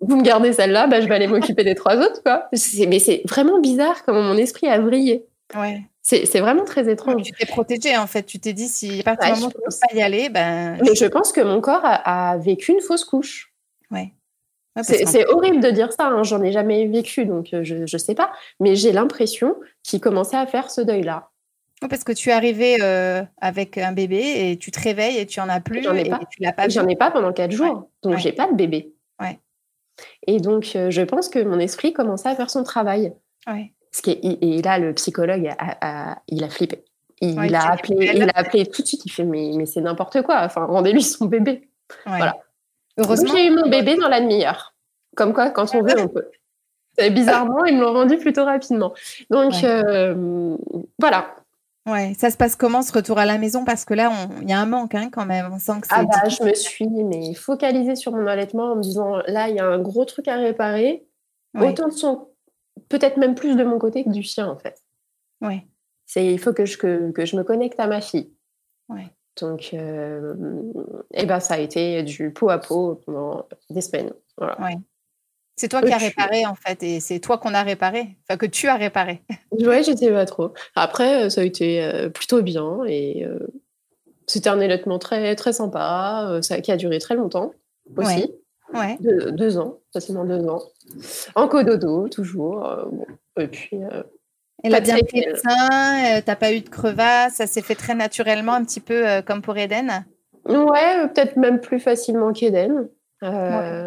Vous 0.00 0.16
me 0.16 0.22
gardez 0.22 0.52
celle-là, 0.52 0.86
bah, 0.86 1.00
je 1.00 1.08
vais 1.08 1.14
aller 1.14 1.26
m'occuper 1.26 1.64
des 1.64 1.74
trois 1.74 1.96
autres. 1.96 2.22
Quoi. 2.22 2.48
Mais 2.52 2.98
c'est 2.98 3.22
vraiment 3.28 3.60
bizarre 3.60 4.04
comment 4.04 4.22
mon 4.22 4.36
esprit 4.36 4.68
a 4.68 4.78
vrillé. 4.78 5.26
Ouais. 5.54 5.82
C'est 6.02 6.40
vraiment 6.40 6.64
très 6.64 6.90
étrange. 6.90 7.22
Tu 7.22 7.32
t'es 7.32 7.46
protégée 7.46 7.96
en 7.96 8.06
fait. 8.06 8.24
Tu 8.24 8.38
t'es 8.38 8.52
dit 8.52 8.68
si 8.68 9.00
à 9.00 9.02
partir 9.02 9.34
du 9.34 9.40
moment 9.40 9.46
où 9.46 9.52
tu 9.52 9.58
ne 9.58 9.64
peux 9.64 9.76
pas 9.88 9.98
y 9.98 10.02
aller, 10.02 10.28
ben. 10.28 10.78
Mais 10.82 10.94
je 10.94 11.06
pense 11.06 11.32
que 11.32 11.40
mon 11.40 11.62
corps 11.62 11.82
a, 11.82 12.36
vécu 12.36 12.72
une 12.72 12.80
fausse 12.80 13.04
couche. 13.04 13.54
Ouais. 13.90 14.12
c'est 14.82 15.26
horrible 15.28 15.60
de 15.60 15.70
dire 15.70 15.92
ça. 15.92 16.08
Hein. 16.08 16.22
J'en 16.22 16.42
ai 16.42 16.52
jamais 16.52 16.86
vécu, 16.86 17.24
donc 17.24 17.54
euh, 17.54 17.64
je 17.64 17.76
ne 17.76 17.98
sais 17.98 18.14
pas. 18.14 18.32
Mais 18.60 18.76
j'ai 18.76 18.92
l'impression 18.92 19.56
qu'il 19.82 20.00
commençait 20.00 20.36
à 20.36 20.46
faire 20.46 20.70
ce 20.70 20.82
deuil-là. 20.82 21.30
Parce 21.88 22.04
que 22.04 22.12
tu 22.12 22.28
es 22.28 22.32
arrivée 22.32 22.78
euh, 22.82 23.22
avec 23.40 23.78
un 23.78 23.92
bébé 23.92 24.50
et 24.50 24.58
tu 24.58 24.70
te 24.70 24.80
réveilles 24.80 25.18
et 25.18 25.26
tu 25.26 25.40
en 25.40 25.48
as 25.48 25.60
plus. 25.60 25.82
J'en 25.82 25.94
ai, 25.94 26.04
pas. 26.08 26.20
J'en 26.68 26.86
ai 26.86 26.96
pas 26.96 27.10
pendant 27.10 27.32
quatre 27.32 27.52
jours, 27.52 27.88
donc 28.02 28.18
j'ai 28.18 28.32
pas 28.32 28.46
de 28.46 28.54
bébé. 28.54 28.92
Ouais. 29.20 29.38
Et 30.26 30.40
donc, 30.40 30.72
euh, 30.76 30.90
je 30.90 31.02
pense 31.02 31.28
que 31.28 31.42
mon 31.42 31.58
esprit 31.58 31.92
commençait 31.92 32.28
à 32.28 32.34
faire 32.34 32.50
son 32.50 32.62
travail. 32.62 33.12
Ce 33.92 34.02
qui 34.02 34.10
et 34.10 34.62
là, 34.62 34.78
le 34.78 34.92
psychologue, 34.94 35.54
a, 35.58 36.18
il 36.28 36.42
a 36.42 36.48
flippé. 36.48 36.84
Il, 37.20 37.54
a 37.54 37.70
appelé, 37.70 38.10
il 38.14 38.22
a 38.24 38.32
appelé 38.34 38.66
tout 38.66 38.82
de 38.82 38.86
suite. 38.86 39.04
Il 39.04 39.10
fait 39.10 39.24
Mais, 39.24 39.52
mais 39.56 39.66
c'est 39.66 39.80
n'importe 39.80 40.22
quoi. 40.22 40.42
Enfin, 40.42 40.64
rendez-lui 40.64 41.02
son 41.02 41.26
bébé. 41.26 41.68
Voilà. 42.06 42.36
Heureusement. 42.98 43.32
J'ai 43.34 43.46
eu 43.46 43.50
mon 43.50 43.68
bébé 43.68 43.96
dans 43.96 44.08
la 44.08 44.20
demi-heure. 44.20 44.74
Comme 45.16 45.32
quoi, 45.32 45.50
quand 45.50 45.74
on 45.74 45.82
veut, 45.82 46.00
on 46.00 46.08
peut. 46.08 46.28
bizarrement, 47.10 47.64
ils 47.64 47.76
me 47.76 47.82
l'ont 47.82 47.92
rendu 47.92 48.18
plutôt 48.18 48.44
rapidement. 48.44 48.92
Donc, 49.30 49.62
euh, 49.62 50.56
voilà. 50.98 51.36
Ouais, 51.86 52.14
ça 52.16 52.30
se 52.30 52.36
passe 52.36 52.56
comment 52.56 52.80
ce 52.80 52.92
retour 52.92 53.18
à 53.18 53.26
la 53.26 53.36
maison? 53.36 53.64
Parce 53.64 53.84
que 53.84 53.92
là, 53.92 54.10
il 54.40 54.48
y 54.48 54.52
a 54.52 54.58
un 54.58 54.66
manque 54.66 54.94
hein, 54.94 55.10
quand 55.12 55.26
même. 55.26 55.50
On 55.52 55.58
sent 55.58 55.80
que 55.82 55.88
ah 55.90 56.04
bah, 56.04 56.28
je 56.28 56.42
me 56.42 56.54
suis 56.54 56.88
mais 56.88 57.34
focalisée 57.34 57.94
sur 57.94 58.12
mon 58.12 58.26
allaitement 58.26 58.72
en 58.72 58.76
me 58.76 58.82
disant 58.82 59.18
là, 59.26 59.48
il 59.48 59.56
y 59.56 59.60
a 59.60 59.66
un 59.66 59.78
gros 59.78 60.04
truc 60.04 60.28
à 60.28 60.36
réparer. 60.36 61.06
Autant 61.54 61.86
de 61.86 61.92
son, 61.92 62.28
peut-être 62.88 63.16
même 63.16 63.34
plus 63.34 63.54
de 63.56 63.62
mon 63.62 63.78
côté 63.78 64.02
que 64.02 64.10
du 64.10 64.24
sien 64.24 64.48
en 64.48 64.56
fait. 64.56 64.82
Ouais. 65.40 65.66
C'est 66.06 66.26
il 66.26 66.38
faut 66.38 66.52
que 66.52 66.64
je 66.64 66.76
que, 66.76 67.10
que, 67.12 67.24
je 67.24 67.36
me 67.36 67.44
connecte 67.44 67.78
à 67.78 67.86
ma 67.86 68.00
fille. 68.00 68.32
Ouais. 68.88 69.08
Donc, 69.40 69.70
euh, 69.74 70.34
et 71.12 71.22
eh 71.22 71.26
ben 71.26 71.40
ça 71.40 71.54
a 71.54 71.58
été 71.58 72.02
du 72.02 72.32
pot 72.32 72.50
à 72.50 72.58
pot 72.58 73.00
pendant 73.04 73.46
des 73.70 73.80
semaines. 73.80 74.12
Voilà. 74.36 74.60
Ouais. 74.60 74.76
C'est 75.56 75.68
toi 75.68 75.82
qui 75.82 75.92
as 75.92 75.98
réparé 75.98 76.46
en 76.46 76.56
fait, 76.56 76.82
et 76.82 76.98
c'est 76.98 77.20
toi 77.20 77.38
qu'on 77.38 77.54
a 77.54 77.62
réparé, 77.62 78.16
enfin 78.22 78.36
que 78.36 78.46
tu 78.46 78.66
as 78.66 78.74
réparé. 78.74 79.22
Ouais, 79.52 79.84
j'étais 79.84 80.10
pas 80.10 80.26
trop. 80.26 80.52
Après, 80.74 81.24
euh, 81.24 81.30
ça 81.30 81.42
a 81.42 81.44
été 81.44 81.82
euh, 81.82 82.08
plutôt 82.08 82.42
bien 82.42 82.80
et 82.86 83.24
euh, 83.24 83.38
c'était 84.26 84.50
un 84.50 84.60
allaitement 84.60 84.98
très 84.98 85.36
très 85.36 85.52
sympa, 85.52 86.40
ça 86.42 86.60
qui 86.60 86.72
a 86.72 86.76
duré 86.76 86.98
très 86.98 87.14
longtemps 87.14 87.52
aussi. 87.96 88.34
Ouais. 88.72 88.98
deux 89.00 89.58
ans, 89.58 89.78
facilement 89.92 90.24
deux 90.24 90.44
ans. 90.48 90.62
En 91.36 91.46
cododo, 91.46 92.08
toujours. 92.08 92.68
Et 93.38 93.46
puis. 93.46 93.78
Elle 94.64 94.74
a 94.74 94.80
bien 94.80 94.96
pris 95.06 95.24
le 95.24 95.36
sein, 95.36 96.20
t'as 96.24 96.36
pas 96.36 96.52
eu 96.52 96.60
de 96.60 96.68
crevasse, 96.68 97.34
ça 97.34 97.46
s'est 97.46 97.60
fait 97.60 97.74
très 97.74 97.94
naturellement, 97.94 98.54
un 98.54 98.64
petit 98.64 98.80
peu 98.80 99.20
comme 99.26 99.42
pour 99.42 99.56
Eden. 99.58 100.04
Ouais, 100.46 101.06
peut-être 101.08 101.36
même 101.36 101.60
plus 101.60 101.78
facilement 101.78 102.32
qu'Eden. 102.32 102.88
Ouais. 103.22 103.84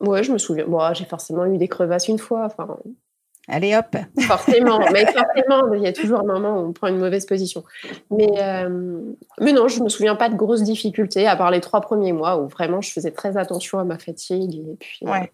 Je 0.00 0.32
me 0.32 0.38
souviens. 0.38 0.66
Bon, 0.66 0.80
j'ai 0.94 1.04
forcément 1.04 1.46
eu 1.46 1.58
des 1.58 1.68
crevasses 1.68 2.08
une 2.08 2.18
fois. 2.18 2.46
Enfin, 2.46 2.78
Allez 3.50 3.74
hop. 3.74 3.96
Forcément, 4.20 4.78
mais 4.92 5.06
forcément, 5.06 5.72
il 5.72 5.82
y 5.82 5.86
a 5.86 5.92
toujours 5.94 6.20
un 6.20 6.24
moment 6.24 6.60
où 6.60 6.66
on 6.68 6.72
prend 6.72 6.88
une 6.88 6.98
mauvaise 6.98 7.24
position. 7.24 7.64
Mais, 8.10 8.28
mais 9.40 9.52
non, 9.52 9.68
je 9.68 9.82
me 9.82 9.88
souviens 9.88 10.16
pas 10.16 10.28
de 10.28 10.34
grosses 10.34 10.62
difficultés, 10.62 11.26
à 11.26 11.34
part 11.34 11.50
les 11.50 11.62
trois 11.62 11.80
premiers 11.80 12.12
mois 12.12 12.38
où 12.38 12.46
vraiment 12.48 12.82
je 12.82 12.92
faisais 12.92 13.10
très 13.10 13.38
attention 13.38 13.78
à 13.78 13.84
ma 13.84 13.98
fatigue. 13.98 14.54
Et 14.54 14.76
puis, 14.78 15.06
ouais. 15.06 15.32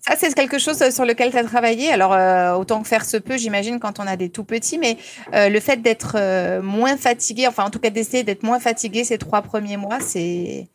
Ça, 0.00 0.16
c'est 0.16 0.34
quelque 0.34 0.58
chose 0.58 0.82
sur 0.90 1.04
lequel 1.04 1.30
tu 1.30 1.38
as 1.38 1.44
travaillé. 1.44 1.90
Alors, 1.90 2.12
euh, 2.12 2.54
autant 2.54 2.82
que 2.82 2.88
faire 2.88 3.04
se 3.04 3.16
peut, 3.16 3.38
j'imagine, 3.38 3.80
quand 3.80 4.00
on 4.00 4.06
a 4.06 4.16
des 4.16 4.28
tout 4.28 4.44
petits, 4.44 4.78
mais 4.78 4.96
euh, 5.34 5.48
le 5.48 5.60
fait 5.60 5.80
d'être 5.80 6.16
euh, 6.16 6.60
moins 6.62 6.96
fatigué, 6.96 7.46
enfin, 7.46 7.64
en 7.64 7.70
tout 7.70 7.78
cas, 7.78 7.90
d'essayer 7.90 8.22
d'être 8.22 8.42
moins 8.42 8.60
fatigué 8.60 9.04
ces 9.04 9.18
trois 9.18 9.42
premiers 9.42 9.76
mois, 9.76 10.00
c'est 10.00 10.68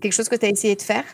quelque 0.00 0.12
chose 0.12 0.28
que 0.28 0.36
tu 0.36 0.46
as 0.46 0.50
essayé 0.50 0.76
de 0.76 0.82
faire? 0.82 1.04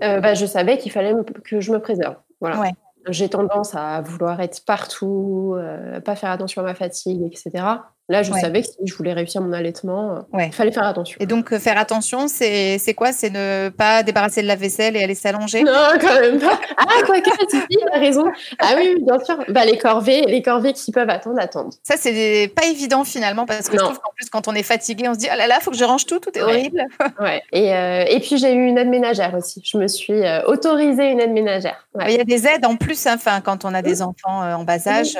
Bah, 0.00 0.34
Je 0.34 0.46
savais 0.46 0.78
qu'il 0.78 0.92
fallait 0.92 1.12
que 1.44 1.60
je 1.60 1.72
me 1.72 1.80
préserve. 1.80 2.16
Voilà. 2.40 2.70
J'ai 3.08 3.28
tendance 3.28 3.74
à 3.74 4.00
vouloir 4.00 4.40
être 4.40 4.64
partout, 4.64 5.56
pas 6.04 6.16
faire 6.16 6.30
attention 6.30 6.62
à 6.62 6.64
ma 6.64 6.74
fatigue, 6.74 7.22
etc. 7.22 7.64
Là, 8.08 8.22
je 8.22 8.32
savais 8.32 8.62
que 8.62 8.68
si 8.68 8.76
je 8.84 8.94
voulais 8.94 9.12
réussir 9.12 9.42
mon 9.42 9.52
allaitement, 9.52 10.24
euh, 10.34 10.44
il 10.44 10.52
fallait 10.52 10.70
faire 10.70 10.84
attention. 10.84 11.16
Et 11.18 11.26
donc, 11.26 11.52
euh, 11.52 11.58
faire 11.58 11.76
attention, 11.76 12.28
c'est 12.28 12.94
quoi? 12.96 13.10
C'est 13.10 13.30
ne 13.30 13.68
pas 13.68 14.04
débarrasser 14.04 14.42
de 14.42 14.46
la 14.46 14.54
vaisselle 14.54 14.96
et 14.96 15.02
aller 15.02 15.16
s'allonger? 15.16 15.64
Non, 15.64 15.72
quand 16.00 16.20
même 16.20 16.38
pas. 16.38 16.60
Ah, 16.76 17.02
quoi 17.04 17.20
que, 17.20 17.30
tu 17.50 17.76
as 17.92 17.98
raison. 17.98 18.24
Ah 18.60 18.74
oui, 18.76 18.94
bien 19.02 19.18
sûr. 19.24 19.38
Bah, 19.48 19.64
les 19.64 19.76
corvées, 19.76 20.22
les 20.22 20.40
corvées 20.40 20.72
qui 20.72 20.92
peuvent 20.92 21.10
attendre, 21.10 21.40
attendent. 21.40 21.74
Ça, 21.82 21.96
c'est 21.96 22.52
pas 22.54 22.66
évident 22.66 23.02
finalement, 23.02 23.44
parce 23.44 23.68
que 23.68 23.76
je 23.76 23.82
trouve 23.82 23.98
qu'en 23.98 24.12
plus, 24.14 24.30
quand 24.30 24.46
on 24.46 24.54
est 24.54 24.62
fatigué, 24.62 25.08
on 25.08 25.14
se 25.14 25.18
dit, 25.18 25.28
oh 25.32 25.36
là 25.36 25.48
là, 25.48 25.58
faut 25.60 25.72
que 25.72 25.76
je 25.76 25.84
range 25.84 26.06
tout, 26.06 26.20
tout 26.20 26.30
est 26.38 26.42
horrible. 26.42 26.84
ouais. 27.20 27.42
Et, 27.50 27.74
euh, 27.74 28.04
et 28.08 28.20
puis, 28.20 28.38
j'ai 28.38 28.52
eu 28.52 28.66
une 28.66 28.78
aide 28.78 28.88
ménagère 28.88 29.34
aussi. 29.34 29.60
Je 29.64 29.78
me 29.78 29.88
suis 29.88 30.22
autorisée 30.46 31.10
une 31.10 31.18
aide 31.18 31.32
ménagère. 31.32 31.88
Il 32.06 32.14
y 32.14 32.20
a 32.20 32.24
des 32.24 32.46
aides 32.46 32.66
en 32.66 32.76
plus, 32.76 33.04
hein, 33.08 33.16
quand 33.44 33.64
on 33.64 33.74
a 33.74 33.82
des 33.82 34.00
enfants 34.00 34.42
en 34.42 34.62
bas 34.62 34.86
âge, 34.86 35.18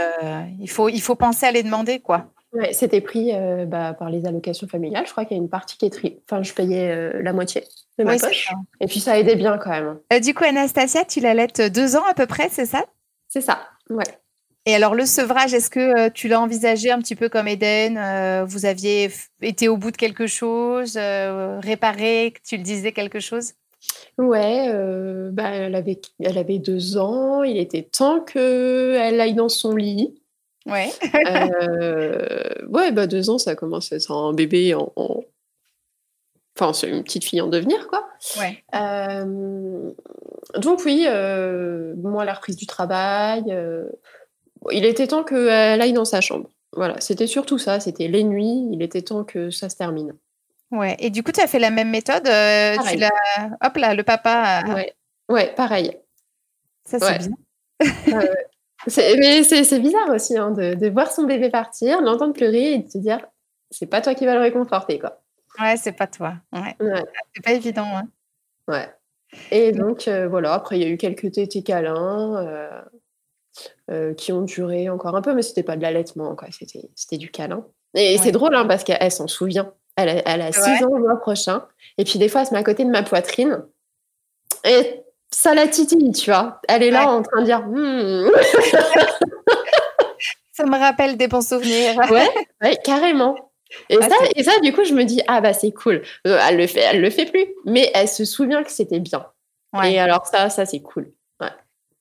il, 0.60 0.70
faut, 0.70 0.88
il 0.88 1.00
faut 1.00 1.16
penser 1.16 1.46
à 1.46 1.50
les 1.50 1.64
demander, 1.64 1.98
quoi. 1.98 2.26
Ouais, 2.56 2.72
c'était 2.72 3.02
pris 3.02 3.32
euh, 3.34 3.66
bah, 3.66 3.92
par 3.92 4.08
les 4.08 4.24
allocations 4.24 4.66
familiales. 4.66 5.06
Je 5.06 5.12
crois 5.12 5.26
qu'il 5.26 5.36
y 5.36 5.40
a 5.40 5.42
une 5.42 5.50
partie 5.50 5.76
qui 5.76 5.84
est 5.84 5.90
tri... 5.90 6.18
Enfin, 6.24 6.42
je 6.42 6.54
payais 6.54 6.90
euh, 6.90 7.22
la 7.22 7.34
moitié 7.34 7.64
de 7.98 8.04
ma 8.04 8.18
poche. 8.18 8.48
Et 8.80 8.86
puis, 8.86 9.00
ça 9.00 9.18
aidait 9.18 9.36
bien 9.36 9.58
quand 9.58 9.70
même. 9.70 9.98
Euh, 10.10 10.20
du 10.20 10.32
coup, 10.32 10.44
Anastasia, 10.44 11.04
tu 11.04 11.20
l'allaites 11.20 11.60
deux 11.60 11.96
ans 11.96 12.04
à 12.10 12.14
peu 12.14 12.24
près, 12.24 12.48
c'est 12.50 12.64
ça? 12.64 12.86
C'est 13.28 13.42
ça, 13.42 13.60
ouais. 13.90 14.04
Et 14.64 14.74
alors, 14.74 14.94
le 14.94 15.04
sevrage, 15.04 15.52
est-ce 15.52 15.68
que 15.68 16.08
tu 16.08 16.28
l'as 16.28 16.40
envisagé 16.40 16.90
un 16.90 16.98
petit 16.98 17.14
peu 17.14 17.28
comme 17.28 17.46
Eden 17.46 18.44
Vous 18.46 18.64
aviez 18.64 19.10
été 19.40 19.68
au 19.68 19.76
bout 19.76 19.92
de 19.92 19.96
quelque 19.96 20.26
chose 20.26 20.96
Réparé 20.96 22.34
Tu 22.44 22.56
le 22.56 22.64
disais 22.64 22.90
quelque 22.90 23.20
chose? 23.20 23.52
Ouais, 24.18 24.68
bah, 25.30 25.50
elle, 25.50 25.76
avait, 25.76 26.00
elle 26.18 26.38
avait 26.38 26.58
deux 26.58 26.96
ans. 26.96 27.44
Il 27.44 27.58
était 27.58 27.82
temps 27.84 28.20
qu'elle 28.22 29.20
aille 29.20 29.34
dans 29.34 29.48
son 29.48 29.76
lit. 29.76 30.20
Ouais. 30.66 30.90
euh, 31.14 32.66
ouais, 32.68 32.92
bah 32.92 33.06
deux 33.06 33.30
ans, 33.30 33.38
ça 33.38 33.54
commence 33.54 33.92
à 33.92 33.96
être 33.96 34.12
un 34.12 34.32
bébé 34.32 34.74
en. 34.74 34.92
Enfin, 36.58 36.72
c'est 36.72 36.88
une 36.88 37.04
petite 37.04 37.24
fille 37.24 37.40
en 37.40 37.48
devenir, 37.48 37.86
quoi. 37.88 38.08
Ouais. 38.38 38.64
Euh, 38.74 39.90
donc, 40.58 40.80
oui, 40.86 41.04
euh, 41.06 41.94
moi, 41.96 42.24
la 42.24 42.32
reprise 42.32 42.56
du 42.56 42.66
travail, 42.66 43.44
euh, 43.50 43.84
il 44.72 44.86
était 44.86 45.06
temps 45.06 45.22
qu'elle 45.22 45.82
aille 45.82 45.92
dans 45.92 46.06
sa 46.06 46.22
chambre. 46.22 46.48
Voilà, 46.72 46.96
c'était 47.00 47.26
surtout 47.26 47.58
ça, 47.58 47.78
c'était 47.78 48.08
les 48.08 48.24
nuits, 48.24 48.68
il 48.72 48.82
était 48.82 49.02
temps 49.02 49.22
que 49.24 49.50
ça 49.50 49.68
se 49.68 49.76
termine. 49.76 50.14
Ouais, 50.70 50.96
et 50.98 51.10
du 51.10 51.22
coup, 51.22 51.30
tu 51.30 51.40
as 51.40 51.46
fait 51.46 51.58
la 51.58 51.70
même 51.70 51.90
méthode 51.90 52.24
tu 52.24 52.30
Hop 52.30 53.76
là, 53.76 53.94
le 53.94 54.02
papa. 54.02 54.62
Ouais. 54.74 54.94
ouais, 55.28 55.54
pareil. 55.54 55.96
Ça, 56.84 56.98
c'est 56.98 57.28
bien. 57.28 58.22
Mais 58.86 59.42
c'est 59.42 59.80
bizarre 59.80 60.10
aussi 60.10 60.36
hein, 60.36 60.50
de, 60.50 60.88
voir 60.88 61.10
son 61.10 61.24
bébé 61.24 61.50
partir, 61.50 62.00
l'entendre 62.00 62.32
pleurer 62.32 62.74
et 62.74 62.78
de 62.78 62.90
se 62.90 62.98
dire 62.98 63.26
c'est 63.70 63.86
pas 63.86 64.00
toi 64.00 64.14
qui 64.14 64.26
vas 64.26 64.34
le 64.34 64.40
réconforter 64.40 64.98
quoi. 64.98 65.22
Ouais, 65.60 65.76
c'est 65.76 65.92
pas 65.92 66.06
toi. 66.06 66.34
Ouais. 66.52 66.76
C'est 67.34 67.42
pas 67.42 67.52
évident. 67.52 67.86
Hein. 67.86 68.04
Ouais. 68.68 68.88
Et 69.50 69.72
donc 69.72 70.06
euh, 70.06 70.28
voilà, 70.28 70.54
après 70.54 70.78
il 70.78 70.82
y 70.82 70.86
a 70.86 70.88
eu 70.88 70.96
quelques 70.96 71.32
tétés 71.32 71.62
câlins 71.62 72.36
euh, 72.36 72.82
euh, 73.90 74.14
qui 74.14 74.32
ont 74.32 74.42
duré 74.42 74.88
encore 74.88 75.16
un 75.16 75.22
peu, 75.22 75.34
mais 75.34 75.42
c'était 75.42 75.62
pas 75.62 75.76
de 75.76 75.82
l'allaitement, 75.82 76.36
quoi. 76.36 76.48
C'était 76.94 77.16
du 77.16 77.30
câlin. 77.30 77.66
Et 77.94 78.18
c'est 78.18 78.32
drôle 78.32 78.54
hein, 78.54 78.66
parce 78.66 78.84
qu'elle 78.84 79.10
s'en 79.10 79.26
souvient. 79.26 79.72
Elle 79.96 80.10
a, 80.10 80.22
elle 80.26 80.42
a 80.42 80.52
6 80.52 80.84
ans 80.84 80.94
le 80.94 81.00
mois 81.00 81.16
prochain. 81.16 81.66
Et 81.96 82.04
puis 82.04 82.18
des 82.18 82.28
fois, 82.28 82.42
elle 82.42 82.46
se 82.48 82.52
met 82.52 82.60
à 82.60 82.64
côté 82.64 82.84
de 82.84 82.90
ma 82.90 83.02
poitrine. 83.02 83.64
Et 84.64 85.05
ça 85.36 85.54
la 85.54 85.68
titille, 85.68 86.12
tu 86.12 86.30
vois. 86.30 86.62
Elle 86.66 86.82
est 86.82 86.90
là 86.90 87.10
en 87.10 87.22
train 87.22 87.42
de 87.42 87.44
dire. 87.44 87.60
Hmm. 87.60 88.30
ça 90.52 90.64
me 90.64 90.78
rappelle 90.78 91.18
des 91.18 91.28
bons 91.28 91.46
souvenirs. 91.46 92.00
ouais, 92.10 92.30
carrément. 92.82 93.36
Et, 93.90 93.96
ça, 93.96 94.16
et 94.34 94.42
ça, 94.42 94.58
du 94.60 94.72
coup, 94.72 94.84
je 94.84 94.94
me 94.94 95.04
dis, 95.04 95.20
ah 95.28 95.42
bah 95.42 95.52
c'est 95.52 95.72
cool. 95.72 96.00
Euh, 96.26 96.38
elle 96.48 96.56
le 96.56 96.66
fait, 96.66 96.80
elle 96.80 97.02
le 97.02 97.10
fait 97.10 97.26
plus, 97.26 97.44
mais 97.66 97.90
elle 97.94 98.08
se 98.08 98.24
souvient 98.24 98.64
que 98.64 98.70
c'était 98.70 99.00
bien. 99.00 99.26
Et 99.84 100.00
alors 100.00 100.26
ça, 100.26 100.48
ça 100.48 100.64
c'est 100.64 100.80
cool. 100.80 101.12
Ouais, 101.38 101.50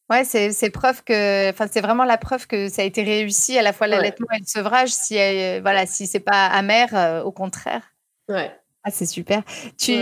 ouais 0.10 0.24
c'est 0.24 0.70
preuve 0.70 1.04
que, 1.04 1.50
enfin 1.50 1.68
c'est 1.70 1.82
vraiment 1.82 2.06
la 2.06 2.18
preuve 2.18 2.48
que 2.48 2.70
ça 2.70 2.84
a 2.84 2.86
été 2.86 3.04
réussi 3.04 3.58
à 3.58 3.64
la 3.64 3.74
fois 3.74 3.88
l'allaitement 3.88 4.28
et 4.34 4.40
le 4.40 4.46
sevrage. 4.46 4.92
Si 4.92 5.16
voilà, 5.60 5.86
si 5.86 6.08
c'est 6.08 6.22
pas 6.22 6.46
amer, 6.46 6.88
euh, 6.94 7.22
au 7.22 7.34
contraire. 7.34 7.82
Ouais. 8.30 8.50
Ah, 8.88 8.92
c'est 8.92 9.08
super. 9.08 9.42
Tu, 9.80 9.94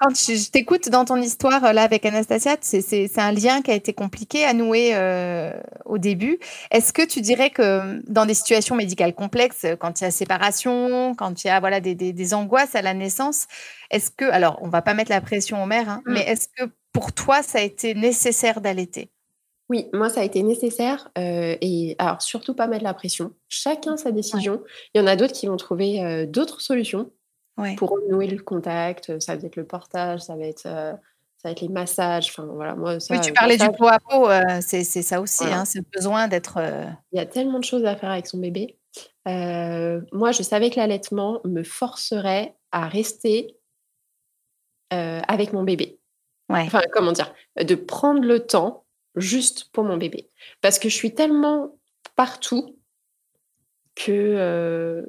Quand 0.00 0.10
je, 0.10 0.50
t'écoute 0.50 0.88
dans 0.88 1.04
ton 1.04 1.16
histoire 1.16 1.72
là 1.72 1.82
avec 1.84 2.04
Anastasia, 2.04 2.56
c'est 2.60 3.18
un 3.18 3.30
lien 3.30 3.62
qui 3.62 3.70
a 3.70 3.74
été 3.74 3.92
compliqué 3.92 4.44
à 4.44 4.52
nouer 4.52 4.90
euh, 4.94 5.52
au 5.84 5.98
début. 5.98 6.40
Est-ce 6.72 6.92
que 6.92 7.06
tu 7.06 7.20
dirais 7.20 7.50
que 7.50 8.02
dans 8.10 8.26
des 8.26 8.34
situations 8.34 8.74
médicales 8.74 9.14
complexes, 9.14 9.66
quand 9.78 10.00
il 10.00 10.04
y 10.04 10.06
a 10.08 10.10
séparation, 10.10 11.14
quand 11.14 11.44
il 11.44 11.46
y 11.46 11.50
a 11.50 11.60
voilà, 11.60 11.78
des, 11.78 11.94
des, 11.94 12.34
angoisses 12.34 12.74
à 12.74 12.82
la 12.82 12.92
naissance, 12.92 13.46
est-ce 13.92 14.10
que, 14.10 14.24
alors 14.24 14.58
on 14.62 14.68
va 14.68 14.82
pas 14.82 14.94
mettre 14.94 15.12
la 15.12 15.20
pression 15.20 15.62
aux 15.62 15.66
mères, 15.66 15.88
hein, 15.88 16.02
mmh. 16.04 16.12
mais 16.12 16.22
est-ce 16.22 16.48
que 16.48 16.68
pour 16.92 17.12
toi 17.12 17.40
ça 17.44 17.58
a 17.58 17.62
été 17.62 17.94
nécessaire 17.94 18.60
d'allaiter? 18.60 19.10
Oui, 19.70 19.86
moi, 19.94 20.10
ça 20.10 20.20
a 20.20 20.24
été 20.24 20.42
nécessaire. 20.42 21.10
Euh, 21.16 21.56
et 21.60 21.96
alors, 21.98 22.20
surtout 22.20 22.54
pas 22.54 22.66
mettre 22.66 22.84
la 22.84 22.92
pression. 22.92 23.32
Chacun 23.48 23.96
sa 23.96 24.10
décision. 24.10 24.62
Il 24.94 25.00
y 25.00 25.04
en 25.04 25.06
a 25.06 25.16
d'autres 25.16 25.32
qui 25.32 25.46
vont 25.46 25.56
trouver 25.56 26.04
euh, 26.04 26.26
d'autres 26.26 26.60
solutions. 26.60 27.10
Pour 27.76 27.90
renouer 27.90 28.26
le 28.26 28.42
contact, 28.42 29.20
ça 29.20 29.36
va 29.36 29.46
être 29.46 29.56
le 29.56 29.66
portage, 29.66 30.20
ça 30.20 30.36
va 30.36 30.44
être, 30.44 30.62
ça 30.62 30.98
va 31.44 31.50
être 31.50 31.60
les 31.60 31.68
massages. 31.68 32.28
Enfin, 32.30 32.46
voilà, 32.46 32.74
moi, 32.74 32.98
oui, 33.10 33.20
tu 33.20 33.32
parlais 33.32 33.56
du 33.56 33.70
peau 33.70 33.86
à 33.86 33.98
peau, 33.98 34.28
c'est 34.60 34.82
ça 34.84 35.20
aussi, 35.20 35.44
hein, 35.44 35.64
c'est 35.64 35.88
besoin 35.90 36.26
d'être. 36.28 36.58
Il 37.12 37.18
y 37.18 37.20
a 37.20 37.26
tellement 37.26 37.60
de 37.60 37.64
choses 37.64 37.84
à 37.84 37.94
faire 37.96 38.10
avec 38.10 38.26
son 38.26 38.38
bébé. 38.38 38.76
moi, 39.26 40.32
je 40.32 40.42
savais 40.42 40.70
que 40.70 40.76
l'allaitement 40.76 41.40
me 41.44 41.62
forcerait 41.62 42.56
à 42.72 42.88
rester 42.88 43.56
avec 44.90 45.52
mon 45.52 45.62
bébé. 45.62 46.00
Enfin, 46.48 46.82
comment 46.92 47.12
dire 47.12 47.32
De 47.56 47.74
prendre 47.74 48.22
le 48.22 48.46
temps 48.46 48.84
juste 49.14 49.70
pour 49.72 49.84
mon 49.84 49.96
bébé. 49.96 50.30
Parce 50.60 50.78
que 50.78 50.88
je 50.88 50.94
suis 50.94 51.14
tellement 51.14 51.78
partout 52.16 52.73
que 53.94 55.04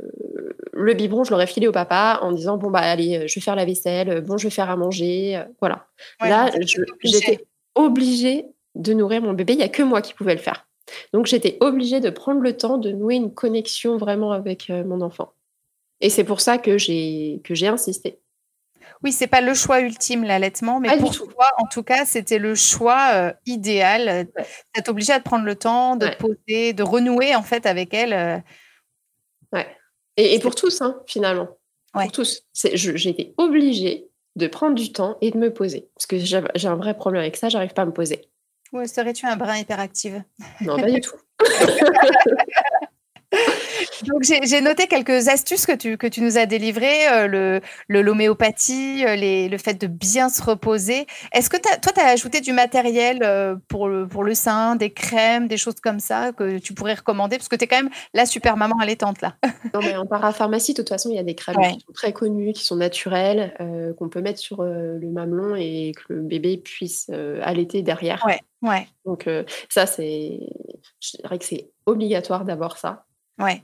le 0.73 0.93
biberon, 0.93 1.23
je 1.23 1.31
l'aurais 1.31 1.47
filé 1.47 1.67
au 1.67 1.71
papa 1.71 2.19
en 2.21 2.31
disant 2.31 2.57
bon 2.57 2.69
bah 2.69 2.79
allez, 2.79 3.27
je 3.27 3.35
vais 3.35 3.41
faire 3.41 3.55
la 3.55 3.65
vaisselle, 3.65 4.21
bon 4.21 4.37
je 4.37 4.47
vais 4.47 4.53
faire 4.53 4.69
à 4.69 4.75
manger, 4.75 5.41
voilà. 5.59 5.87
Là, 6.21 6.51
j'étais 7.03 7.45
obligée 7.73 8.45
de 8.75 8.93
nourrir 8.93 9.21
mon 9.21 9.33
bébé. 9.33 9.53
Il 9.53 9.59
y 9.59 9.63
a 9.63 9.69
que 9.69 9.83
moi 9.83 10.01
qui 10.01 10.13
pouvais 10.13 10.35
le 10.35 10.41
faire. 10.41 10.67
Donc 11.13 11.25
j'étais 11.25 11.57
obligée 11.61 11.99
de 11.99 12.09
prendre 12.09 12.41
le 12.41 12.55
temps 12.55 12.77
de 12.77 12.91
nouer 12.91 13.15
une 13.15 13.33
connexion 13.33 13.97
vraiment 13.97 14.31
avec 14.31 14.69
mon 14.69 15.01
enfant. 15.01 15.33
Et 16.01 16.09
c'est 16.09 16.23
pour 16.23 16.41
ça 16.41 16.57
que 16.57 16.77
j'ai 16.77 17.41
que 17.43 17.55
j'ai 17.55 17.67
insisté. 17.67 18.19
Oui, 19.03 19.11
c'est 19.11 19.27
pas 19.27 19.41
le 19.41 19.53
choix 19.53 19.81
ultime 19.81 20.23
l'allaitement, 20.23 20.79
mais 20.79 20.95
pour 20.97 21.11
toi, 21.11 21.47
en 21.57 21.67
tout 21.67 21.83
cas, 21.83 22.05
c'était 22.05 22.37
le 22.37 22.53
choix 22.53 23.33
idéal. 23.45 24.27
Tu 24.73 24.81
es 24.81 24.89
obligée 24.89 25.17
de 25.17 25.23
prendre 25.23 25.45
le 25.45 25.55
temps 25.55 25.95
de 25.95 26.07
poser, 26.19 26.73
de 26.73 26.83
renouer 26.83 27.35
en 27.35 27.43
fait 27.43 27.65
avec 27.65 27.93
elle. 27.93 28.43
Ouais. 29.55 29.67
Et, 30.17 30.39
pour 30.39 30.55
tous, 30.55 30.81
hein, 30.81 31.01
finalement. 31.07 31.47
Pour 31.93 32.11
tous. 32.11 32.43
J'ai 32.53 33.09
été 33.09 33.33
obligée 33.37 34.09
de 34.35 34.47
prendre 34.47 34.75
du 34.75 34.91
temps 34.91 35.17
et 35.21 35.31
de 35.31 35.37
me 35.37 35.53
poser. 35.53 35.89
Parce 35.95 36.05
que 36.05 36.17
j'ai 36.17 36.67
un 36.67 36.75
vrai 36.75 36.95
problème 36.95 37.21
avec 37.21 37.37
ça, 37.37 37.49
j'arrive 37.49 37.73
pas 37.73 37.83
à 37.83 37.85
me 37.85 37.93
poser. 37.93 38.29
Ouais, 38.73 38.87
serais-tu 38.87 39.25
un 39.25 39.37
brin 39.37 39.57
hyperactive 39.57 40.21
Non, 40.61 40.77
pas 40.77 40.91
du 40.91 40.99
tout. 40.99 41.15
Donc, 44.05 44.23
j'ai 44.23 44.61
noté 44.61 44.87
quelques 44.87 45.27
astuces 45.27 45.65
que 45.65 45.75
tu, 45.75 45.97
que 45.97 46.07
tu 46.07 46.21
nous 46.21 46.37
as 46.37 46.45
délivrées, 46.45 47.07
euh, 47.11 47.27
le 47.27 48.01
l'homéopathie, 48.01 49.05
euh, 49.05 49.15
le 49.15 49.57
fait 49.57 49.73
de 49.75 49.87
bien 49.87 50.29
se 50.29 50.41
reposer. 50.43 51.07
Est-ce 51.31 51.49
que 51.49 51.57
toi, 51.57 51.91
tu 51.93 51.99
as 51.99 52.07
ajouté 52.07 52.41
du 52.41 52.53
matériel 52.53 53.19
euh, 53.23 53.55
pour, 53.67 53.87
le, 53.87 54.07
pour 54.07 54.23
le 54.23 54.33
sein, 54.33 54.75
des 54.75 54.91
crèmes, 54.91 55.47
des 55.47 55.57
choses 55.57 55.79
comme 55.81 55.99
ça 55.99 56.31
que 56.31 56.59
tu 56.59 56.73
pourrais 56.73 56.95
recommander? 56.95 57.37
Parce 57.37 57.49
que 57.49 57.55
tu 57.55 57.65
es 57.65 57.67
quand 57.67 57.77
même 57.77 57.91
la 58.13 58.25
super 58.25 58.57
maman 58.57 58.75
allaitante, 58.81 59.21
là. 59.21 59.35
non, 59.73 59.79
mais 59.81 59.95
en 59.95 60.05
parapharmacie, 60.05 60.73
de 60.73 60.77
toute 60.77 60.89
façon, 60.89 61.09
il 61.09 61.15
y 61.15 61.19
a 61.19 61.23
des 61.23 61.35
crèmes 61.35 61.55
qui 61.55 61.79
sont 61.85 61.93
très 61.93 62.13
connues, 62.13 62.53
qui 62.53 62.63
sont 62.63 62.75
naturelles, 62.75 63.53
qu'on 63.97 64.09
peut 64.09 64.21
mettre 64.21 64.39
sur 64.39 64.63
le 64.63 65.09
mamelon 65.09 65.55
et 65.55 65.93
que 65.95 66.13
le 66.13 66.21
bébé 66.21 66.57
puisse 66.57 67.09
allaiter 67.41 67.81
derrière. 67.81 68.23
Ouais, 68.25 68.39
ouais. 68.61 68.87
Donc, 69.05 69.29
ça, 69.69 69.85
c'est 69.85 70.39
je 70.99 71.17
dirais 71.17 71.37
que 71.37 71.45
c'est 71.45 71.71
obligatoire 71.85 72.45
d'avoir 72.45 72.77
ça. 72.77 73.04
Ouais. 73.37 73.61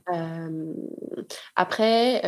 après, 1.56 2.22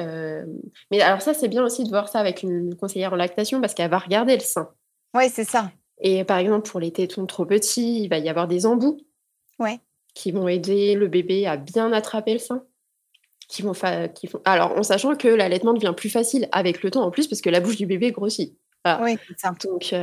mais 0.92 1.02
alors 1.02 1.22
ça, 1.22 1.34
c'est 1.34 1.50
bien 1.50 1.64
aussi 1.64 1.84
de 1.84 1.90
voir 1.90 2.08
ça 2.10 2.20
avec 2.20 2.44
une 2.44 2.76
conseillère 2.76 3.14
en 3.14 3.18
lactation 3.18 3.60
parce 3.60 3.74
qu'elle 3.74 3.92
va 3.92 4.00
regarder 4.00 4.36
le 4.36 4.42
sein. 4.42 4.70
Oui, 5.14 5.30
c'est 5.30 5.44
ça. 5.44 5.72
Et 6.00 6.24
par 6.24 6.38
exemple, 6.38 6.70
pour 6.70 6.80
les 6.80 6.92
tétons 6.92 7.26
trop 7.26 7.46
petits, 7.46 8.04
il 8.04 8.08
va 8.08 8.18
y 8.18 8.30
avoir 8.30 8.48
des 8.48 8.66
embouts 8.66 9.00
ouais. 9.60 9.80
qui 10.14 10.32
vont 10.32 10.48
aider 10.48 10.96
le 10.96 11.08
bébé 11.08 11.46
à 11.46 11.58
bien 11.58 11.92
attraper 11.94 12.34
le 12.34 12.40
sein. 12.40 12.64
Qui 13.50 13.62
vont, 13.62 13.74
qui 14.16 14.28
font... 14.28 14.42
Alors, 14.46 14.72
en 14.78 14.84
sachant 14.84 15.16
que 15.16 15.28
l'allaitement 15.28 15.74
devient 15.74 15.94
plus 15.96 16.10
facile 16.10 16.48
avec 16.52 16.82
le 16.82 16.92
temps 16.92 17.04
en 17.04 17.12
plus 17.12 17.28
parce 17.28 17.42
que 17.42 17.50
la 17.50 17.60
bouche 17.60 17.78
du 17.78 17.86
bébé 17.86 18.12
grossit. 18.12 18.58
Oui, 19.02 19.18
c'est 19.28 19.40
ça. 19.40 19.54
Donc, 19.64 19.94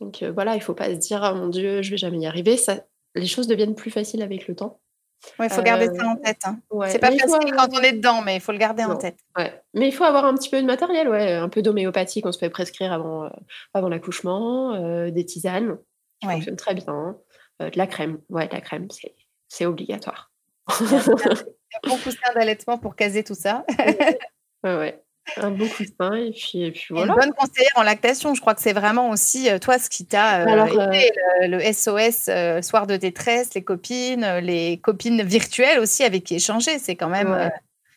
donc 0.00 0.22
voilà, 0.22 0.54
il 0.54 0.58
ne 0.58 0.62
faut 0.62 0.74
pas 0.74 0.90
se 0.90 0.94
dire, 0.94 1.28
oh 1.30 1.36
mon 1.36 1.48
Dieu, 1.48 1.82
je 1.82 1.90
vais 1.90 1.96
jamais 1.96 2.18
y 2.18 2.26
arriver. 2.26 2.56
Ça... 2.56 2.84
Les 3.14 3.26
choses 3.26 3.48
deviennent 3.48 3.74
plus 3.74 3.90
faciles 3.90 4.22
avec 4.22 4.46
le 4.48 4.54
temps. 4.54 4.80
Il 5.40 5.50
faut 5.50 5.62
garder 5.62 5.86
ça 5.86 6.06
en 6.06 6.14
euh, 6.14 6.20
tête. 6.22 6.40
Hein. 6.44 6.60
C'est 6.88 6.98
pas 6.98 7.10
facile 7.10 7.52
quand 7.56 7.68
on 7.72 7.80
est 7.80 7.92
dedans, 7.92 8.22
mais 8.22 8.36
il 8.36 8.40
faut 8.40 8.52
le 8.52 8.58
garder 8.58 8.84
en 8.84 8.96
tête. 8.96 9.18
Mais 9.74 9.88
il 9.88 9.92
faut 9.92 10.04
avoir 10.04 10.24
un 10.24 10.34
petit 10.34 10.50
peu 10.50 10.60
de 10.60 10.66
matériel, 10.66 11.08
ouais. 11.08 11.34
un 11.34 11.48
peu 11.48 11.62
d'homéopathie 11.62 12.20
qu'on 12.20 12.32
se 12.32 12.38
fait 12.38 12.50
prescrire 12.50 12.92
avant, 12.92 13.24
euh, 13.24 13.30
avant 13.74 13.88
l'accouchement, 13.88 14.74
euh, 14.74 15.10
des 15.10 15.24
tisanes 15.24 15.78
qui 16.20 16.28
fonctionnent 16.28 16.56
très 16.56 16.74
bien, 16.74 17.16
de 17.60 17.76
la 17.76 17.86
crème. 17.86 18.20
Ouais, 18.28 18.48
de 18.48 18.54
la 18.54 18.60
crème, 18.60 18.88
c'est 19.48 19.66
obligatoire. 19.66 20.30
Il 20.80 20.90
y 20.90 21.94
a 21.94 21.98
coussin 21.98 22.32
d'allaitement 22.34 22.78
pour 22.78 22.96
caser 22.96 23.24
tout 23.24 23.34
ça. 23.34 23.64
ouais, 24.64 24.76
ouais. 24.76 25.02
Un 25.36 25.50
bon 25.50 25.68
coussin 25.68 26.14
et 26.14 26.32
puis, 26.32 26.64
et 26.64 26.72
puis 26.72 26.86
voilà. 26.90 27.12
Une 27.12 27.18
bonne 27.18 27.32
conseillère 27.32 27.72
en 27.76 27.82
lactation, 27.82 28.34
je 28.34 28.40
crois 28.40 28.54
que 28.54 28.60
c'est 28.60 28.72
vraiment 28.72 29.10
aussi 29.10 29.50
euh, 29.50 29.58
toi 29.58 29.78
ce 29.78 29.90
qui 29.90 30.06
t'a 30.06 30.40
euh, 30.40 30.66
aidé, 30.66 31.10
euh, 31.42 31.46
le, 31.46 31.72
SOS 31.72 32.66
soir 32.66 32.86
de 32.86 32.96
détresse, 32.96 33.54
les 33.54 33.62
copines, 33.62 34.38
les 34.38 34.78
copines 34.78 35.22
virtuelles 35.22 35.78
aussi 35.78 36.04
avec 36.04 36.24
qui 36.24 36.36
échanger, 36.36 36.78
c'est 36.78 36.96
quand 36.96 37.08
même 37.08 37.50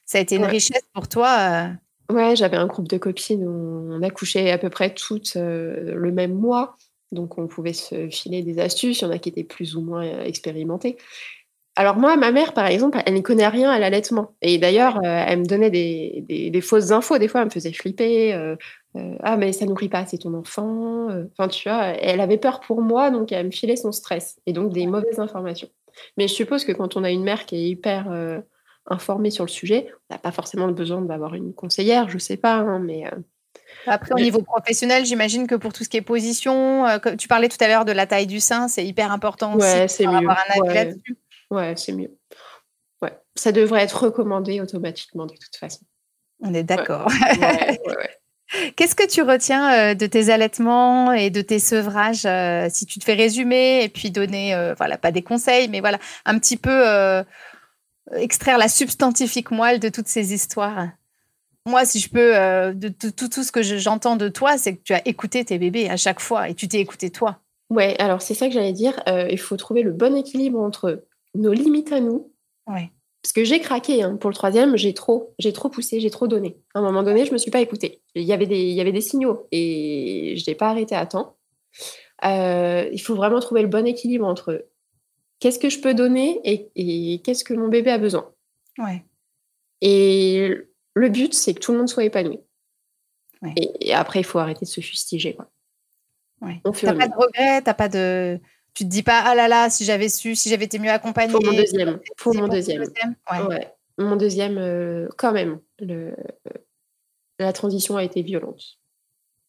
ça 0.06 0.18
a 0.18 0.22
été 0.22 0.36
une 0.36 0.46
richesse 0.46 0.84
pour 0.94 1.08
toi. 1.08 1.70
Ouais, 2.10 2.36
j'avais 2.36 2.58
un 2.58 2.68
groupe 2.68 2.90
de 2.90 2.98
copines 2.98 3.48
où 3.48 3.94
on 3.94 4.04
accouchait 4.04 4.52
à 4.52 4.58
peu 4.58 4.70
près 4.70 4.94
toutes 4.94 5.36
le 5.36 6.12
même 6.12 6.34
mois, 6.34 6.76
donc 7.12 7.38
on 7.38 7.48
pouvait 7.48 7.74
se 7.74 8.10
filer 8.10 8.44
des 8.44 8.60
astuces. 8.60 9.02
Il 9.02 9.06
y 9.06 9.08
en 9.08 9.12
a 9.12 9.18
qui 9.18 9.30
étaient 9.30 9.44
plus 9.46 9.76
ou 9.76 9.82
moins 9.82 10.24
expérimentées. 10.24 10.98
Alors 11.78 11.96
moi, 11.96 12.18
ma 12.18 12.32
mère, 12.32 12.54
par 12.54 12.66
exemple, 12.66 13.02
elle 13.06 13.14
ne 13.14 13.22
connaît 13.22 13.48
rien 13.48 13.70
à 13.70 13.80
l'allaitement. 13.80 14.36
Et 14.42 14.58
d'ailleurs, 14.58 14.98
euh, 14.98 15.24
elle 15.28 15.40
me 15.40 15.46
donnait 15.46 15.70
des, 15.70 16.62
fausses 16.62 16.92
infos. 16.92 17.18
Des 17.18 17.30
fois, 17.30 17.42
elle 17.42 17.48
me 17.48 17.52
faisait 17.52 17.72
flipper. 17.72 18.34
Euh, 18.34 18.58
euh, 18.98 19.16
ah, 19.22 19.38
mais 19.38 19.54
ça 19.54 19.66
nourrit 19.66 19.88
pas 19.88 20.00
assez 20.00 20.18
ton 20.18 20.34
enfant. 20.34 21.08
Enfin, 21.32 21.48
tu 21.48 21.70
vois, 21.70 21.86
elle 21.86 22.20
avait 22.20 22.38
peur 22.38 22.60
pour 22.60 22.82
moi, 22.82 23.10
donc 23.10 23.32
elle 23.32 23.46
me 23.46 23.52
filait 23.52 23.78
son 23.78 23.94
stress. 23.94 24.40
Et 24.46 24.54
donc 24.54 24.74
des 24.74 24.86
mauvaises 24.86 25.20
informations. 25.20 25.70
Mais 26.18 26.28
je 26.28 26.34
suppose 26.34 26.66
que 26.66 26.74
quand 26.74 26.98
on 26.98 27.04
a 27.06 27.10
une 27.10 27.24
mère 27.24 27.46
qui 27.46 27.56
est 27.56 27.70
hyper 27.70 28.12
informée 28.88 29.30
sur 29.30 29.46
le 29.46 29.50
sujet, 29.50 29.88
on 30.10 30.16
n'a 30.16 30.20
pas 30.20 30.32
forcément 30.32 30.68
besoin 30.68 31.02
d'avoir 31.02 31.36
une 31.36 31.54
conseillère, 31.54 32.10
je 32.10 32.18
sais 32.18 32.38
pas, 32.38 32.56
hein, 32.56 32.80
mais... 32.80 33.06
Après, 33.88 34.14
au 34.14 34.20
niveau 34.20 34.42
professionnel, 34.42 35.06
j'imagine 35.06 35.48
que 35.48 35.56
pour 35.56 35.72
tout 35.72 35.86
ce 35.86 35.90
qui 35.90 35.96
est 35.96 36.02
position, 36.02 36.86
tu 37.18 37.30
parlais 37.30 37.48
tout 37.48 37.58
à 37.62 37.68
l'heure 37.70 37.86
de 37.86 37.94
la 37.94 38.06
taille 38.06 38.28
du 38.28 38.42
sein, 38.42 38.68
c'est 38.68 38.86
hyper 38.86 39.12
important 39.12 39.58
ouais, 39.58 39.86
aussi 39.86 40.04
pour 40.04 40.16
avoir 40.16 40.38
un 40.38 40.62
avis 40.62 40.74
là-dessus. 40.74 41.18
Ouais, 41.52 41.76
c'est 41.76 41.92
mieux. 41.92 42.18
Ouais. 43.02 43.18
Ça 43.36 43.52
devrait 43.52 43.84
être 43.84 44.06
recommandé 44.06 44.62
automatiquement 44.62 45.26
de 45.26 45.34
toute 45.34 45.56
façon. 45.56 45.86
On 46.40 46.54
est 46.54 46.64
d'accord. 46.64 47.08
Qu'est-ce 48.76 48.96
que 48.96 49.08
tu 49.08 49.22
retiens 49.22 49.74
euh, 49.74 49.94
de 49.94 50.06
tes 50.06 50.30
allaitements 50.30 51.14
et 51.14 51.30
de 51.30 51.42
tes 51.42 51.60
sevrages 51.60 52.26
euh, 52.26 52.68
Si 52.70 52.86
tu 52.86 53.00
te 53.00 53.06
fais 53.06 53.14
résumer 53.14 53.84
et 53.84 53.90
puis 53.90 54.12
donner, 54.12 54.54
euh, 54.54 54.74
voilà, 54.74 54.98
pas 54.98 55.12
des 55.12 55.22
conseils, 55.22 55.70
mais 55.70 55.80
voilà, 55.80 56.00
un 56.26 56.38
petit 56.38 56.58
peu 56.58 57.24
extraire 58.14 58.58
la 58.58 58.68
substantifique 58.68 59.52
moelle 59.52 59.80
de 59.80 59.90
toutes 59.90 60.08
ces 60.08 60.34
histoires? 60.34 60.90
Moi, 61.68 61.86
si 61.86 62.00
je 62.00 62.10
peux, 62.10 62.34
de, 62.74 62.90
tout, 62.90 63.30
tout, 63.30 63.44
ce 63.44 63.52
que 63.52 63.62
j'entends 63.62 64.16
de 64.16 64.28
toi, 64.30 64.58
c'est 64.58 64.76
que 64.76 64.82
tu 64.84 64.94
as 64.94 65.08
écouté 65.08 65.46
tes 65.46 65.60
bébés 65.60 65.90
à 65.90 65.96
chaque 65.96 66.20
fois 66.20 66.50
et 66.50 66.56
tu 66.56 66.68
t'es 66.68 66.80
écouté 66.80 67.12
toi. 67.12 67.40
Ouais, 67.70 67.96
alors 68.00 68.22
c'est 68.22 68.34
ça 68.34 68.48
que 68.48 68.54
j'allais 68.54 68.74
dire. 68.74 69.02
il 69.08 69.40
faut 69.40 69.56
trouver 69.58 69.84
le 69.84 69.92
bon 69.92 70.16
équilibre 70.16 70.60
entre 70.60 71.04
nos 71.36 71.54
limites 71.54 71.92
à 71.92 72.00
nous. 72.00 72.32
Parce 72.66 73.34
que 73.34 73.44
j'ai 73.44 73.60
craqué 73.60 74.02
hein. 74.02 74.18
pour 74.18 74.32
le 74.32 74.36
troisième, 74.36 74.78
j'ai 74.78 74.94
trop, 74.94 75.36
j'ai 75.38 75.54
trop 75.54 75.70
poussé, 75.70 76.00
j'ai 76.00 76.10
trop 76.10 76.28
donné. 76.28 76.58
À 76.74 76.80
un 76.80 76.82
moment 76.82 77.04
donné, 77.04 77.26
je 77.26 77.32
me 77.32 77.38
suis 77.38 77.52
pas 77.52 77.62
écoutée. 77.62 78.02
Il 78.16 78.24
y 78.24 78.34
avait 78.34 78.48
des, 78.48 78.60
il 78.60 78.74
y 78.74 78.82
avait 78.82 78.92
des 78.92 79.02
signaux 79.02 79.48
et 79.52 80.36
je 80.38 80.50
n'ai 80.50 80.56
pas 80.56 80.70
arrêté 80.70 80.96
à 80.96 81.06
temps. 81.06 81.38
Euh, 82.24 82.90
il 82.92 83.00
faut 83.00 83.16
vraiment 83.16 83.40
trouver 83.40 83.62
le 83.62 83.68
bon 83.68 83.86
équilibre 83.86 84.26
entre 84.26 84.66
qu'est-ce 85.40 85.60
que 85.60 85.70
je 85.70 85.80
peux 85.80 85.94
donner 85.94 86.40
et, 86.44 87.22
qu'est-ce 87.22 87.44
que 87.44 87.54
mon 87.54 87.68
bébé 87.68 87.92
a 87.92 88.00
besoin. 88.00 88.32
Ouais. 88.80 89.06
Et 89.82 90.56
le 90.96 91.10
but, 91.10 91.34
c'est 91.34 91.54
que 91.54 91.60
tout 91.60 91.74
le 91.74 91.80
monde 91.80 91.90
soit 91.90 92.04
épanoui. 92.04 92.40
Et, 93.56 93.94
après, 93.94 94.20
il 94.20 94.26
faut 94.26 94.40
arrêter 94.40 94.66
de 94.66 94.70
se 94.70 94.82
fustiger. 94.82 95.36
Quoi. 95.36 95.50
Ouais. 96.42 96.62
T'as 96.64 96.94
pas 96.94 97.08
de 97.08 97.16
regrets, 97.16 97.62
t'as 97.62 97.74
pas 97.74 97.90
de 97.90 98.40
tu 98.74 98.86
te 98.86 98.90
dis 98.90 99.04
pas, 99.04 99.22
ah 99.26 99.36
là 99.36 99.48
là, 99.48 99.70
si 99.70 99.84
j'avais 99.84 100.10
su, 100.10 100.36
si 100.36 100.50
j'avais 100.50 100.66
été 100.66 100.80
mieux 100.80 100.92
accompagnée. 100.92 101.32
Pour 101.32 101.44
mon 101.44 101.54
deuxième. 101.54 102.00
Pour 102.18 102.36
mon 102.36 102.48
deuxième. 102.48 102.84
Ouais. 103.48 103.68
Mon 103.98 104.16
deuxième, 104.16 104.58
euh, 104.58 105.08
quand 105.18 105.32
même, 105.32 105.60
le, 105.80 106.16
la 107.40 107.54
transition 107.54 107.98
a 107.98 108.04
été 108.04 108.22
violente. 108.22 108.80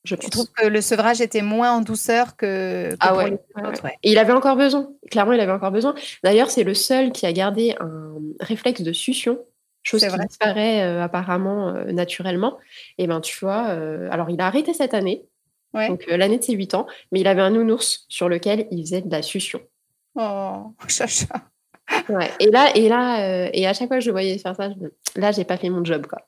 Je 0.05 0.17
tu 0.17 0.31
trouves 0.31 0.51
que 0.51 0.67
le 0.67 0.81
sevrage 0.81 1.21
était 1.21 1.43
moins 1.43 1.73
en 1.75 1.81
douceur 1.81 2.37
que, 2.37 2.97
ah 2.99 3.15
ouais, 3.15 3.39
Et 4.03 4.11
il 4.11 4.19
avait 4.19 4.33
encore 4.33 4.57
besoin. 4.57 4.91
Clairement, 5.13 5.33
il 5.33 5.39
avait 5.39 5.53
encore 5.53 5.71
besoin. 5.71 5.95
D'ailleurs, 6.25 6.51
c'est 6.51 6.65
le 6.65 6.75
seul 6.75 7.13
qui 7.13 7.25
a 7.25 7.33
gardé 7.33 7.77
un 7.79 8.15
réflexe 8.41 8.83
de 8.83 8.93
succion, 8.93 9.39
chose 9.85 10.05
qui 10.05 10.27
disparaît 10.27 10.83
euh, 10.83 11.05
apparemment 11.05 11.69
euh, 11.69 11.93
naturellement. 11.93 12.59
Et 12.99 13.07
ben, 13.07 13.21
tu 13.21 13.39
vois, 13.39 13.61
alors 14.11 14.29
il 14.29 14.41
a 14.41 14.47
arrêté 14.47 14.75
cette 14.75 14.93
année 14.93 15.25
donc 15.75 16.05
euh, 16.09 16.17
l'année 16.17 16.39
de 16.39 16.45
ses 16.45 16.53
8 16.53 16.75
ans, 16.75 16.87
mais 17.11 17.21
il 17.21 17.27
avait 17.27 17.43
un 17.43 17.51
nounours 17.51 18.05
sur 18.09 18.29
lequel 18.29 18.67
il 18.71 18.83
faisait 18.83 19.03
de 19.03 19.11
la 19.11 19.23
succion. 19.23 19.61
Oh, 20.15 20.75
chacha. 20.89 21.27
Ouais. 22.09 22.31
Et 22.41 22.51
là, 22.51 22.75
et 22.75 22.89
là, 22.89 23.23
euh, 23.23 23.51
et 23.53 23.67
à 23.67 23.73
chaque 23.73 23.89
fois 23.89 23.99
que 23.99 24.05
je 24.05 24.11
voyais 24.11 24.39
faire 24.39 24.57
ça, 24.57 24.71
je... 24.71 25.21
là, 25.21 25.33
j'ai 25.33 25.45
pas 25.45 25.57
fait 25.57 25.71
mon 25.71 25.85
job, 25.85 26.07
quoi. 26.07 26.27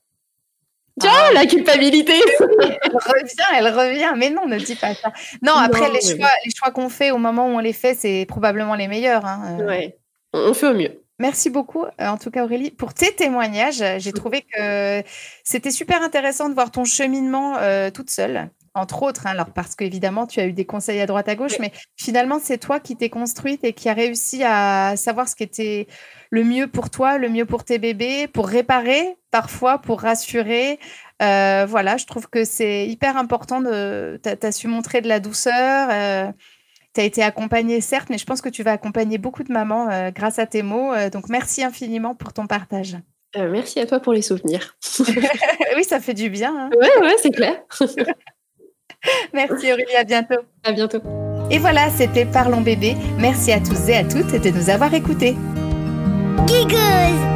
Tiens, 1.01 1.11
ah. 1.13 1.33
la 1.33 1.47
culpabilité 1.47 2.13
Elle 2.41 2.93
revient, 2.95 3.45
elle 3.57 3.69
revient. 3.69 4.13
Mais 4.17 4.31
non, 4.31 4.47
ne 4.47 4.59
dis 4.59 4.77
pas 4.77 4.95
ça. 4.95 5.13
Non, 5.43 5.55
après, 5.55 5.91
les, 5.91 6.01
choix, 6.01 6.31
les 6.45 6.53
choix 6.55 6.71
qu'on 6.71 6.89
fait 6.89 7.11
au 7.11 7.19
moment 7.19 7.47
où 7.47 7.51
on 7.51 7.59
les 7.59 7.73
fait, 7.73 7.95
c'est 7.95 8.27
probablement 8.29 8.77
les 8.77 8.87
meilleurs. 8.87 9.25
Hein. 9.25 9.59
Euh. 9.61 9.67
Ouais, 9.67 9.99
on 10.33 10.55
fait 10.55 10.69
au 10.69 10.75
mieux. 10.75 11.01
Merci 11.19 11.51
beaucoup, 11.51 11.85
en 11.99 12.17
tout 12.17 12.31
cas 12.31 12.45
Aurélie, 12.45 12.71
pour 12.71 12.93
tes 12.93 13.15
témoignages. 13.15 13.83
J'ai 13.99 14.13
trouvé 14.13 14.43
que 14.43 15.03
c'était 15.45 15.71
super 15.71 16.03
intéressant 16.03 16.49
de 16.49 16.55
voir 16.55 16.73
ton 16.73 16.85
cheminement 16.85 17.57
toute 17.93 18.11
seule 18.11 18.51
entre 18.75 19.03
autres, 19.05 19.27
hein, 19.27 19.31
alors 19.31 19.51
parce 19.51 19.77
qu'évidemment, 19.77 20.27
tu 20.27 20.41
as 20.41 20.47
eu 20.47 20.53
des 20.53 20.65
conseils 20.65 21.01
à 21.01 21.07
droite 21.07 21.29
à 21.29 21.37
gauche, 21.37 21.59
mais 21.61 21.73
finalement, 21.97 22.39
c'est 22.43 22.59
toi 22.59 22.81
qui 22.81 22.97
t'es 22.97 23.09
construite 23.09 23.63
et 23.63 23.73
qui 23.73 23.89
a 23.89 23.95
réussi 23.95 24.43
à 24.45 24.97
savoir 24.97 25.29
ce 25.29 25.37
qui 25.37 25.45
était 25.45 25.87
le 26.31 26.43
mieux 26.43 26.67
pour 26.67 26.91
toi, 26.91 27.17
le 27.17 27.29
mieux 27.29 27.47
pour 27.47 27.65
tes 27.65 27.79
bébés, 27.79 28.27
pour 28.27 28.49
réparer 28.49 29.17
parfois, 29.31 29.79
pour 29.79 30.01
rassurer. 30.01 30.79
Euh, 31.23 31.67
voilà, 31.69 31.97
je 31.97 32.07
trouve 32.07 32.29
que 32.29 32.45
c'est 32.45 32.87
hyper 32.89 33.17
important. 33.17 33.63
Tu 33.63 34.29
as, 34.29 34.53
su 34.53 34.67
montrer 34.67 35.01
de 35.01 35.09
la 35.09 35.21
douceur. 35.21 35.89
Euh, 35.91 36.33
tu 36.95 37.01
as 37.01 37.05
été 37.05 37.23
accompagnée, 37.23 37.81
certes, 37.81 38.11
mais 38.11 38.19
je 38.19 38.27
pense 38.27 38.41
que 38.41 38.49
tu 38.49 38.63
vas 38.63 38.73
accompagner 38.73 39.19
beaucoup 39.19 39.45
de 39.45 39.53
mamans 39.53 39.91
euh, 39.91 40.11
grâce 40.11 40.39
à 40.39 40.47
tes 40.47 40.63
mots. 40.63 40.93
donc, 41.13 41.29
merci 41.29 41.63
infiniment 41.63 42.15
pour 42.15 42.33
ton 42.33 42.47
partage. 42.49 42.97
merci 43.37 43.79
à 43.79 43.87
toi 43.87 44.01
pour 44.01 44.13
les 44.13 44.23
souvenirs. 44.23 44.77
oui, 45.77 45.85
ça 45.85 46.01
fait 46.01 46.15
du 46.15 46.31
bien. 46.31 46.55
Hein. 46.57 46.71
Ouais, 46.81 47.03
ouais, 47.03 47.17
c'est 47.23 47.31
clair. 47.31 47.63
Merci 49.33 49.73
Aurélie, 49.73 49.97
à 49.99 50.05
bientôt. 50.05 50.41
À 50.65 50.73
bientôt. 50.73 51.01
Et 51.51 51.59
voilà, 51.59 51.91
c'était 51.91 52.25
Parlons 52.25 52.63
bébé. 52.63 52.97
Merci 53.19 53.53
à 53.53 53.61
tous 53.61 53.89
et 53.89 53.97
à 53.97 54.05
toutes 54.05 54.33
de 54.33 54.51
nous 54.51 54.71
avoir 54.71 54.93
écoutés. 54.95 55.37
Giggles 56.47 57.34